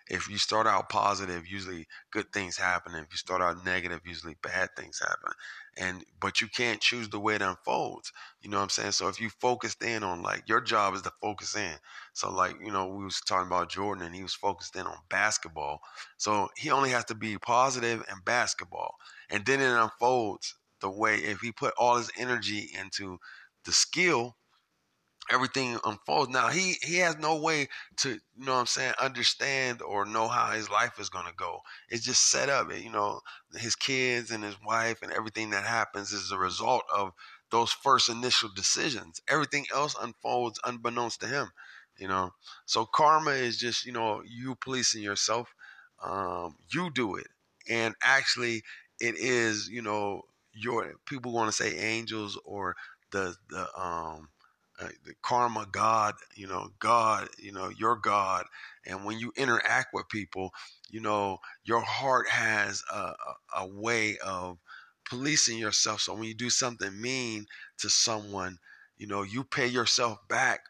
If 0.08 0.28
you 0.28 0.36
start 0.36 0.66
out 0.66 0.88
positive, 0.88 1.46
usually 1.46 1.86
good 2.10 2.32
things 2.32 2.56
happen. 2.56 2.94
If 2.94 3.06
you 3.10 3.16
start 3.16 3.40
out 3.40 3.64
negative, 3.64 4.00
usually 4.04 4.36
bad 4.42 4.70
things 4.76 4.98
happen. 4.98 5.32
And 5.76 6.04
but 6.20 6.40
you 6.40 6.48
can't 6.48 6.80
choose 6.80 7.08
the 7.08 7.20
way 7.20 7.36
it 7.36 7.42
unfolds. 7.42 8.12
You 8.40 8.50
know 8.50 8.58
what 8.58 8.64
I'm 8.64 8.68
saying? 8.70 8.92
So 8.92 9.08
if 9.08 9.20
you 9.20 9.30
focused 9.30 9.82
in 9.82 10.02
on 10.02 10.22
like 10.22 10.48
your 10.48 10.60
job 10.60 10.94
is 10.94 11.02
to 11.02 11.12
focus 11.20 11.56
in. 11.56 11.74
So 12.12 12.30
like, 12.32 12.56
you 12.62 12.72
know, 12.72 12.86
we 12.88 13.04
was 13.04 13.20
talking 13.20 13.46
about 13.46 13.70
Jordan 13.70 14.04
and 14.04 14.14
he 14.14 14.22
was 14.22 14.34
focused 14.34 14.76
in 14.76 14.86
on 14.86 14.96
basketball. 15.08 15.80
So 16.18 16.48
he 16.56 16.70
only 16.70 16.90
has 16.90 17.04
to 17.06 17.14
be 17.14 17.38
positive 17.38 18.00
in 18.10 18.16
basketball. 18.24 18.96
And 19.30 19.46
then 19.46 19.60
it 19.60 19.70
unfolds 19.70 20.56
the 20.80 20.90
way 20.90 21.18
if 21.18 21.40
he 21.40 21.52
put 21.52 21.72
all 21.78 21.96
his 21.96 22.10
energy 22.18 22.70
into 22.78 23.18
the 23.64 23.72
skill 23.72 24.36
everything 25.30 25.78
unfolds. 25.84 26.30
Now 26.30 26.48
he 26.48 26.76
he 26.82 26.96
has 26.98 27.16
no 27.16 27.36
way 27.40 27.68
to 27.98 28.10
you 28.10 28.20
know 28.36 28.54
what 28.54 28.60
I'm 28.60 28.66
saying 28.66 28.94
understand 29.00 29.82
or 29.82 30.04
know 30.04 30.28
how 30.28 30.50
his 30.52 30.68
life 30.70 30.98
is 30.98 31.08
gonna 31.08 31.32
go. 31.36 31.60
It's 31.88 32.04
just 32.04 32.30
set 32.30 32.48
up. 32.48 32.72
You 32.76 32.90
know 32.90 33.20
his 33.54 33.76
kids 33.76 34.30
and 34.30 34.42
his 34.44 34.56
wife 34.66 35.02
and 35.02 35.12
everything 35.12 35.50
that 35.50 35.64
happens 35.64 36.12
is 36.12 36.30
a 36.32 36.38
result 36.38 36.82
of 36.94 37.12
those 37.50 37.70
first 37.72 38.08
initial 38.08 38.48
decisions. 38.54 39.20
Everything 39.28 39.66
else 39.74 39.94
unfolds 40.00 40.58
unbeknownst 40.64 41.20
to 41.20 41.26
him. 41.28 41.50
You 41.98 42.08
know, 42.08 42.30
so 42.66 42.86
karma 42.86 43.32
is 43.32 43.58
just 43.58 43.84
you 43.84 43.92
know 43.92 44.22
you 44.26 44.54
policing 44.56 45.02
yourself. 45.02 45.54
Um, 46.02 46.56
you 46.72 46.90
do 46.90 47.16
it, 47.16 47.28
and 47.68 47.94
actually 48.02 48.62
it 49.00 49.14
is 49.16 49.68
you 49.68 49.82
know 49.82 50.22
your 50.52 50.94
people 51.06 51.32
want 51.32 51.48
to 51.48 51.52
say 51.52 51.76
angels 51.78 52.38
or 52.44 52.74
the 53.12 53.36
the 53.50 53.68
um 53.78 54.28
uh, 54.82 54.88
the 55.04 55.14
karma 55.22 55.66
god 55.70 56.14
you 56.34 56.46
know 56.46 56.70
god 56.78 57.28
you 57.38 57.52
know 57.52 57.68
your 57.68 57.96
god. 57.96 58.44
And 58.86 59.04
when 59.04 59.18
you 59.18 59.32
interact 59.36 59.94
with 59.94 60.08
people 60.08 60.50
you 60.90 61.00
know 61.00 61.38
your 61.64 61.80
heart 61.80 62.28
has 62.28 62.82
a, 62.92 63.14
a, 63.56 63.66
way 63.66 64.18
of 64.18 64.58
policing 65.08 65.58
yourself. 65.58 66.00
So 66.00 66.14
when 66.14 66.24
you 66.24 66.34
do 66.34 66.50
something 66.50 67.00
mean 67.00 67.46
to 67.78 67.88
someone 67.88 68.58
you 68.96 69.06
know 69.06 69.22
you 69.22 69.44
pay 69.44 69.66
yourself 69.66 70.18
back 70.28 70.60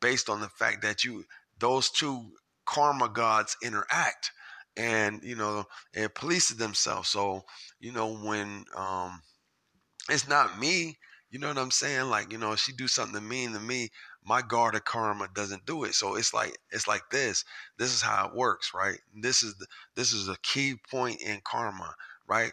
based 0.00 0.28
on 0.28 0.40
the 0.40 0.48
fact 0.48 0.82
that 0.82 1.04
you 1.04 1.24
those 1.58 1.90
two 1.90 2.30
karma 2.64 3.08
gods 3.08 3.56
interact 3.62 4.30
and 4.76 5.22
you 5.22 5.36
know 5.36 5.64
it 5.92 6.14
polices 6.14 6.56
themselves. 6.58 7.08
So 7.08 7.44
you 7.80 7.92
know 7.92 8.16
when 8.16 8.64
um 8.76 9.22
it's 10.08 10.28
not 10.28 10.58
me 10.58 10.96
you 11.30 11.38
know 11.38 11.48
what 11.48 11.58
i'm 11.58 11.70
saying? 11.70 12.08
Like 12.10 12.32
you 12.32 12.38
know 12.38 12.52
if 12.52 12.60
she 12.60 12.72
do 12.72 12.88
something 12.88 13.26
mean 13.26 13.52
to 13.52 13.60
me 13.60 13.90
my 14.24 14.42
guard 14.42 14.74
of 14.74 14.84
karma 14.84 15.28
doesn't 15.34 15.66
do 15.66 15.84
it. 15.84 15.94
So 15.94 16.16
it's 16.16 16.34
like 16.34 16.56
it's 16.70 16.86
like 16.88 17.02
this. 17.10 17.44
This 17.78 17.92
is 17.94 18.02
how 18.02 18.28
it 18.28 18.34
works 18.34 18.72
right? 18.74 18.98
This 19.22 19.42
is 19.42 19.56
the, 19.56 19.66
this 19.94 20.12
is 20.12 20.28
a 20.28 20.36
key 20.42 20.76
point 20.90 21.20
in 21.22 21.40
karma 21.44 21.94
right? 22.26 22.52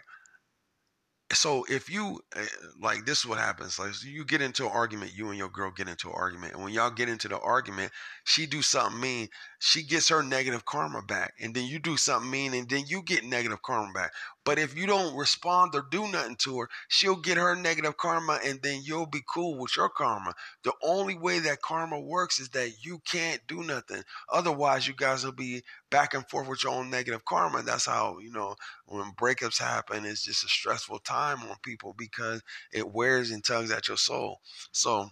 So 1.34 1.66
if 1.70 1.90
you 1.90 2.22
eh, 2.36 2.46
like 2.80 3.06
this 3.06 3.20
is 3.20 3.26
what 3.26 3.40
happens. 3.40 3.80
Like 3.80 3.92
you 4.04 4.24
get 4.26 4.42
into 4.42 4.66
an 4.66 4.72
argument 4.72 5.14
you 5.16 5.30
and 5.30 5.38
your 5.38 5.50
girl 5.50 5.72
get 5.72 5.88
into 5.90 6.08
an 6.10 6.16
argument 6.16 6.54
and 6.54 6.64
when 6.64 6.72
y'all 6.74 6.92
get 6.92 7.10
into 7.10 7.28
the 7.28 7.40
argument 7.40 7.92
she 8.24 8.46
do 8.46 8.62
something 8.62 9.02
mean 9.02 9.30
she 9.60 9.82
gets 9.84 10.10
her 10.10 10.22
negative 10.22 10.66
karma 10.66 11.02
back 11.02 11.34
and 11.40 11.56
then 11.56 11.66
you 11.66 11.80
do 11.80 11.98
something 11.98 12.30
mean 12.30 12.54
and 12.54 12.70
then 12.70 12.86
you 12.88 13.02
get 13.02 13.24
negative 13.24 13.62
karma 13.64 13.92
back 13.94 14.12
but 14.46 14.60
if 14.60 14.78
you 14.78 14.86
don't 14.86 15.16
respond 15.16 15.74
or 15.76 15.86
do 15.90 16.08
nothing 16.10 16.36
to 16.36 16.60
her 16.60 16.70
she'll 16.88 17.16
get 17.16 17.38
her 17.38 17.56
negative 17.56 17.98
karma 17.98 18.40
and 18.46 18.62
then 18.62 18.82
you'll 18.84 19.06
be 19.06 19.22
cool 19.34 19.58
with 19.58 19.76
your 19.76 19.90
karma 19.90 20.34
the 20.64 20.74
only 20.84 21.18
way 21.18 21.40
that 21.40 21.62
karma 21.62 22.00
works 22.00 22.40
is 22.40 22.50
that 22.50 22.72
you 22.84 23.00
can't 23.06 23.42
do 23.48 23.64
nothing 23.64 24.04
otherwise 24.32 24.88
you 24.88 24.94
guys 24.96 25.26
will 25.26 25.32
be 25.32 25.62
back 25.90 26.14
and 26.14 26.28
forth 26.30 26.48
with 26.48 26.64
your 26.64 26.74
own 26.74 26.90
negative 26.90 27.26
karma 27.26 27.62
that's 27.62 27.86
how 27.88 28.18
you 28.20 28.32
know 28.32 28.56
when 28.86 29.12
breakups 29.14 29.60
happen 29.60 30.06
it's 30.06 30.24
just 30.24 30.46
a 30.46 30.48
stressful 30.48 31.00
time 31.00 31.40
on 31.44 31.56
people 31.64 31.94
because 31.98 32.42
it 32.72 32.90
wears 32.94 33.32
and 33.32 33.44
tugs 33.44 33.72
at 33.72 33.88
your 33.88 33.98
soul 33.98 34.40
so 34.72 35.10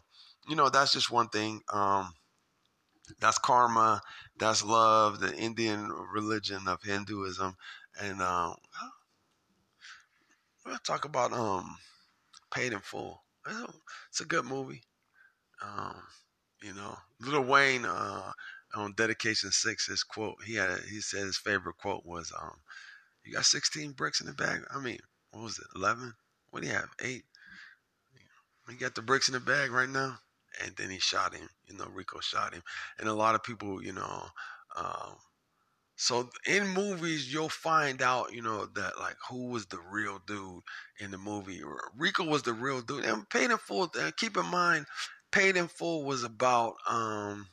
you 0.47 0.55
know 0.55 0.69
that's 0.69 0.93
just 0.93 1.11
one 1.11 1.27
thing 1.29 1.61
um 1.71 2.13
that's 3.19 3.37
karma. 3.37 4.01
That's 4.37 4.63
love. 4.63 5.19
The 5.19 5.35
Indian 5.35 5.89
religion 5.89 6.67
of 6.67 6.81
Hinduism, 6.83 7.55
and 7.99 8.21
um, 8.21 8.55
we'll 10.65 10.77
talk 10.79 11.05
about 11.05 11.33
um, 11.33 11.77
Paid 12.53 12.73
in 12.73 12.79
Full. 12.79 13.21
It's 14.09 14.21
a 14.21 14.25
good 14.25 14.45
movie. 14.45 14.83
Um, 15.61 15.95
you 16.61 16.73
know, 16.73 16.97
Lil 17.21 17.43
Wayne 17.43 17.85
uh, 17.85 18.31
on 18.75 18.93
Dedication 18.95 19.51
Six, 19.51 19.87
his 19.87 20.03
quote. 20.03 20.35
He 20.45 20.55
had 20.55 20.79
he 20.89 21.01
said 21.01 21.21
his 21.21 21.37
favorite 21.37 21.77
quote 21.77 22.05
was, 22.05 22.31
um, 22.41 22.55
"You 23.25 23.33
got 23.33 23.45
16 23.45 23.91
bricks 23.91 24.21
in 24.21 24.27
the 24.27 24.33
bag." 24.33 24.61
I 24.73 24.79
mean, 24.79 24.99
what 25.31 25.43
was 25.43 25.59
it? 25.59 25.67
11? 25.75 26.13
What 26.51 26.63
do 26.63 26.69
you 26.69 26.73
have? 26.73 26.89
Eight? 27.01 27.23
You 28.69 28.77
got 28.77 28.95
the 28.95 29.01
bricks 29.01 29.27
in 29.27 29.33
the 29.33 29.39
bag 29.41 29.71
right 29.71 29.89
now 29.89 30.19
and 30.61 30.75
then 30.75 30.89
he 30.89 30.99
shot 30.99 31.33
him. 31.33 31.47
You 31.67 31.77
know, 31.77 31.87
Rico 31.93 32.19
shot 32.19 32.53
him, 32.53 32.63
and 32.99 33.07
a 33.09 33.13
lot 33.13 33.35
of 33.35 33.43
people, 33.43 33.83
you 33.83 33.93
know, 33.93 34.25
um, 34.75 35.15
so 35.95 36.29
in 36.47 36.67
movies 36.67 37.31
you'll 37.31 37.49
find 37.49 38.01
out, 38.01 38.33
you 38.33 38.41
know, 38.41 38.65
that 38.65 38.99
like 38.99 39.15
who 39.29 39.47
was 39.47 39.65
the 39.67 39.79
real 39.91 40.19
dude 40.25 40.63
in 40.99 41.11
the 41.11 41.17
movie. 41.17 41.61
Rico 41.97 42.23
was 42.23 42.43
the 42.43 42.53
real 42.53 42.81
dude, 42.81 43.05
and 43.05 43.29
Paid 43.29 43.51
in 43.51 43.57
Full. 43.57 43.91
Uh, 43.99 44.11
keep 44.17 44.35
in 44.37 44.45
mind, 44.45 44.85
Paid 45.31 45.55
in 45.57 45.67
Full 45.67 46.03
was 46.03 46.23
about 46.23 46.75
um, 46.87 47.47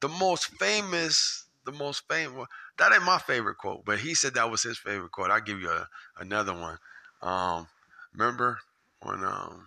the 0.00 0.08
most 0.08 0.46
famous. 0.58 1.44
The 1.64 1.72
most 1.72 2.08
famous. 2.08 2.46
That 2.78 2.92
ain't 2.94 3.02
my 3.04 3.18
favorite 3.18 3.58
quote, 3.58 3.84
but 3.84 3.98
he 3.98 4.14
said 4.14 4.34
that 4.34 4.50
was 4.50 4.62
his 4.62 4.78
favorite 4.78 5.12
quote. 5.12 5.30
I'll 5.30 5.40
give 5.40 5.60
you 5.60 5.70
a, 5.70 5.86
another 6.18 6.54
one. 6.54 6.78
Um, 7.20 7.66
remember 8.14 8.58
when 9.02 9.22
um, 9.22 9.66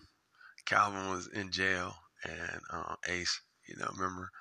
Calvin 0.66 1.12
was 1.12 1.28
in 1.28 1.52
jail 1.52 1.96
and 2.24 2.62
uh, 2.72 2.96
Ace, 3.08 3.42
you 3.68 3.76
know, 3.78 3.88
remember 3.96 4.32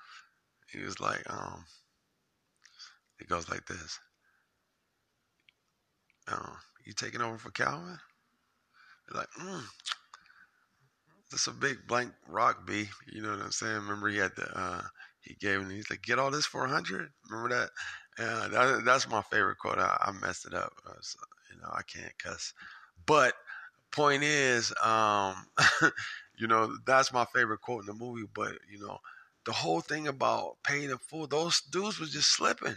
he 0.72 0.80
was 0.82 1.00
like, 1.00 1.22
um, 1.28 1.64
it 3.20 3.28
goes 3.28 3.48
like 3.48 3.66
this. 3.66 3.98
Uh, 6.28 6.54
you 6.86 6.92
taking 6.94 7.20
over 7.20 7.36
for 7.38 7.50
Calvin? 7.50 7.98
They're 9.08 9.20
like, 9.20 9.30
mm, 9.38 9.64
that's 11.30 11.46
a 11.46 11.52
big 11.52 11.86
blank 11.86 12.12
rock, 12.28 12.66
B. 12.66 12.86
You 13.12 13.22
know 13.22 13.30
what 13.30 13.40
I'm 13.42 13.52
saying? 13.52 13.74
Remember 13.76 14.08
he 14.08 14.18
had 14.18 14.34
the, 14.36 14.46
uh, 14.58 14.82
he 15.20 15.34
gave 15.34 15.60
him, 15.60 15.70
he's 15.70 15.90
like, 15.90 16.02
get 16.02 16.18
all 16.18 16.30
this 16.30 16.46
for 16.46 16.64
a 16.64 16.68
hundred. 16.68 17.10
Remember 17.28 17.54
that? 17.54 17.70
Yeah, 18.18 18.48
that? 18.48 18.84
That's 18.84 19.08
my 19.08 19.22
favorite 19.22 19.58
quote. 19.58 19.78
I, 19.78 19.96
I 20.06 20.12
messed 20.12 20.46
it 20.46 20.54
up. 20.54 20.72
Uh, 20.86 20.94
so, 21.00 21.18
you 21.54 21.60
know, 21.60 21.68
I 21.72 21.82
can't 21.82 22.16
cuss. 22.18 22.52
But 23.06 23.34
point 23.92 24.22
is, 24.22 24.72
um, 24.84 25.46
You 26.38 26.48
know, 26.48 26.74
that's 26.86 27.12
my 27.12 27.26
favorite 27.34 27.60
quote 27.60 27.82
in 27.82 27.86
the 27.86 27.94
movie. 27.94 28.26
But 28.34 28.54
you 28.70 28.80
know, 28.80 28.98
the 29.44 29.52
whole 29.52 29.80
thing 29.82 30.08
about 30.08 30.56
Paid 30.64 30.90
in 30.90 30.98
Full, 30.98 31.26
those 31.26 31.60
dudes 31.60 32.00
was 32.00 32.12
just 32.12 32.34
slipping. 32.34 32.76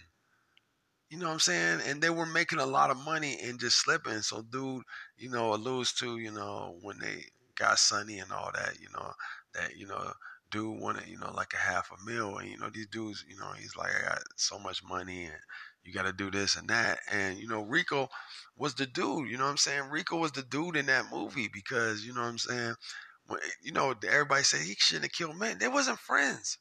You 1.14 1.20
know 1.20 1.28
what 1.28 1.34
I'm 1.34 1.40
saying? 1.42 1.82
And 1.88 2.02
they 2.02 2.10
were 2.10 2.26
making 2.26 2.58
a 2.58 2.66
lot 2.66 2.90
of 2.90 2.98
money 2.98 3.38
and 3.44 3.60
just 3.60 3.78
slipping. 3.78 4.24
So 4.24 4.42
dude, 4.42 4.82
you 5.16 5.30
know, 5.30 5.54
alludes 5.54 5.94
to, 6.00 6.18
you 6.18 6.32
know, 6.32 6.76
when 6.82 6.98
they 6.98 7.26
got 7.56 7.78
Sonny 7.78 8.18
and 8.18 8.32
all 8.32 8.50
that, 8.52 8.80
you 8.82 8.88
know, 8.92 9.12
that, 9.54 9.78
you 9.78 9.86
know, 9.86 10.12
dude 10.50 10.82
wanted, 10.82 11.08
you 11.08 11.20
know, 11.20 11.32
like 11.32 11.54
a 11.54 11.58
half 11.58 11.92
a 11.92 12.04
meal. 12.04 12.40
And, 12.40 12.50
you 12.50 12.58
know, 12.58 12.72
these 12.74 12.88
dudes, 12.88 13.24
you 13.30 13.38
know, 13.38 13.52
he's 13.52 13.76
like, 13.78 13.92
I 13.92 14.10
got 14.10 14.24
so 14.38 14.58
much 14.58 14.82
money 14.84 15.26
and 15.26 15.36
you 15.84 15.94
got 15.94 16.08
to 16.08 16.14
do 16.14 16.32
this 16.32 16.56
and 16.56 16.68
that. 16.70 16.98
And, 17.12 17.38
you 17.38 17.48
know, 17.48 17.62
Rico 17.62 18.10
was 18.58 18.74
the 18.74 18.88
dude, 18.88 19.30
you 19.30 19.38
know 19.38 19.44
what 19.44 19.52
I'm 19.52 19.58
saying? 19.58 19.92
Rico 19.92 20.18
was 20.18 20.32
the 20.32 20.42
dude 20.42 20.78
in 20.78 20.88
that 20.88 21.12
movie 21.12 21.48
because, 21.54 22.04
you 22.04 22.16
know 22.16 22.22
what 22.22 22.30
I'm 22.30 22.38
saying? 22.40 22.74
you 23.62 23.72
know, 23.72 23.94
everybody 24.10 24.42
said 24.44 24.62
he 24.62 24.74
shouldn't 24.80 25.06
have 25.06 25.12
killed 25.12 25.38
Mitch. 25.38 25.60
They 25.60 25.68
wasn't 25.68 26.00
friends. 26.00 26.58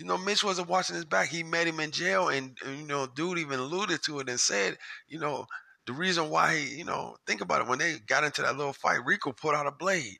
You 0.00 0.06
know, 0.06 0.16
Mitch 0.16 0.42
wasn't 0.42 0.68
watching 0.70 0.96
his 0.96 1.04
back. 1.04 1.28
He 1.28 1.42
met 1.42 1.66
him 1.66 1.78
in 1.78 1.90
jail, 1.90 2.30
and, 2.30 2.56
and 2.64 2.80
you 2.80 2.86
know, 2.86 3.06
dude 3.06 3.38
even 3.38 3.60
alluded 3.60 4.02
to 4.04 4.20
it 4.20 4.30
and 4.30 4.40
said, 4.40 4.78
you 5.08 5.18
know, 5.18 5.46
the 5.86 5.92
reason 5.92 6.30
why 6.30 6.56
he, 6.56 6.78
you 6.78 6.84
know, 6.86 7.18
think 7.26 7.42
about 7.42 7.60
it. 7.60 7.68
When 7.68 7.78
they 7.78 7.98
got 7.98 8.24
into 8.24 8.40
that 8.42 8.56
little 8.56 8.72
fight, 8.72 9.04
Rico 9.04 9.32
put 9.32 9.54
out 9.54 9.66
a 9.66 9.70
blade. 9.70 10.18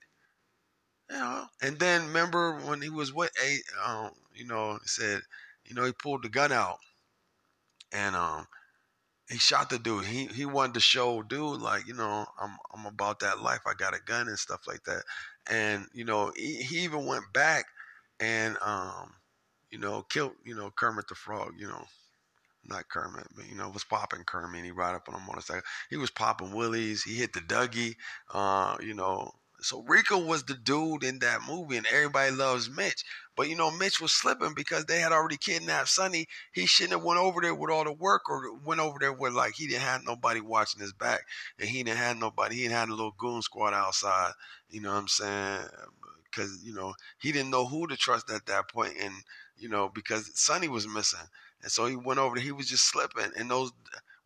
You 1.10 1.16
know, 1.16 1.46
and 1.60 1.78
then 1.78 2.06
remember 2.06 2.56
when 2.60 2.80
he 2.82 2.88
was 2.88 3.12
what 3.12 3.30
eight, 3.44 3.62
um, 3.84 4.12
you 4.34 4.46
know, 4.46 4.78
said, 4.84 5.22
you 5.64 5.74
know, 5.74 5.84
he 5.84 5.92
pulled 5.92 6.22
the 6.22 6.28
gun 6.28 6.52
out, 6.52 6.78
and 7.92 8.14
um, 8.16 8.46
he 9.30 9.38
shot 9.38 9.70
the 9.70 9.78
dude. 9.78 10.06
He 10.06 10.26
he 10.26 10.46
wanted 10.46 10.74
to 10.74 10.80
show 10.80 11.22
dude 11.22 11.60
like 11.62 11.86
you 11.88 11.94
know 11.94 12.26
I'm 12.40 12.56
I'm 12.74 12.86
about 12.86 13.20
that 13.20 13.40
life. 13.42 13.60
I 13.66 13.74
got 13.74 13.96
a 13.96 14.00
gun 14.04 14.28
and 14.28 14.38
stuff 14.38 14.62
like 14.68 14.84
that. 14.84 15.04
And 15.50 15.86
you 15.94 16.04
know 16.04 16.32
he, 16.36 16.56
he 16.56 16.80
even 16.84 17.06
went 17.06 17.32
back 17.34 17.66
and 18.20 18.56
um 18.62 19.14
you 19.70 19.78
know 19.78 20.02
killed 20.02 20.32
you 20.44 20.54
know 20.54 20.70
Kermit 20.76 21.08
the 21.08 21.14
Frog. 21.14 21.54
You 21.58 21.68
know 21.68 21.84
not 22.66 22.88
Kermit, 22.88 23.26
but 23.34 23.48
you 23.48 23.56
know 23.56 23.70
was 23.70 23.84
popping 23.84 24.24
Kermit. 24.24 24.64
He 24.64 24.70
ride 24.70 24.94
up 24.94 25.08
on 25.08 25.14
a 25.14 25.24
motorcycle. 25.26 25.62
He 25.88 25.96
was 25.96 26.10
popping 26.10 26.52
willies. 26.52 27.02
He 27.02 27.16
hit 27.16 27.32
the 27.32 27.40
Dougie. 27.40 27.96
Uh, 28.32 28.76
you 28.80 28.94
know 28.94 29.32
so 29.62 29.82
Rico 29.82 30.18
was 30.18 30.42
the 30.44 30.54
dude 30.54 31.04
in 31.04 31.18
that 31.20 31.40
movie, 31.46 31.76
and 31.76 31.86
everybody 31.86 32.30
loves 32.34 32.70
Mitch. 32.70 33.04
But 33.36 33.48
you 33.48 33.56
know, 33.56 33.70
Mitch 33.70 34.00
was 34.00 34.12
slipping 34.12 34.54
because 34.54 34.84
they 34.84 35.00
had 35.00 35.12
already 35.12 35.36
kidnapped 35.36 35.88
Sonny. 35.88 36.26
He 36.52 36.66
shouldn't 36.66 36.94
have 36.94 37.02
went 37.04 37.20
over 37.20 37.40
there 37.40 37.54
with 37.54 37.70
all 37.70 37.84
the 37.84 37.92
work, 37.92 38.28
or 38.28 38.54
went 38.64 38.80
over 38.80 38.98
there 38.98 39.12
with 39.12 39.32
like 39.32 39.54
he 39.54 39.66
didn't 39.66 39.82
have 39.82 40.04
nobody 40.04 40.40
watching 40.40 40.80
his 40.80 40.92
back, 40.92 41.20
and 41.58 41.68
he 41.68 41.82
didn't 41.82 41.98
have 41.98 42.16
nobody. 42.16 42.56
He 42.56 42.62
didn't 42.62 42.74
have 42.74 42.88
a 42.88 42.92
little 42.92 43.14
goon 43.18 43.42
squad 43.42 43.74
outside. 43.74 44.32
You 44.70 44.80
know 44.80 44.92
what 44.92 45.00
I'm 45.00 45.08
saying? 45.08 45.60
Because 46.24 46.62
you 46.64 46.72
know 46.74 46.94
he 47.20 47.32
didn't 47.32 47.50
know 47.50 47.66
who 47.66 47.86
to 47.86 47.96
trust 47.96 48.30
at 48.30 48.46
that 48.46 48.68
point, 48.68 48.94
and 49.00 49.12
you 49.60 49.68
know 49.68 49.90
because 49.94 50.30
Sonny 50.34 50.68
was 50.68 50.88
missing, 50.88 51.20
and 51.62 51.70
so 51.70 51.86
he 51.86 51.96
went 51.96 52.20
over 52.20 52.36
there. 52.36 52.44
He 52.44 52.52
was 52.52 52.68
just 52.68 52.88
slipping, 52.88 53.30
and 53.36 53.50
those 53.50 53.72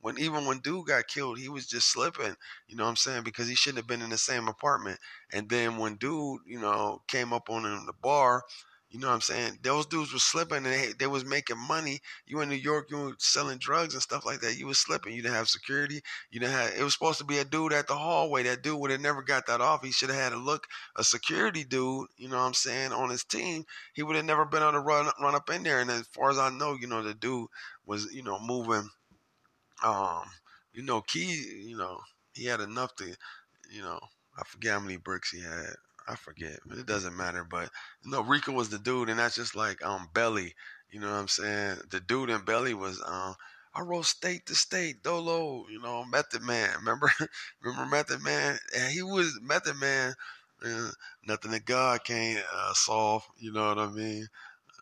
when 0.00 0.18
even 0.18 0.44
when 0.44 0.58
dude 0.58 0.86
got 0.86 1.08
killed, 1.08 1.38
he 1.38 1.48
was 1.48 1.66
just 1.66 1.90
slipping, 1.90 2.36
you 2.68 2.76
know 2.76 2.84
what 2.84 2.90
I'm 2.90 2.96
saying? 2.96 3.22
Because 3.24 3.48
he 3.48 3.54
shouldn't 3.54 3.78
have 3.78 3.86
been 3.86 4.02
in 4.02 4.10
the 4.10 4.18
same 4.18 4.48
apartment. 4.48 4.98
And 5.32 5.48
then 5.48 5.78
when 5.78 5.94
dude, 5.96 6.40
you 6.46 6.60
know, 6.60 7.02
came 7.08 7.32
up 7.32 7.48
on 7.48 7.64
him 7.64 7.72
in 7.78 7.86
the 7.86 7.94
bar, 7.94 8.42
you 8.94 9.00
know 9.00 9.08
what 9.08 9.14
I'm 9.14 9.20
saying? 9.20 9.58
Those 9.62 9.86
dudes 9.86 10.12
were 10.12 10.20
slipping 10.20 10.58
and 10.58 10.66
they, 10.66 10.92
they 10.98 11.06
was 11.08 11.24
making 11.24 11.58
money. 11.58 12.00
You 12.26 12.40
in 12.40 12.48
New 12.48 12.54
York, 12.54 12.90
you 12.90 12.96
were 12.96 13.14
selling 13.18 13.58
drugs 13.58 13.94
and 13.94 14.02
stuff 14.02 14.24
like 14.24 14.40
that. 14.40 14.56
You 14.56 14.68
was 14.68 14.78
slipping. 14.78 15.14
You 15.14 15.22
didn't 15.22 15.34
have 15.34 15.48
security. 15.48 16.00
You 16.30 16.38
didn't 16.38 16.52
have. 16.52 16.72
It 16.78 16.82
was 16.84 16.92
supposed 16.92 17.18
to 17.18 17.24
be 17.24 17.38
a 17.38 17.44
dude 17.44 17.72
at 17.72 17.88
the 17.88 17.96
hallway. 17.96 18.44
That 18.44 18.62
dude 18.62 18.78
would 18.80 18.92
have 18.92 19.00
never 19.00 19.22
got 19.22 19.46
that 19.48 19.60
off. 19.60 19.82
He 19.84 19.90
should 19.90 20.10
have 20.10 20.18
had 20.18 20.32
a 20.32 20.36
look, 20.38 20.66
a 20.96 21.02
security 21.02 21.64
dude. 21.64 22.06
You 22.16 22.28
know 22.28 22.36
what 22.38 22.44
I'm 22.44 22.54
saying? 22.54 22.92
On 22.92 23.10
his 23.10 23.24
team, 23.24 23.64
he 23.94 24.04
would 24.04 24.16
have 24.16 24.24
never 24.24 24.44
been 24.44 24.62
able 24.62 24.72
to 24.72 24.80
run 24.80 25.10
run 25.20 25.34
up 25.34 25.50
in 25.50 25.64
there. 25.64 25.80
And 25.80 25.90
as 25.90 26.06
far 26.12 26.30
as 26.30 26.38
I 26.38 26.50
know, 26.50 26.74
you 26.80 26.86
know 26.86 27.02
the 27.02 27.14
dude 27.14 27.48
was 27.84 28.12
you 28.14 28.22
know 28.22 28.38
moving 28.38 28.88
um, 29.82 30.22
you 30.72 30.82
know, 30.82 31.00
Key, 31.02 31.64
you 31.66 31.76
know, 31.76 32.00
he 32.34 32.46
had 32.46 32.60
enough 32.60 32.94
to, 32.96 33.14
you 33.70 33.82
know, 33.82 34.00
I 34.36 34.42
forget 34.44 34.72
how 34.72 34.80
many 34.80 34.96
bricks 34.96 35.30
he 35.30 35.40
had. 35.42 35.74
I 36.06 36.16
forget, 36.16 36.60
but 36.66 36.78
it 36.78 36.86
doesn't 36.86 37.16
matter. 37.16 37.44
But 37.44 37.70
know, 38.04 38.22
Rico 38.22 38.52
was 38.52 38.68
the 38.68 38.78
dude, 38.78 39.08
and 39.08 39.18
that's 39.18 39.34
just 39.36 39.54
like 39.54 39.84
um 39.84 40.08
Belly. 40.12 40.54
You 40.90 41.00
know 41.00 41.10
what 41.10 41.18
I'm 41.18 41.28
saying? 41.28 41.78
The 41.90 42.00
dude 42.00 42.30
in 42.30 42.44
Belly 42.44 42.74
was 42.74 43.02
um 43.06 43.34
I 43.74 43.80
wrote 43.80 44.04
state 44.06 44.46
to 44.46 44.54
state, 44.54 45.02
Dolo, 45.02 45.66
you 45.68 45.80
know, 45.80 46.04
Method 46.04 46.42
Man. 46.42 46.70
Remember, 46.76 47.10
remember 47.62 47.86
Method 47.96 48.22
Man? 48.22 48.58
And 48.76 48.92
he 48.92 49.02
was 49.02 49.38
Method 49.42 49.76
Man. 49.76 50.14
Uh, 50.64 50.90
nothing 51.26 51.50
that 51.50 51.64
God 51.64 52.04
can't 52.04 52.44
uh, 52.54 52.72
solve. 52.74 53.24
You 53.38 53.52
know 53.52 53.68
what 53.68 53.78
I 53.78 53.88
mean? 53.90 54.26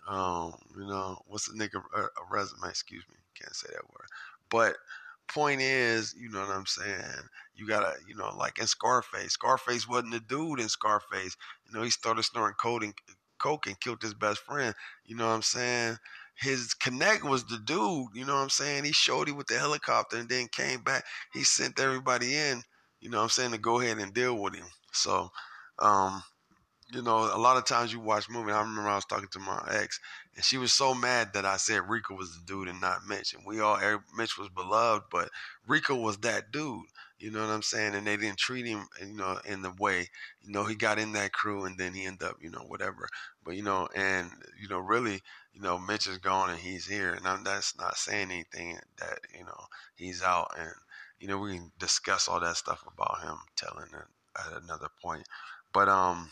Um, 0.09 0.55
you 0.77 0.87
know, 0.87 1.19
what's 1.27 1.49
a 1.49 1.53
nigga 1.53 1.83
a, 1.95 2.01
a 2.01 2.09
resume? 2.31 2.69
Excuse 2.69 3.05
me, 3.09 3.17
can't 3.39 3.55
say 3.55 3.69
that 3.73 3.89
word. 3.91 4.09
But 4.51 4.77
point 5.29 5.61
is, 5.61 6.15
you 6.19 6.31
know 6.31 6.41
what 6.41 6.51
I'm 6.51 6.67
saying? 6.67 7.29
You 7.55 7.67
gotta, 7.67 7.95
you 8.07 8.15
know, 8.15 8.35
like 8.37 8.59
in 8.59 8.67
Scarface. 8.67 9.33
Scarface 9.33 9.89
wasn't 9.89 10.13
the 10.13 10.21
dude 10.21 10.61
in 10.61 10.69
Scarface. 10.69 11.37
You 11.67 11.77
know, 11.77 11.83
he 11.83 11.91
started 11.91 12.23
snorting 12.23 12.57
coke 12.61 12.83
and, 12.85 12.95
coke 13.39 13.67
and 13.67 13.79
killed 13.81 14.03
his 14.03 14.15
best 14.15 14.41
friend. 14.41 14.75
You 15.05 15.17
know 15.17 15.27
what 15.27 15.35
I'm 15.35 15.43
saying? 15.43 15.97
His 16.35 16.75
connect 16.75 17.25
was 17.25 17.45
the 17.45 17.59
dude. 17.59 18.09
You 18.15 18.25
know 18.25 18.35
what 18.35 18.43
I'm 18.43 18.51
saying? 18.51 18.85
He 18.85 18.93
showed 18.93 19.29
him 19.29 19.37
with 19.37 19.47
the 19.49 19.59
helicopter 19.59 20.17
and 20.17 20.29
then 20.29 20.49
came 20.49 20.83
back. 20.83 21.05
He 21.33 21.45
sent 21.45 21.81
everybody 21.81 22.35
in. 22.35 22.63
You 23.01 23.11
know 23.11 23.19
what 23.19 23.25
I'm 23.25 23.31
saying 23.31 23.53
to 23.53 23.59
go 23.59 23.81
ahead 23.81 23.99
and 23.99 24.15
deal 24.15 24.37
with 24.41 24.55
him. 24.55 24.67
So, 24.93 25.31
um, 25.79 26.23
you 26.93 27.03
know, 27.03 27.19
a 27.35 27.39
lot 27.39 27.57
of 27.57 27.65
times 27.65 27.93
you 27.93 28.01
watch 28.01 28.29
movies. 28.29 28.55
I 28.55 28.61
remember 28.61 28.89
I 28.89 28.97
was 28.97 29.05
talking 29.07 29.29
to 29.33 29.39
my 29.39 29.61
ex, 29.71 29.99
and 30.35 30.45
she 30.45 30.57
was 30.57 30.73
so 30.73 30.95
mad 30.95 31.35
that 31.35 31.45
I 31.45 31.59
said 31.59 31.89
Rico 31.89 32.15
was 32.15 32.35
the 32.35 32.45
dude 32.47 32.69
and 32.69 32.81
not 32.81 33.07
Mitch. 33.07 33.35
And 33.35 33.45
we 33.45 33.61
all, 33.61 33.79
Mitch 34.17 34.39
was 34.39 34.49
beloved, 34.49 35.05
but 35.11 35.29
Rico 35.67 35.95
was 35.95 36.19
that 36.19 36.51
dude. 36.51 36.87
You 37.19 37.31
know 37.31 37.41
what 37.41 37.53
I'm 37.53 37.63
saying? 37.63 37.95
And 37.95 38.07
they 38.07 38.17
didn't 38.17 38.39
treat 38.39 38.67
him, 38.67 38.89
you 39.01 39.15
know, 39.15 39.39
in 39.45 39.63
the 39.63 39.73
way, 39.79 40.09
you 40.43 40.51
know, 40.53 40.65
he 40.65 40.75
got 40.75 40.99
in 40.99 41.13
that 41.13 41.33
crew 41.33 41.65
and 41.65 41.79
then 41.79 41.95
he 41.95 42.05
ended 42.05 42.27
up, 42.27 42.37
you 42.41 42.51
know, 42.51 42.65
whatever. 42.67 43.09
But, 43.45 43.55
you 43.57 43.63
know, 43.63 43.89
and, 43.95 44.31
you 44.61 44.69
know, 44.69 44.79
really, 44.79 45.21
you 45.53 45.61
know, 45.61 45.79
Mitch 45.79 46.09
is 46.09 46.19
gone 46.19 46.51
and 46.51 46.59
he's 46.59 46.87
here. 46.87 47.13
And 47.13 47.27
I'm, 47.27 47.45
that's 47.45 47.79
not 47.79 47.97
saying 47.97 48.31
anything 48.31 48.79
that, 48.99 49.21
you 49.39 49.45
know, 49.45 49.67
he's 49.95 50.23
out. 50.23 50.53
And, 50.59 50.73
you 51.21 51.29
know, 51.29 51.39
we 51.39 51.55
can 51.55 51.71
discuss 51.79 52.27
all 52.27 52.41
that 52.41 52.57
stuff 52.57 52.83
about 52.93 53.23
him 53.23 53.37
telling 53.55 53.87
at 53.95 54.63
another 54.63 54.89
point. 55.01 55.29
But, 55.73 55.89
um, 55.89 56.31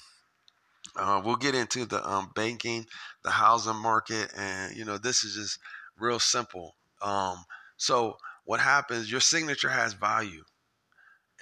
uh, 0.96 1.20
we'll 1.24 1.36
get 1.36 1.54
into 1.54 1.84
the 1.86 2.06
um, 2.08 2.30
banking, 2.34 2.86
the 3.22 3.30
housing 3.30 3.76
market, 3.76 4.32
and 4.36 4.76
you 4.76 4.84
know 4.84 4.98
this 4.98 5.24
is 5.24 5.34
just 5.34 5.58
real 5.98 6.18
simple. 6.18 6.76
Um, 7.02 7.44
so 7.76 8.16
what 8.44 8.60
happens? 8.60 9.10
Your 9.10 9.20
signature 9.20 9.68
has 9.70 9.94
value, 9.94 10.44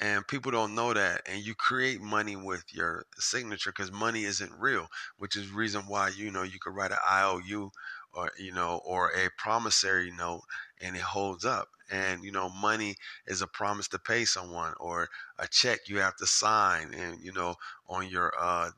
and 0.01 0.27
people 0.27 0.53
don't 0.53 0.75
know 0.75 0.93
that. 0.93 1.23
And 1.27 1.45
you 1.45 1.55
create 1.55 2.01
money 2.01 2.37
with 2.37 2.65
your 2.73 3.05
signature 3.19 3.71
because 3.71 3.91
money 3.93 4.25
isn't 4.25 4.53
real, 4.59 4.89
which 5.19 5.37
is 5.37 5.51
reason 5.51 5.83
why 5.83 6.11
you 6.11 6.31
know 6.31 6.43
you 6.43 6.59
could 6.61 6.75
write 6.75 6.93
an 6.93 6.99
IOU 7.11 7.71
or 8.15 8.31
you 8.39 8.53
know 8.53 8.81
or 8.85 9.11
a 9.11 9.29
promissory 9.39 10.11
note 10.13 10.43
and 10.81 10.97
it 10.97 11.03
holds 11.03 11.45
up 11.45 11.69
and 11.91 12.25
you 12.25 12.33
know 12.33 12.49
money 12.49 12.95
is 13.27 13.43
a 13.43 13.47
promise 13.47 13.89
to 13.89 13.99
pay 13.99 14.25
someone 14.25 14.73
or 14.81 15.09
a 15.39 15.47
check 15.49 15.81
you 15.89 15.99
have 15.99 16.17
to 16.17 16.27
sign 16.27 16.93
and 16.95 17.21
you 17.21 17.33
know 17.33 17.55
on 17.89 18.09
your 18.09 18.33
uh 18.41 18.71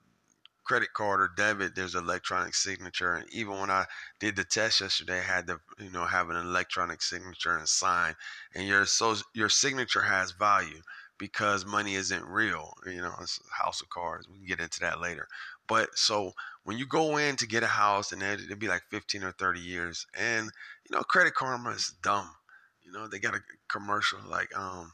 credit 0.71 0.93
card 0.95 1.21
or 1.21 1.29
debit, 1.37 1.75
there's 1.75 1.97
electronic 1.97 2.55
signature. 2.55 3.15
And 3.15 3.27
even 3.33 3.59
when 3.59 3.73
I 3.73 3.87
did 4.21 4.37
the 4.37 4.45
test 4.45 4.81
yesterday, 4.81 5.19
I 5.19 5.23
had 5.23 5.49
to, 5.49 5.59
you 5.81 5.91
know, 5.91 6.05
have 6.05 6.31
an 6.31 6.37
electronic 6.37 7.03
signature 7.03 7.57
and 7.57 7.69
sign. 7.69 8.15
And 8.55 8.69
your 8.69 8.87
so 8.87 9.17
your 9.35 9.49
signature 9.49 10.03
has 10.03 10.31
value 10.31 10.81
because 11.19 11.67
money 11.67 11.97
isn't 11.97 12.25
real. 12.25 12.73
You 12.87 13.03
know, 13.03 13.13
it's 13.21 13.41
a 13.51 13.65
house 13.65 13.81
of 13.83 13.89
cards. 13.89 14.29
We 14.29 14.37
can 14.37 14.47
get 14.47 14.61
into 14.61 14.79
that 14.79 15.01
later. 15.01 15.27
But 15.67 15.89
so 15.99 16.35
when 16.63 16.79
you 16.79 16.87
go 16.87 17.17
in 17.17 17.35
to 17.39 17.49
get 17.49 17.65
a 17.65 17.67
house, 17.67 18.13
and 18.13 18.23
it'll 18.23 18.55
be 18.55 18.69
like 18.69 18.83
15 18.93 19.25
or 19.25 19.33
30 19.33 19.59
years, 19.59 20.07
and 20.17 20.53
you 20.89 20.97
know, 20.97 21.03
Credit 21.03 21.35
Karma 21.35 21.71
is 21.71 21.97
dumb. 22.01 22.31
You 22.85 22.93
know, 22.93 23.09
they 23.09 23.19
got 23.19 23.35
a 23.35 23.41
commercial 23.69 24.21
like, 24.29 24.57
um, 24.57 24.93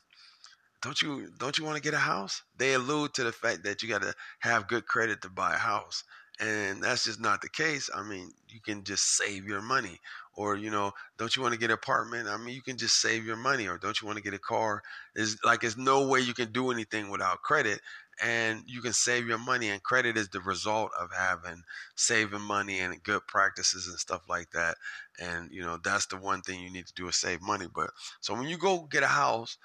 don't 0.82 1.00
you 1.02 1.30
don't 1.38 1.56
you 1.58 1.64
want 1.64 1.76
to 1.76 1.82
get 1.82 1.94
a 1.94 1.98
house? 1.98 2.42
They 2.56 2.74
allude 2.74 3.14
to 3.14 3.24
the 3.24 3.32
fact 3.32 3.64
that 3.64 3.82
you 3.82 3.88
got 3.88 4.02
to 4.02 4.14
have 4.40 4.68
good 4.68 4.86
credit 4.86 5.22
to 5.22 5.30
buy 5.30 5.54
a 5.54 5.58
house, 5.58 6.04
and 6.38 6.82
that's 6.82 7.04
just 7.04 7.20
not 7.20 7.42
the 7.42 7.48
case. 7.48 7.90
I 7.94 8.02
mean, 8.02 8.32
you 8.48 8.60
can 8.60 8.84
just 8.84 9.16
save 9.16 9.44
your 9.46 9.62
money, 9.62 10.00
or 10.34 10.56
you 10.56 10.70
know, 10.70 10.92
don't 11.18 11.34
you 11.34 11.42
want 11.42 11.54
to 11.54 11.60
get 11.60 11.70
an 11.70 11.74
apartment? 11.74 12.28
I 12.28 12.36
mean, 12.36 12.54
you 12.54 12.62
can 12.62 12.76
just 12.76 13.00
save 13.00 13.24
your 13.24 13.36
money, 13.36 13.66
or 13.66 13.78
don't 13.78 14.00
you 14.00 14.06
want 14.06 14.18
to 14.18 14.22
get 14.22 14.34
a 14.34 14.38
car? 14.38 14.82
Is 15.14 15.38
like 15.44 15.62
there's 15.62 15.76
no 15.76 16.06
way 16.06 16.20
you 16.20 16.34
can 16.34 16.52
do 16.52 16.70
anything 16.70 17.10
without 17.10 17.42
credit, 17.42 17.80
and 18.22 18.62
you 18.66 18.80
can 18.82 18.92
save 18.92 19.26
your 19.26 19.38
money. 19.38 19.70
And 19.70 19.82
credit 19.82 20.16
is 20.16 20.28
the 20.28 20.40
result 20.40 20.90
of 20.98 21.10
having 21.12 21.62
saving 21.94 22.42
money 22.42 22.80
and 22.80 23.02
good 23.02 23.26
practices 23.26 23.88
and 23.88 23.98
stuff 23.98 24.22
like 24.28 24.50
that. 24.50 24.76
And 25.18 25.50
you 25.50 25.62
know, 25.62 25.78
that's 25.82 26.06
the 26.06 26.16
one 26.16 26.42
thing 26.42 26.60
you 26.60 26.70
need 26.70 26.86
to 26.86 26.94
do 26.94 27.08
is 27.08 27.16
save 27.16 27.40
money. 27.42 27.66
But 27.74 27.90
so 28.20 28.34
when 28.34 28.48
you 28.48 28.58
go 28.58 28.86
get 28.90 29.02
a 29.02 29.08
house 29.08 29.56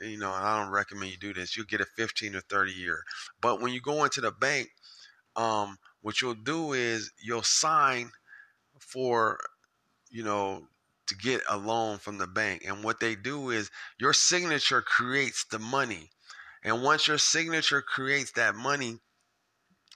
you 0.00 0.18
know, 0.18 0.30
I 0.30 0.60
don't 0.60 0.72
recommend 0.72 1.10
you 1.10 1.18
do 1.18 1.34
this. 1.34 1.56
You'll 1.56 1.66
get 1.66 1.80
a 1.80 1.86
15 1.96 2.36
or 2.36 2.40
30 2.40 2.72
year. 2.72 3.02
But 3.40 3.60
when 3.60 3.72
you 3.72 3.80
go 3.80 4.04
into 4.04 4.20
the 4.20 4.32
bank, 4.32 4.68
um, 5.34 5.78
what 6.02 6.20
you'll 6.20 6.34
do 6.34 6.72
is 6.72 7.10
you'll 7.22 7.42
sign 7.42 8.10
for, 8.80 9.38
you 10.10 10.22
know, 10.22 10.68
to 11.08 11.14
get 11.14 11.42
a 11.48 11.56
loan 11.56 11.98
from 11.98 12.18
the 12.18 12.26
bank. 12.26 12.64
And 12.66 12.82
what 12.82 13.00
they 13.00 13.14
do 13.14 13.50
is 13.50 13.70
your 13.98 14.12
signature 14.12 14.82
creates 14.82 15.44
the 15.50 15.58
money. 15.58 16.10
And 16.64 16.82
once 16.82 17.06
your 17.06 17.18
signature 17.18 17.82
creates 17.82 18.32
that 18.32 18.54
money, 18.54 18.98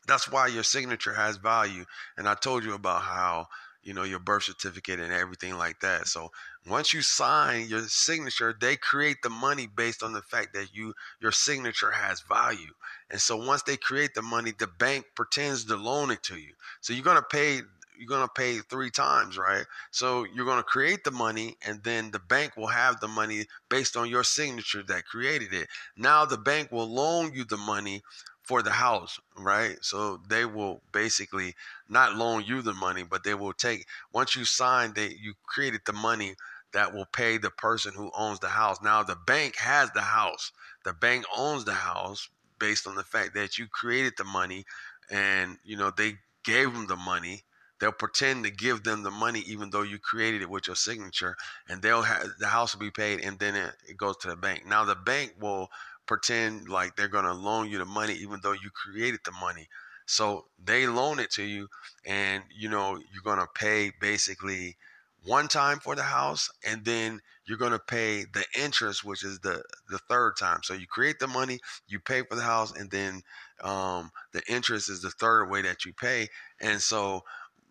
that's 0.07 0.31
why 0.31 0.47
your 0.49 0.62
signature 0.62 1.14
has 1.14 1.37
value. 1.37 1.85
And 2.16 2.28
I 2.28 2.35
told 2.35 2.64
you 2.64 2.74
about 2.74 3.03
how 3.03 3.47
you 3.83 3.95
know, 3.95 4.03
your 4.05 4.18
birth 4.18 4.45
certificate 4.45 5.01
and 5.01 5.12
everything 5.12 5.57
like 5.57 5.81
that. 5.81 6.07
So 6.07 6.31
once 6.68 6.93
you 6.93 7.03
sign 7.03 7.68
your 7.68 7.83
signature, 7.83 8.55
they 8.59 8.76
create 8.76 9.18
the 9.22 9.31
money 9.31 9.66
based 9.66 10.03
on 10.03 10.12
the 10.12 10.22
fact 10.22 10.55
that 10.55 10.74
you 10.74 10.95
your 11.20 11.33
signature 11.33 11.91
has 11.91 12.20
value. 12.20 12.72
And 13.11 13.20
so 13.20 13.37
once 13.37 13.62
they 13.62 13.76
create 13.76 14.14
the 14.14 14.22
money, 14.22 14.53
the 14.57 14.66
bank 14.66 15.07
pretends 15.14 15.64
to 15.66 15.76
loan 15.76 16.11
it 16.11 16.22
to 16.24 16.37
you. 16.37 16.53
So 16.81 16.93
you're 16.93 17.05
gonna 17.05 17.22
pay 17.22 17.62
you're 17.99 18.09
going 18.09 18.26
to 18.26 18.33
pay 18.33 18.57
three 18.61 18.91
times, 18.91 19.37
right? 19.37 19.66
So 19.91 20.24
you're 20.24 20.47
going 20.47 20.57
to 20.57 20.62
create 20.62 21.05
the 21.05 21.11
money 21.11 21.59
and 21.66 21.85
then 21.85 22.11
the 22.11 22.18
bank 22.18 22.57
will 22.57 22.68
have 22.68 22.99
the 22.99 23.09
money 23.09 23.45
based 23.68 23.95
on 23.95 24.09
your 24.09 24.24
signature 24.24 24.83
that 24.85 25.05
created 25.05 25.53
it. 25.53 25.68
Now 25.99 26.24
the 26.24 26.39
bank 26.39 26.72
will 26.72 26.89
loan 26.89 27.35
you 27.35 27.45
the 27.45 27.59
money 27.59 28.03
for 28.51 28.62
the 28.62 28.72
house, 28.72 29.20
right? 29.38 29.76
So 29.82 30.20
they 30.28 30.44
will 30.44 30.82
basically 30.92 31.55
not 31.88 32.16
loan 32.16 32.44
you 32.44 32.62
the 32.62 32.74
money, 32.74 33.05
but 33.05 33.22
they 33.24 33.34
will 33.34 33.53
take 33.53 33.86
once 34.12 34.34
you 34.36 34.44
sign 34.44 34.94
that 34.94 35.18
you 35.18 35.34
created 35.46 35.82
the 35.86 35.92
money 35.92 36.34
that 36.72 36.92
will 36.92 37.07
pay 37.07 37.38
the 37.38 37.51
person 37.51 37.94
who 37.94 38.11
owns 38.16 38.40
the 38.40 38.48
house. 38.48 38.82
Now 38.82 39.03
the 39.05 39.16
bank 39.16 39.57
has 39.57 39.90
the 39.92 40.03
house. 40.03 40.53
The 40.84 40.92
bank 40.92 41.24
owns 41.36 41.64
the 41.64 41.74
house 41.74 42.28
based 42.59 42.86
on 42.88 42.96
the 42.96 43.05
fact 43.05 43.34
that 43.34 43.59
you 43.59 43.68
created 43.68 44.14
the 44.18 44.24
money 44.24 44.64
and 45.11 45.59
you 45.64 45.76
know 45.76 45.90
they 45.96 46.14
gave 46.44 46.72
them 46.72 46.86
the 46.88 46.96
money 46.96 47.42
they'll 47.80 47.92
pretend 47.92 48.44
to 48.44 48.51
give 48.51 48.84
them 48.84 49.03
the 49.03 49.11
money 49.11 49.40
even 49.46 49.70
though 49.70 49.82
you 49.82 49.98
created 49.98 50.42
it 50.42 50.51
with 50.51 50.66
your 50.66 50.76
signature 50.76 51.36
and 51.68 51.82
they'll 51.82 52.03
have 52.03 52.26
the 52.38 52.46
house 52.46 52.74
will 52.74 52.80
be 52.80 52.90
paid 52.90 53.20
and 53.20 53.38
then 53.38 53.55
it, 53.55 53.74
it 53.88 53.96
goes 53.96 54.16
to 54.18 54.28
the 54.28 54.36
bank 54.36 54.66
now 54.66 54.84
the 54.84 54.94
bank 54.94 55.34
will 55.40 55.68
pretend 56.11 56.68
like 56.68 56.96
they're 56.96 57.06
going 57.06 57.24
to 57.24 57.32
loan 57.32 57.70
you 57.70 57.78
the 57.78 57.84
money 57.84 58.14
even 58.14 58.40
though 58.42 58.50
you 58.50 58.68
created 58.74 59.20
the 59.24 59.30
money. 59.30 59.68
So 60.06 60.46
they 60.58 60.88
loan 60.88 61.20
it 61.20 61.30
to 61.32 61.44
you 61.44 61.68
and 62.04 62.42
you 62.52 62.68
know 62.68 62.96
you're 62.96 63.22
going 63.22 63.38
to 63.38 63.46
pay 63.54 63.92
basically 64.00 64.76
one 65.24 65.46
time 65.46 65.78
for 65.78 65.94
the 65.94 66.02
house 66.02 66.50
and 66.66 66.84
then 66.84 67.20
you're 67.46 67.58
going 67.58 67.70
to 67.70 67.78
pay 67.78 68.24
the 68.24 68.44
interest 68.58 69.04
which 69.04 69.22
is 69.24 69.38
the 69.38 69.62
the 69.88 69.98
third 70.08 70.32
time. 70.36 70.61
So 70.64 70.74
you 70.74 70.88
create 70.88 71.20
the 71.20 71.28
money, 71.28 71.61
you 71.86 72.00
pay 72.00 72.22
for 72.28 72.34
the 72.34 72.42
house 72.42 72.72
and 72.76 72.90
then 72.90 73.22
um, 73.62 74.11
the 74.32 74.42
interest 74.48 74.90
is 74.90 75.02
the 75.02 75.11
third 75.12 75.48
way 75.48 75.62
that 75.62 75.84
you 75.84 75.92
pay. 75.92 76.26
And 76.61 76.80
so 76.82 77.22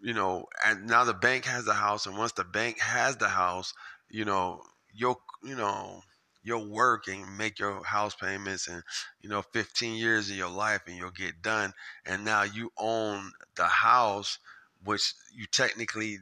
you 0.01 0.13
know, 0.13 0.45
and 0.65 0.87
now 0.87 1.03
the 1.03 1.13
bank 1.13 1.43
has 1.43 1.65
the 1.65 1.73
house 1.73 2.05
and 2.05 2.17
once 2.17 2.31
the 2.31 2.45
bank 2.45 2.79
has 2.79 3.17
the 3.17 3.27
house, 3.27 3.73
you 4.09 4.23
know, 4.23 4.61
you'll 4.93 5.21
you 5.43 5.57
know 5.57 6.03
you'll 6.43 6.69
work 6.69 7.07
and 7.07 7.37
make 7.37 7.59
your 7.59 7.83
house 7.83 8.15
payments 8.15 8.67
and 8.67 8.83
you 9.21 9.29
know 9.29 9.41
15 9.41 9.95
years 9.95 10.29
of 10.29 10.35
your 10.35 10.49
life 10.49 10.81
and 10.87 10.97
you'll 10.97 11.11
get 11.11 11.41
done. 11.41 11.73
And 12.05 12.25
now 12.25 12.43
you 12.43 12.71
own 12.77 13.31
the 13.55 13.65
house 13.65 14.39
which 14.83 15.13
you 15.33 15.45
technically 15.45 16.19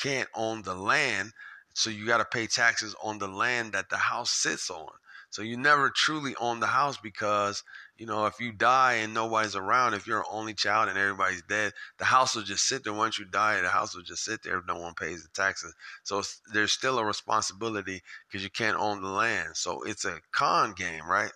can't 0.00 0.28
own 0.34 0.62
the 0.62 0.74
land. 0.74 1.32
So 1.74 1.90
you 1.90 2.06
got 2.06 2.18
to 2.18 2.24
pay 2.24 2.46
taxes 2.46 2.94
on 3.02 3.18
the 3.18 3.28
land 3.28 3.72
that 3.72 3.90
the 3.90 3.96
house 3.96 4.30
sits 4.30 4.70
on. 4.70 4.88
So 5.30 5.42
you 5.42 5.56
never 5.56 5.90
truly 5.90 6.34
own 6.40 6.60
the 6.60 6.66
house 6.66 6.96
because 6.96 7.62
you 7.98 8.06
know, 8.06 8.26
if 8.26 8.38
you 8.38 8.52
die 8.52 8.94
and 8.94 9.12
nobody's 9.12 9.56
around, 9.56 9.94
if 9.94 10.06
you're 10.06 10.20
an 10.20 10.24
only 10.30 10.54
child 10.54 10.88
and 10.88 10.96
everybody's 10.96 11.42
dead, 11.42 11.72
the 11.98 12.04
house 12.04 12.36
will 12.36 12.44
just 12.44 12.66
sit 12.66 12.84
there. 12.84 12.92
Once 12.92 13.18
you 13.18 13.24
die, 13.24 13.60
the 13.60 13.68
house 13.68 13.94
will 13.94 14.04
just 14.04 14.24
sit 14.24 14.42
there 14.44 14.58
if 14.58 14.66
no 14.68 14.78
one 14.78 14.94
pays 14.94 15.24
the 15.24 15.28
taxes. 15.34 15.74
So 16.04 16.22
there's 16.52 16.72
still 16.72 17.00
a 17.00 17.04
responsibility 17.04 18.02
because 18.26 18.44
you 18.44 18.50
can't 18.50 18.78
own 18.78 19.02
the 19.02 19.08
land. 19.08 19.56
So 19.56 19.82
it's 19.82 20.04
a 20.04 20.20
con 20.30 20.74
game, 20.74 21.08
right? 21.08 21.32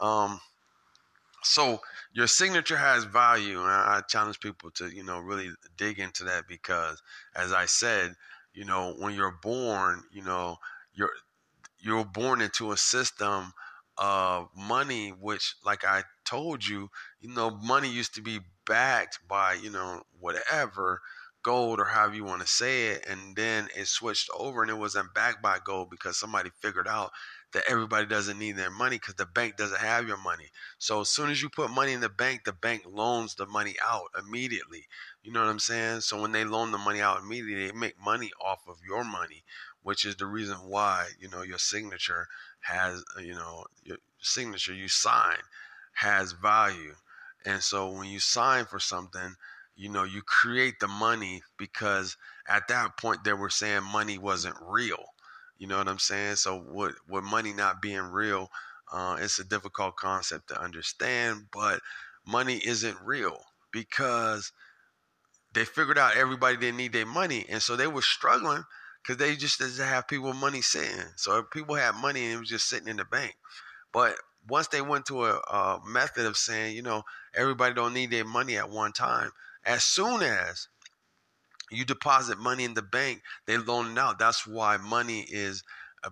Um, 0.00 0.40
so 1.42 1.80
your 2.12 2.28
signature 2.28 2.76
has 2.76 3.04
value, 3.04 3.60
and 3.60 3.68
I 3.68 4.00
challenge 4.08 4.38
people 4.38 4.70
to, 4.72 4.88
you 4.88 5.02
know, 5.02 5.18
really 5.18 5.50
dig 5.76 5.98
into 5.98 6.24
that 6.24 6.46
because, 6.48 7.02
as 7.34 7.52
I 7.52 7.66
said, 7.66 8.14
you 8.54 8.64
know, 8.64 8.94
when 8.98 9.14
you're 9.14 9.38
born, 9.42 10.04
you 10.12 10.22
know, 10.22 10.58
you're 10.94 11.10
you're 11.80 12.04
born 12.04 12.40
into 12.40 12.72
a 12.72 12.76
system 12.76 13.52
uh, 13.98 14.44
money, 14.56 15.10
which, 15.10 15.56
like 15.64 15.84
I 15.84 16.04
told 16.24 16.66
you, 16.66 16.90
you 17.20 17.28
know, 17.28 17.50
money 17.50 17.88
used 17.90 18.14
to 18.14 18.22
be 18.22 18.40
backed 18.66 19.20
by, 19.28 19.54
you 19.54 19.70
know, 19.70 20.02
whatever. 20.18 21.00
gold 21.42 21.78
or 21.78 21.84
however 21.84 22.14
you 22.14 22.24
want 22.24 22.40
to 22.40 22.46
say 22.48 22.86
it, 22.88 23.04
and 23.06 23.36
then 23.36 23.68
it 23.76 23.86
switched 23.86 24.30
over 24.34 24.62
and 24.62 24.70
it 24.70 24.78
wasn't 24.78 25.12
backed 25.12 25.42
by 25.42 25.58
gold 25.62 25.90
because 25.90 26.16
somebody 26.16 26.50
figured 26.62 26.88
out 26.88 27.10
that 27.52 27.64
everybody 27.68 28.06
doesn't 28.06 28.38
need 28.38 28.56
their 28.56 28.70
money 28.70 28.96
because 28.96 29.14
the 29.14 29.26
bank 29.26 29.56
doesn't 29.56 29.80
have 29.80 30.08
your 30.08 30.16
money. 30.16 30.50
So 30.78 31.02
as 31.02 31.10
soon 31.10 31.30
as 31.30 31.42
you 31.42 31.48
put 31.50 31.70
money 31.70 31.92
in 31.92 32.00
the 32.00 32.08
bank, 32.08 32.44
the 32.44 32.52
bank 32.52 32.84
loans 32.86 33.34
the 33.34 33.46
money 33.46 33.76
out 33.86 34.06
immediately. 34.18 34.86
You 35.22 35.32
know 35.32 35.40
what 35.40 35.50
I'm 35.50 35.58
saying? 35.58 36.00
So 36.00 36.20
when 36.20 36.32
they 36.32 36.44
loan 36.44 36.72
the 36.72 36.78
money 36.78 37.00
out 37.00 37.20
immediately, 37.20 37.66
they 37.66 37.72
make 37.72 38.00
money 38.00 38.30
off 38.44 38.66
of 38.66 38.78
your 38.86 39.04
money, 39.04 39.44
which 39.82 40.04
is 40.04 40.16
the 40.16 40.26
reason 40.26 40.56
why, 40.68 41.08
you 41.20 41.28
know, 41.28 41.42
your 41.42 41.58
signature 41.58 42.26
has, 42.64 43.04
you 43.20 43.34
know, 43.34 43.64
your 43.84 43.98
signature 44.20 44.74
you 44.74 44.88
sign 44.88 45.38
has 45.94 46.32
value. 46.32 46.94
And 47.44 47.62
so 47.62 47.90
when 47.90 48.08
you 48.08 48.20
sign 48.20 48.64
for 48.66 48.78
something, 48.78 49.36
you 49.76 49.88
know, 49.88 50.04
you 50.04 50.22
create 50.22 50.80
the 50.80 50.88
money 50.88 51.42
because 51.58 52.16
at 52.48 52.68
that 52.68 52.96
point 52.96 53.24
they 53.24 53.32
were 53.32 53.50
saying 53.50 53.82
money 53.84 54.18
wasn't 54.18 54.56
real 54.60 55.04
you 55.58 55.66
know 55.68 55.78
what 55.78 55.88
I'm 55.88 55.98
saying? 55.98 56.36
So 56.36 56.56
with 56.56 56.96
with 57.08 57.24
money 57.24 57.52
not 57.52 57.80
being 57.80 58.00
real, 58.02 58.50
uh, 58.92 59.18
it's 59.20 59.38
a 59.38 59.44
difficult 59.44 59.96
concept 59.96 60.48
to 60.48 60.60
understand. 60.60 61.46
But 61.52 61.80
money 62.26 62.60
isn't 62.64 62.98
real 63.02 63.38
because 63.72 64.52
they 65.52 65.64
figured 65.64 65.98
out 65.98 66.16
everybody 66.16 66.56
didn't 66.56 66.76
need 66.76 66.92
their 66.92 67.06
money, 67.06 67.46
and 67.48 67.62
so 67.62 67.76
they 67.76 67.86
were 67.86 68.02
struggling 68.02 68.64
because 69.04 69.18
they 69.18 69.36
just 69.36 69.58
didn't 69.58 69.76
have 69.76 70.08
people 70.08 70.32
money 70.32 70.62
sitting. 70.62 71.04
So 71.16 71.38
if 71.38 71.50
people 71.50 71.74
had 71.74 71.94
money 71.94 72.24
and 72.24 72.34
it 72.34 72.40
was 72.40 72.48
just 72.48 72.68
sitting 72.68 72.88
in 72.88 72.96
the 72.96 73.04
bank, 73.04 73.36
but 73.92 74.16
once 74.48 74.68
they 74.68 74.82
went 74.82 75.06
to 75.06 75.24
a, 75.24 75.36
a 75.38 75.80
method 75.86 76.26
of 76.26 76.36
saying, 76.36 76.76
you 76.76 76.82
know, 76.82 77.02
everybody 77.34 77.74
don't 77.74 77.94
need 77.94 78.10
their 78.10 78.24
money 78.24 78.56
at 78.56 78.70
one 78.70 78.92
time. 78.92 79.30
As 79.64 79.84
soon 79.84 80.22
as 80.22 80.68
you 81.70 81.84
deposit 81.84 82.38
money 82.38 82.64
in 82.64 82.74
the 82.74 82.82
bank, 82.82 83.22
they 83.46 83.56
loan 83.58 83.92
it 83.92 83.98
out. 83.98 84.18
That's 84.18 84.46
why 84.46 84.76
money 84.76 85.26
is 85.28 85.62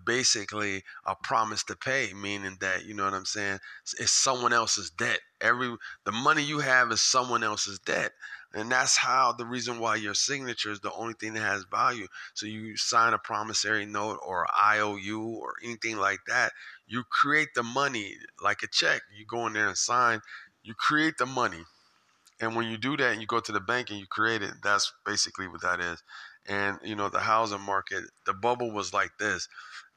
basically 0.05 0.83
a 1.05 1.15
promise 1.15 1.63
to 1.65 1.77
pay, 1.77 2.13
meaning 2.15 2.57
that 2.61 2.85
you 2.85 2.95
know 2.95 3.05
what 3.05 3.15
I'm 3.15 3.27
saying. 3.27 3.59
It's 3.99 4.13
someone 4.13 4.53
else's 4.53 4.91
debt. 4.91 5.21
Every 5.41 5.77
the 6.05 6.13
money 6.13 6.43
you 6.43 6.61
have 6.61 6.91
is 6.93 7.01
someone 7.03 7.43
else's 7.45 7.79
debt, 7.81 8.13
and 8.55 8.71
that's 8.71 8.97
how 8.97 9.33
the 9.33 9.47
reason 9.47 9.79
why 9.79 9.97
your 9.97 10.15
signature 10.15 10.71
is 10.71 10.81
the 10.81 10.93
only 10.93 11.15
thing 11.15 11.35
that 11.35 11.41
has 11.41 11.65
value. 11.71 12.07
So 12.35 12.47
you 12.47 12.77
sign 12.77 13.15
a 13.15 13.19
promissory 13.19 13.87
note 13.87 14.19
or 14.25 14.47
IOU 14.67 15.23
or 15.23 15.55
anything 15.65 15.97
like 15.97 16.21
that. 16.29 16.53
You 16.87 17.05
create 17.05 17.49
the 17.55 17.63
money 17.63 18.17
like 18.43 18.63
a 18.63 18.69
check. 18.69 19.03
You 19.17 19.25
go 19.27 19.47
in 19.47 19.55
there 19.55 19.69
and 19.69 19.79
sign. 19.79 20.21
You 20.63 20.75
create 20.75 21.19
the 21.19 21.27
money 21.27 21.65
and 22.41 22.57
when 22.57 22.67
you 22.69 22.77
do 22.77 22.97
that 22.97 23.13
and 23.13 23.21
you 23.21 23.27
go 23.27 23.41
to 23.41 23.53
the 23.53 23.61
bank 23.61 23.91
and 23.91 24.01
you 24.01 24.07
create 24.07 24.43
it, 24.43 24.55
that's 24.63 24.93
basically 25.07 25.47
what 25.47 25.63
that 25.63 25.81
is. 25.81 26.03
And 26.47 26.79
you 26.83 26.97
know, 26.97 27.09
the 27.09 27.21
housing 27.21 27.61
market, 27.61 28.05
the 28.27 28.35
bubble 28.35 28.73
was 28.73 28.93
like 28.93 29.13
this. 29.19 29.49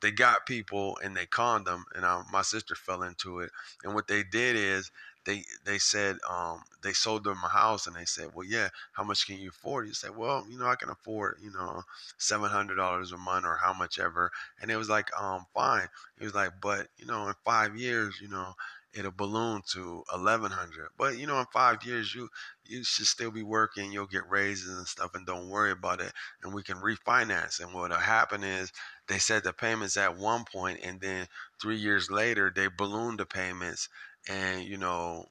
They 0.02 0.12
got 0.12 0.46
people 0.46 0.98
and 1.04 1.18
they 1.18 1.26
conned 1.26 1.66
them, 1.66 1.86
and 1.96 2.06
I, 2.06 2.22
my 2.32 2.44
sister 2.44 2.76
fell 2.76 3.02
into 3.02 3.40
it. 3.40 3.50
And 3.84 3.96
what 3.96 4.08
they 4.08 4.24
did 4.24 4.56
is 4.56 4.92
they 5.26 5.44
they 5.66 5.78
said 5.78 6.18
um, 6.30 6.64
they 6.82 6.94
sold 6.94 7.24
them 7.24 7.40
a 7.44 7.50
house 7.50 7.88
and 7.88 7.96
they 7.96 8.06
said, 8.06 8.30
well, 8.34 8.46
yeah, 8.48 8.70
how 8.94 9.04
much 9.04 9.26
can 9.28 9.38
you 9.40 9.50
afford? 9.50 9.88
You 9.88 9.94
said, 9.94 10.16
well, 10.16 10.46
you 10.50 10.58
know, 10.58 10.68
I 10.68 10.76
can 10.76 10.90
afford 10.90 11.38
you 11.42 11.52
know 11.52 11.84
seven 12.18 12.50
hundred 12.50 12.76
dollars 12.76 13.12
a 13.12 13.18
month 13.18 13.46
or 13.46 13.58
how 13.58 13.74
much 13.74 14.00
ever. 14.00 14.32
And 14.62 14.72
it 14.72 14.78
was 14.78 14.90
like, 14.90 15.10
um, 15.20 15.46
fine. 15.54 15.88
He 16.18 16.26
was 16.26 16.36
like, 16.36 16.54
but 16.62 16.88
you 16.98 17.06
know, 17.06 17.28
in 17.28 17.34
five 17.44 17.76
years, 17.76 18.20
you 18.22 18.28
know, 18.30 18.54
it'll 18.94 19.12
balloon 19.12 19.62
to 19.74 20.04
1100 20.14 20.88
but 20.98 21.18
you 21.18 21.28
know 21.28 21.40
in 21.40 21.46
five 21.52 21.84
years 21.84 22.16
you 22.16 22.30
you 22.64 22.84
should 22.84 23.06
still 23.06 23.30
be 23.32 23.44
working 23.44 23.92
you'll 23.92 24.06
get 24.08 24.30
raises 24.30 24.78
and 24.78 24.88
stuff 24.88 25.14
and 25.14 25.26
don't 25.26 25.50
worry 25.50 25.72
about 25.72 26.00
it 26.00 26.14
and 26.42 26.54
we 26.54 26.64
can 26.64 26.78
refinance 26.78 27.60
and 27.60 27.74
what'll 27.74 27.98
happen 27.98 28.44
is 28.44 28.72
they 29.08 29.18
set 29.20 29.44
the 29.44 29.52
payments 29.52 29.98
at 29.98 30.18
one 30.18 30.46
point 30.46 30.80
and 30.82 31.02
then 31.02 31.28
three 31.62 31.76
years 31.76 32.10
later 32.10 32.52
they 32.56 32.68
ballooned 32.68 33.20
the 33.20 33.26
payments 33.26 33.90
and 34.30 34.64
you 34.64 34.78
know 34.78 35.26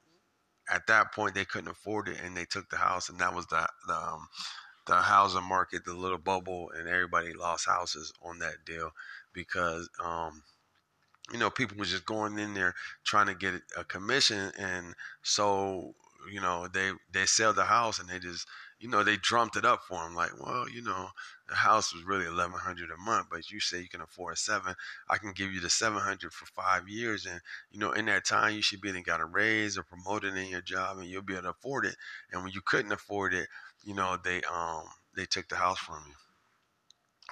at 0.72 0.86
that 0.86 1.12
point 1.12 1.34
they 1.34 1.44
couldn't 1.44 1.70
afford 1.70 2.08
it 2.08 2.20
and 2.24 2.36
they 2.36 2.44
took 2.44 2.68
the 2.70 2.76
house 2.76 3.08
and 3.08 3.18
that 3.18 3.34
was 3.34 3.46
the, 3.48 3.66
the 3.86 3.94
um, 3.94 4.28
the 4.86 4.94
housing 4.96 5.44
market, 5.44 5.84
the 5.84 5.94
little 5.94 6.18
bubble, 6.18 6.70
and 6.76 6.88
everybody 6.88 7.32
lost 7.32 7.66
houses 7.66 8.12
on 8.22 8.38
that 8.40 8.64
deal 8.66 8.90
because 9.32 9.88
um, 10.04 10.42
you 11.32 11.38
know, 11.38 11.50
people 11.50 11.76
were 11.78 11.84
just 11.84 12.06
going 12.06 12.38
in 12.38 12.54
there 12.54 12.74
trying 13.04 13.26
to 13.26 13.34
get 13.34 13.54
a 13.76 13.84
commission, 13.84 14.52
and 14.58 14.94
so 15.22 15.94
you 16.30 16.40
know 16.40 16.68
they 16.68 16.92
they 17.12 17.26
sell 17.26 17.52
the 17.52 17.64
house 17.64 17.98
and 17.98 18.08
they 18.08 18.18
just 18.18 18.46
you 18.78 18.88
know 18.88 19.02
they 19.02 19.16
drummed 19.16 19.56
it 19.56 19.64
up 19.64 19.82
for 19.88 20.02
them 20.02 20.14
like, 20.14 20.30
well, 20.40 20.68
you 20.68 20.82
know, 20.82 21.08
the 21.48 21.54
house 21.54 21.92
was 21.92 22.04
really 22.04 22.26
eleven 22.26 22.58
hundred 22.58 22.90
a 22.90 22.96
month, 22.96 23.26
but 23.30 23.50
you 23.50 23.60
say 23.60 23.80
you 23.80 23.88
can 23.88 24.00
afford 24.00 24.38
seven, 24.38 24.74
I 25.08 25.18
can 25.18 25.32
give 25.32 25.52
you 25.52 25.60
the 25.60 25.70
seven 25.70 26.00
hundred 26.00 26.32
for 26.32 26.46
five 26.46 26.88
years, 26.88 27.26
and 27.26 27.40
you 27.70 27.78
know 27.78 27.92
in 27.92 28.06
that 28.06 28.24
time 28.24 28.54
you 28.54 28.62
should 28.62 28.80
be 28.80 28.88
in 28.88 29.02
got 29.02 29.20
a 29.20 29.26
raise 29.26 29.76
or 29.76 29.82
promoted 29.82 30.36
in 30.36 30.48
your 30.48 30.62
job, 30.62 30.98
and 30.98 31.06
you'll 31.06 31.22
be 31.22 31.34
able 31.34 31.42
to 31.44 31.50
afford 31.50 31.86
it. 31.86 31.96
And 32.32 32.42
when 32.42 32.52
you 32.52 32.60
couldn't 32.64 32.92
afford 32.92 33.34
it, 33.34 33.48
you 33.84 33.94
know 33.94 34.16
they 34.22 34.42
um 34.44 34.84
they 35.16 35.26
took 35.26 35.48
the 35.48 35.56
house 35.56 35.78
from 35.78 36.02
you. 36.06 36.14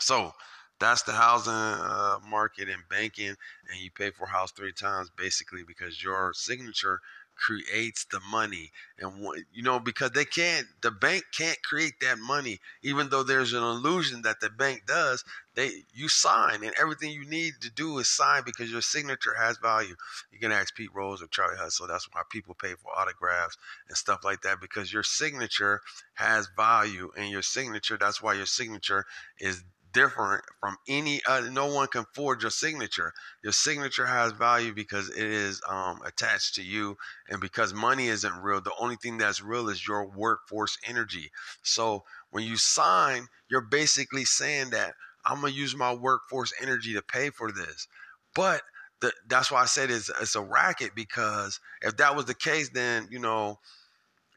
So 0.01 0.33
that's 0.79 1.03
the 1.03 1.13
housing 1.13 1.53
uh, 1.53 2.19
market 2.29 2.69
and 2.69 2.83
banking, 2.91 3.29
and 3.29 3.81
you 3.81 3.91
pay 3.91 4.11
for 4.11 4.25
a 4.25 4.31
house 4.31 4.53
three 4.53 4.73
times 4.73 5.11
basically 5.17 5.63
because 5.67 6.03
your 6.03 6.33
signature 6.35 7.01
creates 7.37 8.05
the 8.05 8.21
money 8.31 8.71
and 8.99 9.27
you 9.53 9.63
know 9.63 9.81
because 9.81 10.11
they 10.13 10.25
can't 10.25 10.67
the 10.83 10.91
bank 10.91 11.25
can't 11.37 11.61
create 11.63 11.95
that 12.01 12.19
money. 12.19 12.61
Even 12.83 13.09
though 13.09 13.23
there's 13.23 13.53
an 13.53 13.63
illusion 13.63 14.23
that 14.23 14.41
the 14.41 14.51
bank 14.51 14.83
does 14.87 15.25
they 15.55 15.85
you 15.93 16.09
sign 16.09 16.63
and 16.65 16.75
everything 16.81 17.11
you 17.11 17.29
need 17.29 17.55
to 17.61 17.71
do 17.71 17.99
is 17.99 18.09
sign 18.09 18.43
because 18.45 18.71
your 18.71 18.81
signature 18.81 19.35
has 19.39 19.59
value. 19.59 19.95
You 20.31 20.39
can 20.39 20.53
ask 20.53 20.75
pete 20.75 20.95
rose 20.95 21.23
or 21.23 21.27
charlie 21.27 21.57
hustle. 21.59 21.87
That's 21.87 22.09
why 22.13 22.23
people 22.31 22.55
pay 22.55 22.75
for 22.75 22.97
autographs 22.97 23.57
and 23.89 23.97
stuff 23.97 24.21
like 24.25 24.43
that 24.43 24.61
because 24.61 24.93
your 24.93 25.03
signature 25.03 25.81
has 26.15 26.49
value 26.57 27.11
and 27.17 27.31
your 27.31 27.43
signature 27.43 27.97
that's 27.99 28.23
why 28.23 28.35
your 28.35 28.47
signature 28.47 29.05
is 29.39 29.63
different 29.93 30.45
from 30.61 30.77
any 30.89 31.21
other. 31.27 31.51
No 31.51 31.67
one 31.73 31.89
can 31.89 32.05
forge 32.15 32.43
your 32.43 32.51
signature. 32.51 33.13
Your 33.43 33.53
signature 33.53 34.07
has 34.07 34.33
value 34.33 34.73
because 34.73 35.09
it 35.11 35.19
is 35.25 35.61
um, 35.69 36.01
attached 36.05 36.55
to 36.57 36.63
you, 36.63 36.97
and 37.29 37.41
because 37.41 37.75
money 37.75 38.09
isn't 38.09 38.43
real. 38.43 38.61
The 38.61 38.75
only 38.79 38.97
thing 38.97 39.19
that's 39.19 39.43
real 39.43 39.69
is 39.69 39.87
your 39.87 40.07
workforce 40.07 40.79
energy. 40.87 41.31
So 41.63 42.05
when 42.31 42.45
you 42.45 42.57
sign, 42.57 43.27
you're 43.49 43.61
basically 43.61 44.25
saying 44.25 44.71
that 44.71 44.95
I'm 45.25 45.41
gonna 45.41 45.53
use 45.53 45.77
my 45.77 45.93
workforce 45.95 46.53
energy 46.61 46.95
to 46.95 47.03
pay 47.03 47.31
for 47.31 47.53
this. 47.53 47.87
But 48.35 48.63
the, 49.01 49.13
that's 49.29 49.51
why 49.51 49.63
I 49.63 49.67
said 49.67 49.91
it's, 49.91 50.09
it's 50.21 50.35
a 50.37 50.43
racket 50.43 50.95
because 50.95 51.61
if 51.83 51.97
that 51.99 52.17
was 52.17 52.25
the 52.27 52.35
case, 52.35 52.71
then 52.71 53.09
you 53.11 53.19
know, 53.19 53.59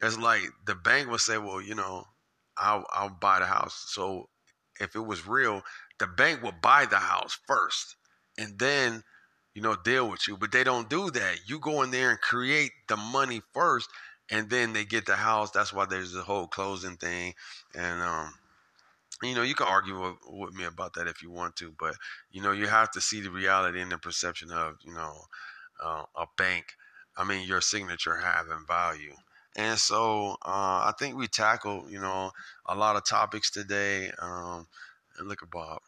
it's 0.02 0.18
like 0.18 0.42
the 0.66 0.74
bank 0.74 1.10
would 1.10 1.20
say, 1.20 1.38
well, 1.38 1.60
you 1.60 1.74
know, 1.74 2.04
I'll 2.58 2.86
I'll 2.92 3.10
buy 3.10 3.40
the 3.40 3.46
house. 3.46 3.84
So 3.88 4.28
if 4.80 4.94
it 4.94 5.04
was 5.04 5.26
real, 5.26 5.62
the 5.98 6.06
bank 6.06 6.42
would 6.42 6.60
buy 6.60 6.86
the 6.86 6.98
house 6.98 7.38
first 7.46 7.96
and 8.38 8.58
then, 8.58 9.02
you 9.54 9.62
know, 9.62 9.76
deal 9.84 10.08
with 10.10 10.26
you. 10.28 10.36
But 10.36 10.52
they 10.52 10.64
don't 10.64 10.90
do 10.90 11.10
that. 11.10 11.38
You 11.46 11.58
go 11.58 11.82
in 11.82 11.90
there 11.90 12.10
and 12.10 12.20
create 12.20 12.72
the 12.88 12.96
money 12.96 13.42
first 13.52 13.88
and 14.30 14.50
then 14.50 14.72
they 14.72 14.84
get 14.84 15.06
the 15.06 15.16
house. 15.16 15.50
That's 15.50 15.72
why 15.72 15.86
there's 15.86 16.12
the 16.12 16.22
whole 16.22 16.46
closing 16.46 16.96
thing. 16.96 17.34
And, 17.74 18.02
um, 18.02 18.34
you 19.22 19.34
know, 19.34 19.42
you 19.42 19.54
can 19.54 19.66
argue 19.66 20.00
with, 20.00 20.16
with, 20.26 20.54
me 20.54 20.64
about 20.64 20.94
that 20.94 21.06
if 21.06 21.22
you 21.22 21.30
want 21.30 21.56
to, 21.56 21.72
but 21.78 21.94
you 22.30 22.42
know, 22.42 22.52
you 22.52 22.66
have 22.66 22.90
to 22.90 23.00
see 23.00 23.20
the 23.20 23.30
reality 23.30 23.80
and 23.80 23.90
the 23.90 23.98
perception 23.98 24.50
of, 24.50 24.74
you 24.84 24.92
know, 24.92 25.14
uh, 25.82 26.04
a 26.16 26.26
bank. 26.36 26.66
I 27.16 27.24
mean, 27.24 27.46
your 27.46 27.62
signature 27.62 28.16
having 28.16 28.66
value. 28.66 29.14
And 29.56 29.78
so 29.78 30.32
uh, 30.44 30.84
I 30.84 30.92
think 30.98 31.16
we 31.16 31.26
tackled, 31.26 31.90
you 31.90 31.98
know, 31.98 32.30
a 32.66 32.74
lot 32.74 32.96
of 32.96 33.06
topics 33.06 33.50
today. 33.50 34.10
Um, 34.20 34.66
and 35.18 35.26
look 35.26 35.42
at 35.42 35.50
Bob. 35.50 35.80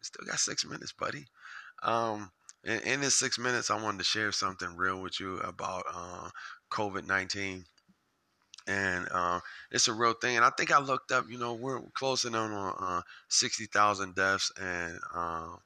Still 0.00 0.24
got 0.24 0.38
six 0.38 0.64
minutes, 0.64 0.92
buddy. 0.92 1.24
Um, 1.82 2.30
in, 2.62 2.78
in 2.80 3.00
this 3.00 3.18
six 3.18 3.40
minutes, 3.40 3.70
I 3.70 3.82
wanted 3.82 3.98
to 3.98 4.04
share 4.04 4.30
something 4.30 4.76
real 4.76 5.02
with 5.02 5.18
you 5.18 5.38
about 5.38 5.82
uh, 5.92 6.30
COVID 6.70 7.06
19. 7.06 7.64
And 8.68 9.08
uh, 9.12 9.40
it's 9.72 9.88
a 9.88 9.92
real 9.92 10.14
thing. 10.14 10.36
And 10.36 10.44
I 10.44 10.50
think 10.56 10.72
I 10.72 10.78
looked 10.78 11.10
up, 11.10 11.26
you 11.28 11.38
know, 11.38 11.54
we're 11.54 11.80
closing 11.94 12.34
in 12.34 12.38
on 12.38 12.74
uh, 12.80 13.02
60,000 13.28 14.14
deaths. 14.14 14.52
And, 14.60 14.98
uh, 15.12 15.56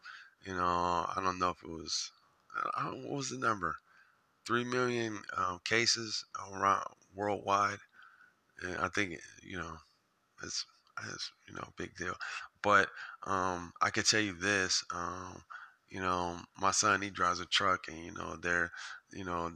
you 0.46 0.54
know, 0.54 0.64
I 0.64 1.20
don't 1.22 1.38
know 1.38 1.50
if 1.50 1.62
it 1.62 1.68
was, 1.68 2.10
what 2.74 3.10
was 3.10 3.28
the 3.28 3.38
number? 3.38 3.76
3 4.46 4.64
million 4.64 5.18
um, 5.36 5.60
cases 5.64 6.24
around 6.50 6.84
worldwide. 7.14 7.78
And 8.62 8.76
I 8.78 8.88
think, 8.88 9.18
you 9.42 9.58
know, 9.58 9.76
it's, 10.42 10.64
it's 11.12 11.32
you 11.48 11.54
know, 11.54 11.68
big 11.76 11.96
deal. 11.96 12.14
But 12.62 12.88
um, 13.26 13.72
I 13.82 13.90
can 13.90 14.04
tell 14.04 14.20
you 14.20 14.34
this, 14.34 14.84
um, 14.94 15.42
you 15.90 16.00
know, 16.00 16.38
my 16.60 16.70
son, 16.72 17.02
he 17.02 17.10
drives 17.10 17.40
a 17.40 17.46
truck 17.46 17.88
and, 17.88 17.98
you 18.04 18.12
know, 18.12 18.36
they're, 18.36 18.70
you 19.12 19.24
know, 19.24 19.52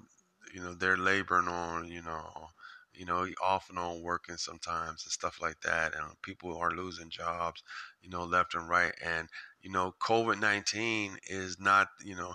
you 0.54 0.60
know, 0.62 0.74
they're 0.74 0.96
laboring 0.96 1.48
on, 1.48 1.88
you 1.88 2.02
know, 2.02 2.48
you 2.94 3.04
know, 3.04 3.26
off 3.42 3.68
and 3.70 3.78
on 3.78 4.02
working 4.02 4.36
sometimes 4.36 5.04
and 5.04 5.12
stuff 5.12 5.40
like 5.42 5.60
that. 5.62 5.94
And 5.94 6.04
people 6.22 6.56
are 6.56 6.70
losing 6.70 7.10
jobs, 7.10 7.62
you 8.02 8.08
know, 8.10 8.24
left 8.24 8.54
and 8.54 8.68
right. 8.68 8.92
And, 9.04 9.28
you 9.62 9.70
know, 9.70 9.94
COVID 10.00 10.40
19 10.40 11.18
is 11.28 11.58
not, 11.60 11.88
you 12.04 12.16
know, 12.16 12.34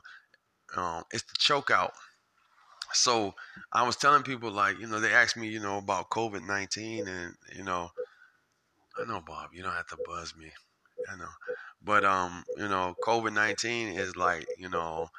um, 0.76 1.04
it's 1.12 1.24
the 1.24 1.36
choke 1.40 1.72
out. 1.72 1.94
So 2.94 3.36
I 3.72 3.84
was 3.84 3.96
telling 3.96 4.24
people, 4.24 4.52
like, 4.52 4.80
you 4.80 4.88
know, 4.88 5.00
they 5.00 5.14
asked 5.14 5.38
me, 5.38 5.48
you 5.48 5.60
know, 5.60 5.78
about 5.78 6.10
COVID 6.10 6.46
19 6.46 7.08
and, 7.08 7.36
you 7.56 7.64
know, 7.64 7.92
I 8.98 9.06
know, 9.06 9.22
Bob, 9.26 9.52
you 9.54 9.64
don't 9.64 9.74
have 9.74 9.88
to 9.88 9.98
buzz 10.06 10.36
me. 10.36 10.52
I 11.12 11.16
know. 11.16 11.30
But, 11.82 12.04
um, 12.04 12.44
you 12.58 12.68
know, 12.68 12.96
COVID 13.04 13.34
19 13.34 13.98
is 13.98 14.16
like, 14.16 14.46
you 14.58 14.70
know, 14.70 15.10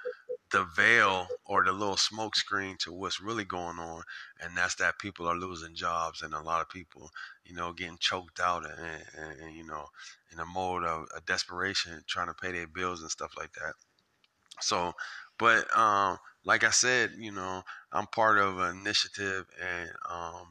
the 0.51 0.65
veil 0.77 1.29
or 1.45 1.65
the 1.65 1.73
little 1.73 1.97
smoke 1.97 2.35
screen 2.35 2.77
to 2.81 2.93
what's 2.93 3.21
really 3.21 3.45
going 3.45 3.79
on, 3.79 4.03
and 4.41 4.57
that's 4.57 4.75
that 4.77 4.99
people 4.99 5.27
are 5.29 5.37
losing 5.37 5.75
jobs 5.75 6.23
and 6.23 6.35
a 6.35 6.41
lot 6.41 6.61
of 6.61 6.69
people, 6.69 7.11
you 7.45 7.55
know, 7.55 7.73
getting 7.73 7.99
choked 7.99 8.41
out 8.41 8.65
and, 8.67 9.03
and, 9.17 9.41
and 9.41 9.57
you 9.57 9.65
know, 9.65 9.87
in 10.33 10.41
a 10.41 10.45
mode 10.45 10.85
of 10.85 11.07
desperation, 11.27 12.03
trying 12.07 12.27
to 12.27 12.35
pay 12.35 12.53
their 12.53 12.67
bills 12.67 13.01
and 13.01 13.11
stuff 13.11 13.33
like 13.39 13.53
that. 13.53 13.75
So, 14.61 14.93
but 15.41 15.77
um, 15.77 16.19
like 16.45 16.63
I 16.65 16.71
said, 16.71 17.13
you 17.19 17.33
know, 17.33 17.65
I'm 17.93 18.07
part 18.07 18.39
of 18.39 18.61
an 18.61 18.79
initiative 18.79 19.47
and 19.61 19.91
um, 20.09 20.47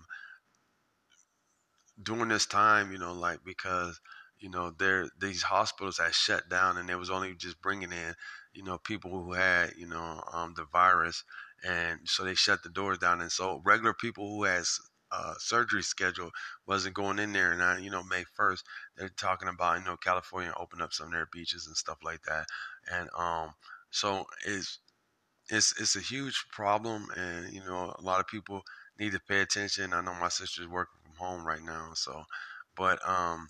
during 2.01 2.29
this 2.29 2.45
time, 2.45 2.91
you 2.91 2.97
know, 2.97 3.13
like 3.13 3.39
because 3.45 3.99
you 4.39 4.49
know 4.49 4.71
there 4.77 5.09
these 5.19 5.43
hospitals 5.43 5.97
had 5.97 6.13
shut 6.13 6.49
down 6.49 6.77
and 6.77 6.87
they 6.89 6.95
was 6.95 7.09
only 7.09 7.35
just 7.35 7.61
bringing 7.61 7.91
in 7.91 8.15
you 8.53 8.63
know, 8.63 8.77
people 8.79 9.11
who 9.11 9.33
had, 9.33 9.73
you 9.77 9.87
know, 9.87 10.23
um, 10.33 10.53
the 10.57 10.65
virus. 10.71 11.23
And 11.63 11.99
so 12.05 12.23
they 12.23 12.35
shut 12.35 12.63
the 12.63 12.69
doors 12.69 12.97
down. 12.97 13.21
And 13.21 13.31
so 13.31 13.61
regular 13.65 13.93
people 13.93 14.27
who 14.35 14.43
has 14.45 14.79
uh, 15.11 15.35
surgery 15.37 15.83
scheduled 15.83 16.33
wasn't 16.67 16.95
going 16.95 17.19
in 17.19 17.33
there. 17.33 17.51
And, 17.51 17.61
I, 17.61 17.77
you 17.79 17.91
know, 17.91 18.03
May 18.03 18.23
1st, 18.37 18.63
they're 18.97 19.09
talking 19.09 19.49
about, 19.49 19.79
you 19.79 19.85
know, 19.85 19.97
California 19.97 20.53
open 20.59 20.81
up 20.81 20.93
some 20.93 21.07
of 21.07 21.13
their 21.13 21.27
beaches 21.31 21.67
and 21.67 21.75
stuff 21.77 21.99
like 22.03 22.21
that. 22.23 22.47
And 22.91 23.09
um, 23.17 23.53
so 23.91 24.25
it's, 24.45 24.79
it's, 25.49 25.79
it's 25.79 25.95
a 25.95 26.01
huge 26.01 26.45
problem. 26.51 27.07
And, 27.17 27.51
you 27.53 27.61
know, 27.61 27.95
a 27.97 28.01
lot 28.01 28.19
of 28.19 28.27
people 28.27 28.63
need 28.99 29.13
to 29.13 29.19
pay 29.27 29.41
attention. 29.41 29.93
I 29.93 30.01
know 30.01 30.13
my 30.15 30.29
sister's 30.29 30.67
working 30.67 30.99
from 31.03 31.15
home 31.15 31.47
right 31.47 31.63
now. 31.63 31.91
So, 31.95 32.23
but 32.75 32.99
um, 33.07 33.49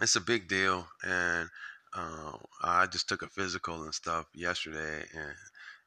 it's 0.00 0.16
a 0.16 0.20
big 0.20 0.48
deal. 0.48 0.86
And, 1.04 1.48
uh, 1.96 2.32
I 2.62 2.86
just 2.86 3.08
took 3.08 3.22
a 3.22 3.28
physical 3.28 3.84
and 3.84 3.94
stuff 3.94 4.26
yesterday, 4.34 5.06
and 5.14 5.32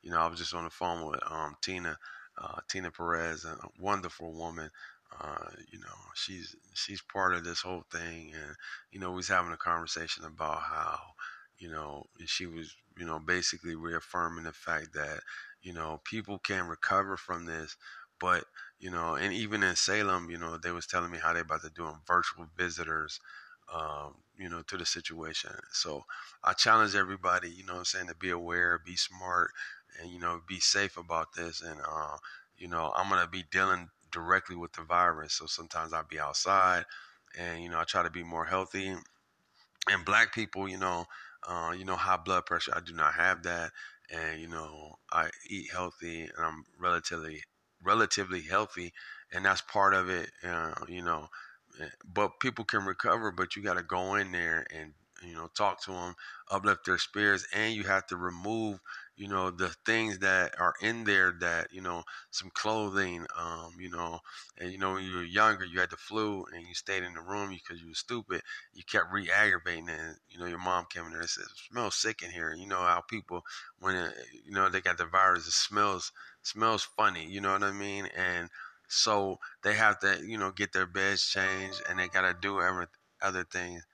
you 0.01 0.09
know 0.09 0.19
I 0.19 0.27
was 0.27 0.39
just 0.39 0.53
on 0.53 0.63
the 0.63 0.69
phone 0.69 1.05
with 1.05 1.19
um, 1.29 1.57
Tina, 1.61 1.97
uh, 2.41 2.61
Tina 2.69 2.91
Perez, 2.91 3.43
a 3.43 3.57
wonderful 3.77 4.33
woman. 4.33 4.69
Uh, 5.19 5.49
you 5.69 5.79
know 5.79 5.95
she's 6.15 6.55
she's 6.73 7.01
part 7.01 7.35
of 7.35 7.43
this 7.43 7.59
whole 7.59 7.83
thing, 7.91 8.31
and 8.33 8.55
you 8.91 9.01
know 9.01 9.09
we 9.09 9.17
was 9.17 9.27
having 9.27 9.51
a 9.51 9.57
conversation 9.57 10.23
about 10.23 10.61
how 10.61 10.97
you 11.59 11.69
know 11.69 12.05
she 12.25 12.45
was 12.45 12.75
you 12.97 13.05
know 13.05 13.19
basically 13.19 13.75
reaffirming 13.75 14.43
the 14.45 14.53
fact 14.53 14.93
that 14.93 15.21
you 15.61 15.73
know 15.73 16.01
people 16.03 16.39
can 16.39 16.67
recover 16.67 17.17
from 17.17 17.45
this, 17.45 17.75
but 18.19 18.45
you 18.79 18.89
know 18.91 19.15
and 19.15 19.33
even 19.33 19.63
in 19.63 19.75
Salem, 19.75 20.29
you 20.29 20.37
know 20.37 20.57
they 20.57 20.71
was 20.71 20.87
telling 20.87 21.11
me 21.11 21.17
how 21.19 21.33
they 21.33 21.41
about 21.41 21.61
to 21.61 21.69
doing 21.69 21.95
virtual 22.07 22.47
visitors 22.57 23.19
um, 23.73 24.15
you 24.37 24.49
know, 24.49 24.61
to 24.61 24.77
the 24.77 24.85
situation. 24.85 25.51
So 25.71 26.05
I 26.43 26.53
challenge 26.53 26.95
everybody, 26.95 27.49
you 27.49 27.65
know 27.65 27.75
I'm 27.77 27.85
saying, 27.85 28.07
to 28.07 28.15
be 28.15 28.29
aware, 28.29 28.79
be 28.83 28.95
smart, 28.95 29.51
and, 29.99 30.09
you 30.11 30.19
know, 30.19 30.41
be 30.47 30.59
safe 30.59 30.97
about 30.97 31.33
this. 31.33 31.61
And, 31.61 31.79
uh, 31.81 32.17
you 32.57 32.67
know, 32.67 32.93
I'm 32.95 33.09
going 33.09 33.21
to 33.23 33.29
be 33.29 33.43
dealing 33.51 33.89
directly 34.11 34.55
with 34.55 34.73
the 34.73 34.83
virus. 34.83 35.33
So 35.33 35.45
sometimes 35.47 35.91
I'll 35.93 36.03
be 36.07 36.19
outside 36.19 36.85
and, 37.37 37.61
you 37.61 37.69
know, 37.69 37.79
I 37.79 37.83
try 37.83 38.03
to 38.03 38.09
be 38.09 38.23
more 38.23 38.45
healthy. 38.45 38.95
And 39.89 40.05
black 40.05 40.33
people, 40.33 40.67
you 40.67 40.77
know, 40.77 41.05
uh, 41.47 41.73
you 41.77 41.85
know, 41.85 41.95
high 41.95 42.17
blood 42.17 42.45
pressure, 42.45 42.73
I 42.75 42.81
do 42.81 42.93
not 42.93 43.13
have 43.15 43.43
that. 43.43 43.71
And, 44.11 44.39
you 44.41 44.47
know, 44.47 44.95
I 45.11 45.29
eat 45.49 45.71
healthy 45.71 46.21
and 46.23 46.31
I'm 46.39 46.63
relatively, 46.79 47.43
relatively 47.83 48.41
healthy. 48.41 48.93
And 49.31 49.45
that's 49.45 49.61
part 49.61 49.93
of 49.93 50.09
it, 50.09 50.31
uh, 50.43 50.73
you 50.87 51.03
know, 51.03 51.27
but 52.05 52.39
people 52.39 52.65
can 52.65 52.85
recover 52.85 53.31
but 53.31 53.55
you 53.55 53.61
got 53.63 53.75
to 53.75 53.83
go 53.83 54.15
in 54.15 54.31
there 54.31 54.65
and 54.73 54.93
you 55.25 55.33
know 55.33 55.47
talk 55.55 55.81
to 55.81 55.91
them 55.91 56.15
uplift 56.51 56.85
their 56.85 56.97
spirits 56.97 57.47
and 57.53 57.73
you 57.73 57.83
have 57.83 58.05
to 58.05 58.15
remove 58.17 58.79
you 59.15 59.27
know 59.27 59.49
the 59.49 59.69
things 59.85 60.19
that 60.19 60.53
are 60.59 60.73
in 60.81 61.03
there 61.03 61.33
that 61.39 61.71
you 61.73 61.81
know 61.81 62.03
some 62.31 62.49
clothing 62.53 63.25
um 63.37 63.71
you 63.79 63.89
know 63.89 64.19
and 64.57 64.71
you 64.71 64.77
know 64.77 64.93
when 64.93 65.03
you 65.03 65.15
were 65.15 65.23
younger 65.23 65.65
you 65.65 65.79
had 65.79 65.89
the 65.89 65.97
flu 65.97 66.45
and 66.53 66.67
you 66.67 66.73
stayed 66.73 67.03
in 67.03 67.13
the 67.13 67.21
room 67.21 67.49
because 67.49 67.81
you 67.81 67.87
were 67.89 67.93
stupid 67.93 68.41
you 68.73 68.83
kept 68.83 69.11
re-aggravating 69.11 69.89
and 69.89 70.17
you 70.29 70.39
know 70.39 70.45
your 70.45 70.59
mom 70.59 70.85
came 70.89 71.05
in 71.05 71.11
there 71.11 71.21
and 71.21 71.29
said 71.29 71.43
it 71.43 71.57
smells 71.71 71.95
sick 71.95 72.21
in 72.21 72.31
here 72.31 72.53
you 72.53 72.67
know 72.67 72.77
how 72.77 73.01
people 73.01 73.43
when 73.79 73.95
it, 73.95 74.13
you 74.45 74.51
know 74.51 74.69
they 74.69 74.81
got 74.81 74.97
the 74.97 75.05
virus 75.05 75.47
it 75.47 75.51
smells 75.51 76.11
smells 76.41 76.83
funny 76.83 77.25
you 77.25 77.41
know 77.41 77.51
what 77.53 77.63
i 77.63 77.71
mean 77.71 78.07
and 78.15 78.49
so 78.89 79.39
they 79.63 79.73
have 79.73 79.99
to, 79.99 80.21
you 80.25 80.37
know, 80.37 80.51
get 80.51 80.71
their 80.71 80.85
beds 80.85 81.27
changed 81.27 81.81
and 81.89 81.99
they 81.99 82.07
got 82.07 82.21
to 82.21 82.33
do 82.39 82.61
every 82.61 82.85
other 83.21 83.43
things. 83.43 83.85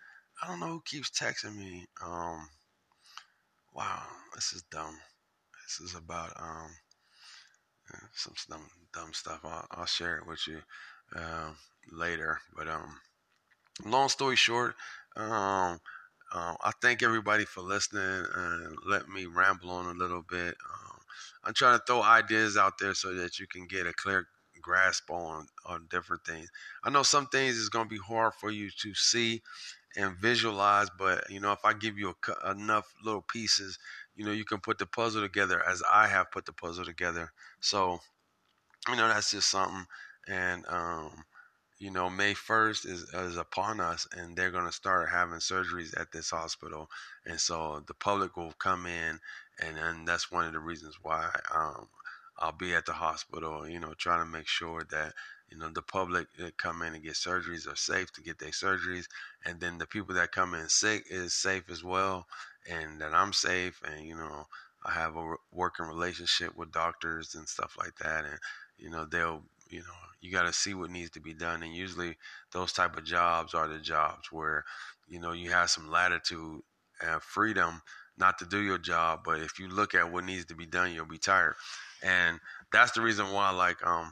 I 0.44 0.48
don't 0.48 0.60
know 0.60 0.68
who 0.68 0.82
keeps 0.84 1.10
texting 1.10 1.56
me. 1.56 1.86
Um, 2.04 2.50
wow, 3.74 4.02
this 4.36 4.52
is 4.52 4.62
dumb. 4.64 4.98
This 5.64 5.90
is 5.90 5.96
about 5.96 6.34
um, 6.38 6.70
some 8.14 8.34
dumb, 8.50 8.68
dumb 8.94 9.14
stuff. 9.14 9.40
I'll, 9.46 9.66
I'll 9.72 9.86
share 9.86 10.18
it 10.18 10.28
with 10.28 10.46
you 10.46 10.60
uh, 11.16 11.52
later. 11.94 12.40
But 12.58 12.68
um, 12.68 13.00
long 13.86 14.10
story 14.10 14.36
short, 14.36 14.76
um, 15.16 15.80
uh, 16.34 16.56
I 16.62 16.72
thank 16.82 17.04
everybody 17.04 17.46
for 17.46 17.62
listening 17.62 18.26
and 18.36 18.78
let 18.86 19.08
me 19.08 19.28
ramble 19.28 19.70
on 19.70 19.86
a 19.86 19.98
little 19.98 20.26
bit. 20.30 20.56
Um, 20.70 21.00
I'm 21.46 21.54
trying 21.54 21.78
to 21.78 21.84
throw 21.88 22.02
ideas 22.02 22.58
out 22.58 22.74
there 22.80 22.96
so 22.96 23.14
that 23.14 23.40
you 23.40 23.48
can 23.48 23.66
get 23.66 23.88
a 23.88 23.94
clear 23.94 24.28
grasp 24.62 25.10
on 25.10 25.46
on 25.66 25.88
different 25.90 26.24
things. 26.26 26.50
I 26.84 26.90
know 26.90 27.04
some 27.04 27.28
things 27.28 27.58
is 27.58 27.70
going 27.70 27.86
to 27.86 27.90
be 27.90 28.02
hard 28.02 28.34
for 28.34 28.50
you 28.50 28.70
to 28.82 28.94
see 28.94 29.42
and 29.96 30.18
visualize, 30.18 30.88
but 30.98 31.30
you 31.30 31.40
know, 31.40 31.52
if 31.52 31.64
I 31.66 31.74
give 31.74 31.98
you 31.98 32.16
a, 32.28 32.52
enough 32.52 32.94
little 33.04 33.22
pieces, 33.22 33.78
you 34.16 34.26
know, 34.26 34.32
you 34.32 34.46
can 34.46 34.60
put 34.60 34.78
the 34.80 34.86
puzzle 34.86 35.22
together 35.22 35.62
as 35.68 35.84
I 35.92 36.08
have 36.08 36.32
put 36.32 36.46
the 36.46 36.54
puzzle 36.54 36.86
together. 36.86 37.32
So, 37.60 38.00
you 38.90 38.96
know, 38.96 39.08
that's 39.08 39.32
just 39.32 39.50
something. 39.50 39.86
And 40.28 40.66
um, 40.68 41.26
you 41.80 41.92
know, 41.92 42.10
May 42.10 42.34
1st 42.34 42.86
is, 42.86 43.04
is 43.14 43.38
upon 43.38 43.82
us, 43.82 44.08
and 44.16 44.36
they're 44.38 44.52
going 44.52 44.66
to 44.66 44.72
start 44.72 45.10
having 45.10 45.40
surgeries 45.40 46.00
at 46.00 46.12
this 46.12 46.30
hospital. 46.30 46.90
And 47.26 47.40
so 47.40 47.84
the 47.88 47.94
public 47.94 48.38
will 48.38 48.54
come 48.54 48.86
in, 48.86 49.20
and, 49.62 49.78
and 49.78 50.08
that's 50.08 50.32
one 50.32 50.46
of 50.46 50.54
the 50.54 50.60
reasons 50.60 50.98
why 51.02 51.30
um, 51.54 51.90
I'll 52.40 52.54
be 52.54 52.74
at 52.74 52.86
the 52.86 52.94
hospital, 52.94 53.68
you 53.68 53.80
know, 53.80 53.94
trying 53.98 54.24
to 54.24 54.32
make 54.32 54.48
sure 54.48 54.84
that 54.92 55.14
you 55.54 55.60
know 55.60 55.70
the 55.70 55.82
public 55.84 56.28
that 56.40 56.58
come 56.58 56.82
in 56.82 56.96
and 56.96 57.04
get 57.04 57.14
surgeries 57.14 57.72
are 57.72 57.76
safe 57.76 58.12
to 58.14 58.22
get 58.22 58.40
their 58.40 58.50
surgeries, 58.50 59.06
and 59.46 59.60
then 59.60 59.78
the 59.78 59.86
people 59.86 60.16
that 60.16 60.32
come 60.32 60.54
in 60.56 60.68
sick 60.70 61.06
is 61.10 61.34
safe 61.34 61.70
as 61.70 61.84
well, 61.84 62.28
and 62.70 63.00
that 63.02 63.14
I'm 63.14 63.34
safe, 63.34 63.82
and 63.86 64.06
you 64.08 64.16
know 64.16 64.48
I 64.86 64.92
have 64.94 65.16
a 65.16 65.36
working 65.52 65.86
relationship 65.86 66.56
with 66.58 66.72
doctors 66.72 67.36
and 67.36 67.48
stuff 67.48 67.76
like 67.78 67.96
that, 67.98 68.26
and 68.26 68.40
you 68.78 68.90
know 68.90 69.06
they'll 69.06 69.44
you 69.70 69.80
know 69.80 70.00
you 70.22 70.32
got 70.32 70.44
to 70.48 70.54
see 70.54 70.74
what 70.74 70.90
needs 70.92 71.12
to 71.12 71.22
be 71.22 71.34
done, 71.34 71.64
and 71.64 71.76
usually 71.76 72.18
those 72.52 72.74
type 72.74 72.98
of 72.98 73.06
jobs 73.06 73.54
are 73.54 73.68
the 73.68 73.80
jobs 73.80 74.32
where 74.32 74.64
you 75.08 75.20
know 75.20 75.34
you 75.34 75.52
have 75.52 75.70
some 75.70 75.90
latitude 75.92 76.62
and 77.02 77.22
freedom 77.22 77.82
not 78.18 78.38
to 78.40 78.46
do 78.46 78.60
your 78.60 78.78
job, 78.78 79.22
but 79.26 79.40
if 79.40 79.60
you 79.60 79.68
look 79.68 79.96
at 79.96 80.12
what 80.12 80.24
needs 80.24 80.46
to 80.46 80.56
be 80.56 80.66
done, 80.68 80.92
you'll 80.94 81.06
be 81.06 81.18
tired 81.18 81.56
and 82.04 82.40
that's 82.72 82.92
the 82.92 83.02
reason 83.02 83.32
why 83.32 83.50
like 83.52 83.86
um 83.86 84.12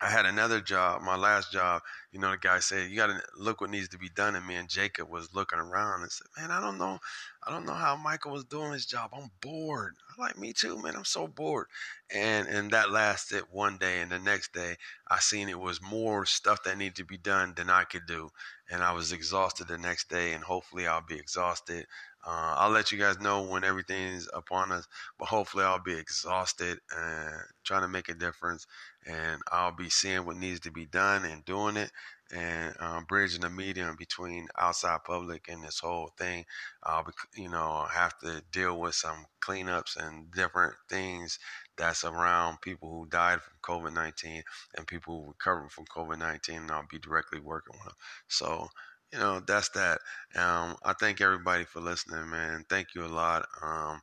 I 0.00 0.10
had 0.10 0.26
another 0.26 0.60
job, 0.60 1.02
my 1.02 1.16
last 1.16 1.52
job. 1.52 1.82
You 2.12 2.18
know, 2.18 2.32
the 2.32 2.38
guy 2.38 2.58
said, 2.60 2.90
"You 2.90 2.96
got 2.96 3.06
to 3.08 3.22
look 3.36 3.60
what 3.60 3.70
needs 3.70 3.88
to 3.90 3.98
be 3.98 4.08
done." 4.08 4.34
And 4.36 4.46
me 4.46 4.56
and 4.56 4.68
Jacob 4.68 5.08
was 5.08 5.34
looking 5.34 5.58
around 5.58 6.02
and 6.02 6.10
said, 6.12 6.26
"Man, 6.36 6.50
I 6.50 6.60
don't 6.60 6.78
know, 6.78 6.98
I 7.46 7.50
don't 7.50 7.64
know 7.66 7.74
how 7.74 7.96
Michael 7.96 8.32
was 8.32 8.44
doing 8.44 8.72
his 8.72 8.86
job. 8.86 9.10
I'm 9.14 9.30
bored. 9.40 9.96
I 10.18 10.20
like 10.20 10.36
me 10.38 10.52
too, 10.52 10.80
man. 10.82 10.96
I'm 10.96 11.04
so 11.04 11.26
bored." 11.28 11.68
And 12.12 12.48
and 12.48 12.70
that 12.72 12.90
lasted 12.90 13.44
one 13.50 13.78
day, 13.78 14.00
and 14.00 14.10
the 14.10 14.18
next 14.18 14.52
day, 14.52 14.76
I 15.08 15.20
seen 15.20 15.48
it 15.48 15.58
was 15.60 15.80
more 15.80 16.26
stuff 16.26 16.62
that 16.64 16.76
needed 16.78 16.96
to 16.96 17.04
be 17.04 17.16
done 17.18 17.54
than 17.54 17.70
I 17.70 17.84
could 17.84 18.06
do, 18.06 18.30
and 18.68 18.82
I 18.82 18.92
was 18.92 19.12
exhausted 19.12 19.68
the 19.68 19.78
next 19.78 20.08
day. 20.08 20.32
And 20.32 20.42
hopefully, 20.44 20.86
I'll 20.86 21.00
be 21.00 21.16
exhausted 21.18 21.86
uh, 22.26 22.54
I'll 22.58 22.70
let 22.70 22.92
you 22.92 22.98
guys 22.98 23.18
know 23.18 23.42
when 23.42 23.64
everything's 23.64 24.28
upon 24.34 24.72
us, 24.72 24.86
but 25.18 25.28
hopefully 25.28 25.64
I'll 25.64 25.78
be 25.82 25.94
exhausted 25.94 26.78
and 26.94 27.32
trying 27.64 27.80
to 27.80 27.88
make 27.88 28.10
a 28.10 28.14
difference, 28.14 28.66
and 29.06 29.40
I'll 29.50 29.72
be 29.72 29.88
seeing 29.88 30.26
what 30.26 30.36
needs 30.36 30.60
to 30.60 30.70
be 30.70 30.84
done 30.84 31.24
and 31.24 31.42
doing 31.46 31.78
it. 31.78 31.90
And 32.32 32.74
um, 32.80 33.04
bridging 33.04 33.40
the 33.42 33.50
medium 33.50 33.96
between 33.96 34.48
outside 34.58 35.00
public 35.04 35.46
and 35.48 35.62
this 35.64 35.80
whole 35.80 36.12
thing. 36.18 36.44
I'll 36.82 37.00
Uh, 37.06 37.12
you 37.34 37.48
know, 37.48 37.86
have 37.90 38.18
to 38.20 38.42
deal 38.52 38.78
with 38.80 38.94
some 38.94 39.26
cleanups 39.40 39.96
and 39.96 40.30
different 40.32 40.74
things 40.88 41.38
that's 41.76 42.04
around 42.04 42.60
people 42.60 42.90
who 42.90 43.06
died 43.08 43.40
from 43.42 43.54
COVID 43.62 43.92
19 43.92 44.42
and 44.76 44.86
people 44.86 45.22
who 45.22 45.28
recovered 45.28 45.72
from 45.72 45.86
COVID 45.86 46.18
19, 46.18 46.56
and 46.62 46.70
I'll 46.70 46.86
be 46.90 46.98
directly 46.98 47.40
working 47.40 47.74
with 47.78 47.84
them. 47.86 47.94
So, 48.28 48.68
you 49.12 49.18
know, 49.18 49.40
that's 49.40 49.70
that. 49.70 49.98
Um, 50.36 50.76
I 50.84 50.92
thank 50.98 51.20
everybody 51.20 51.64
for 51.64 51.80
listening, 51.80 52.30
man. 52.30 52.64
Thank 52.68 52.94
you 52.94 53.04
a 53.04 53.08
lot. 53.08 53.46
Um, 53.62 54.00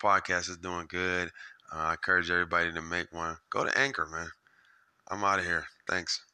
podcast 0.00 0.48
is 0.50 0.56
doing 0.58 0.86
good. 0.88 1.30
Uh, 1.72 1.78
I 1.78 1.92
encourage 1.92 2.30
everybody 2.30 2.72
to 2.72 2.82
make 2.82 3.12
one. 3.12 3.36
Go 3.50 3.64
to 3.64 3.78
Anchor, 3.78 4.06
man. 4.06 4.28
I'm 5.08 5.24
out 5.24 5.40
of 5.40 5.46
here. 5.46 5.66
Thanks. 5.88 6.25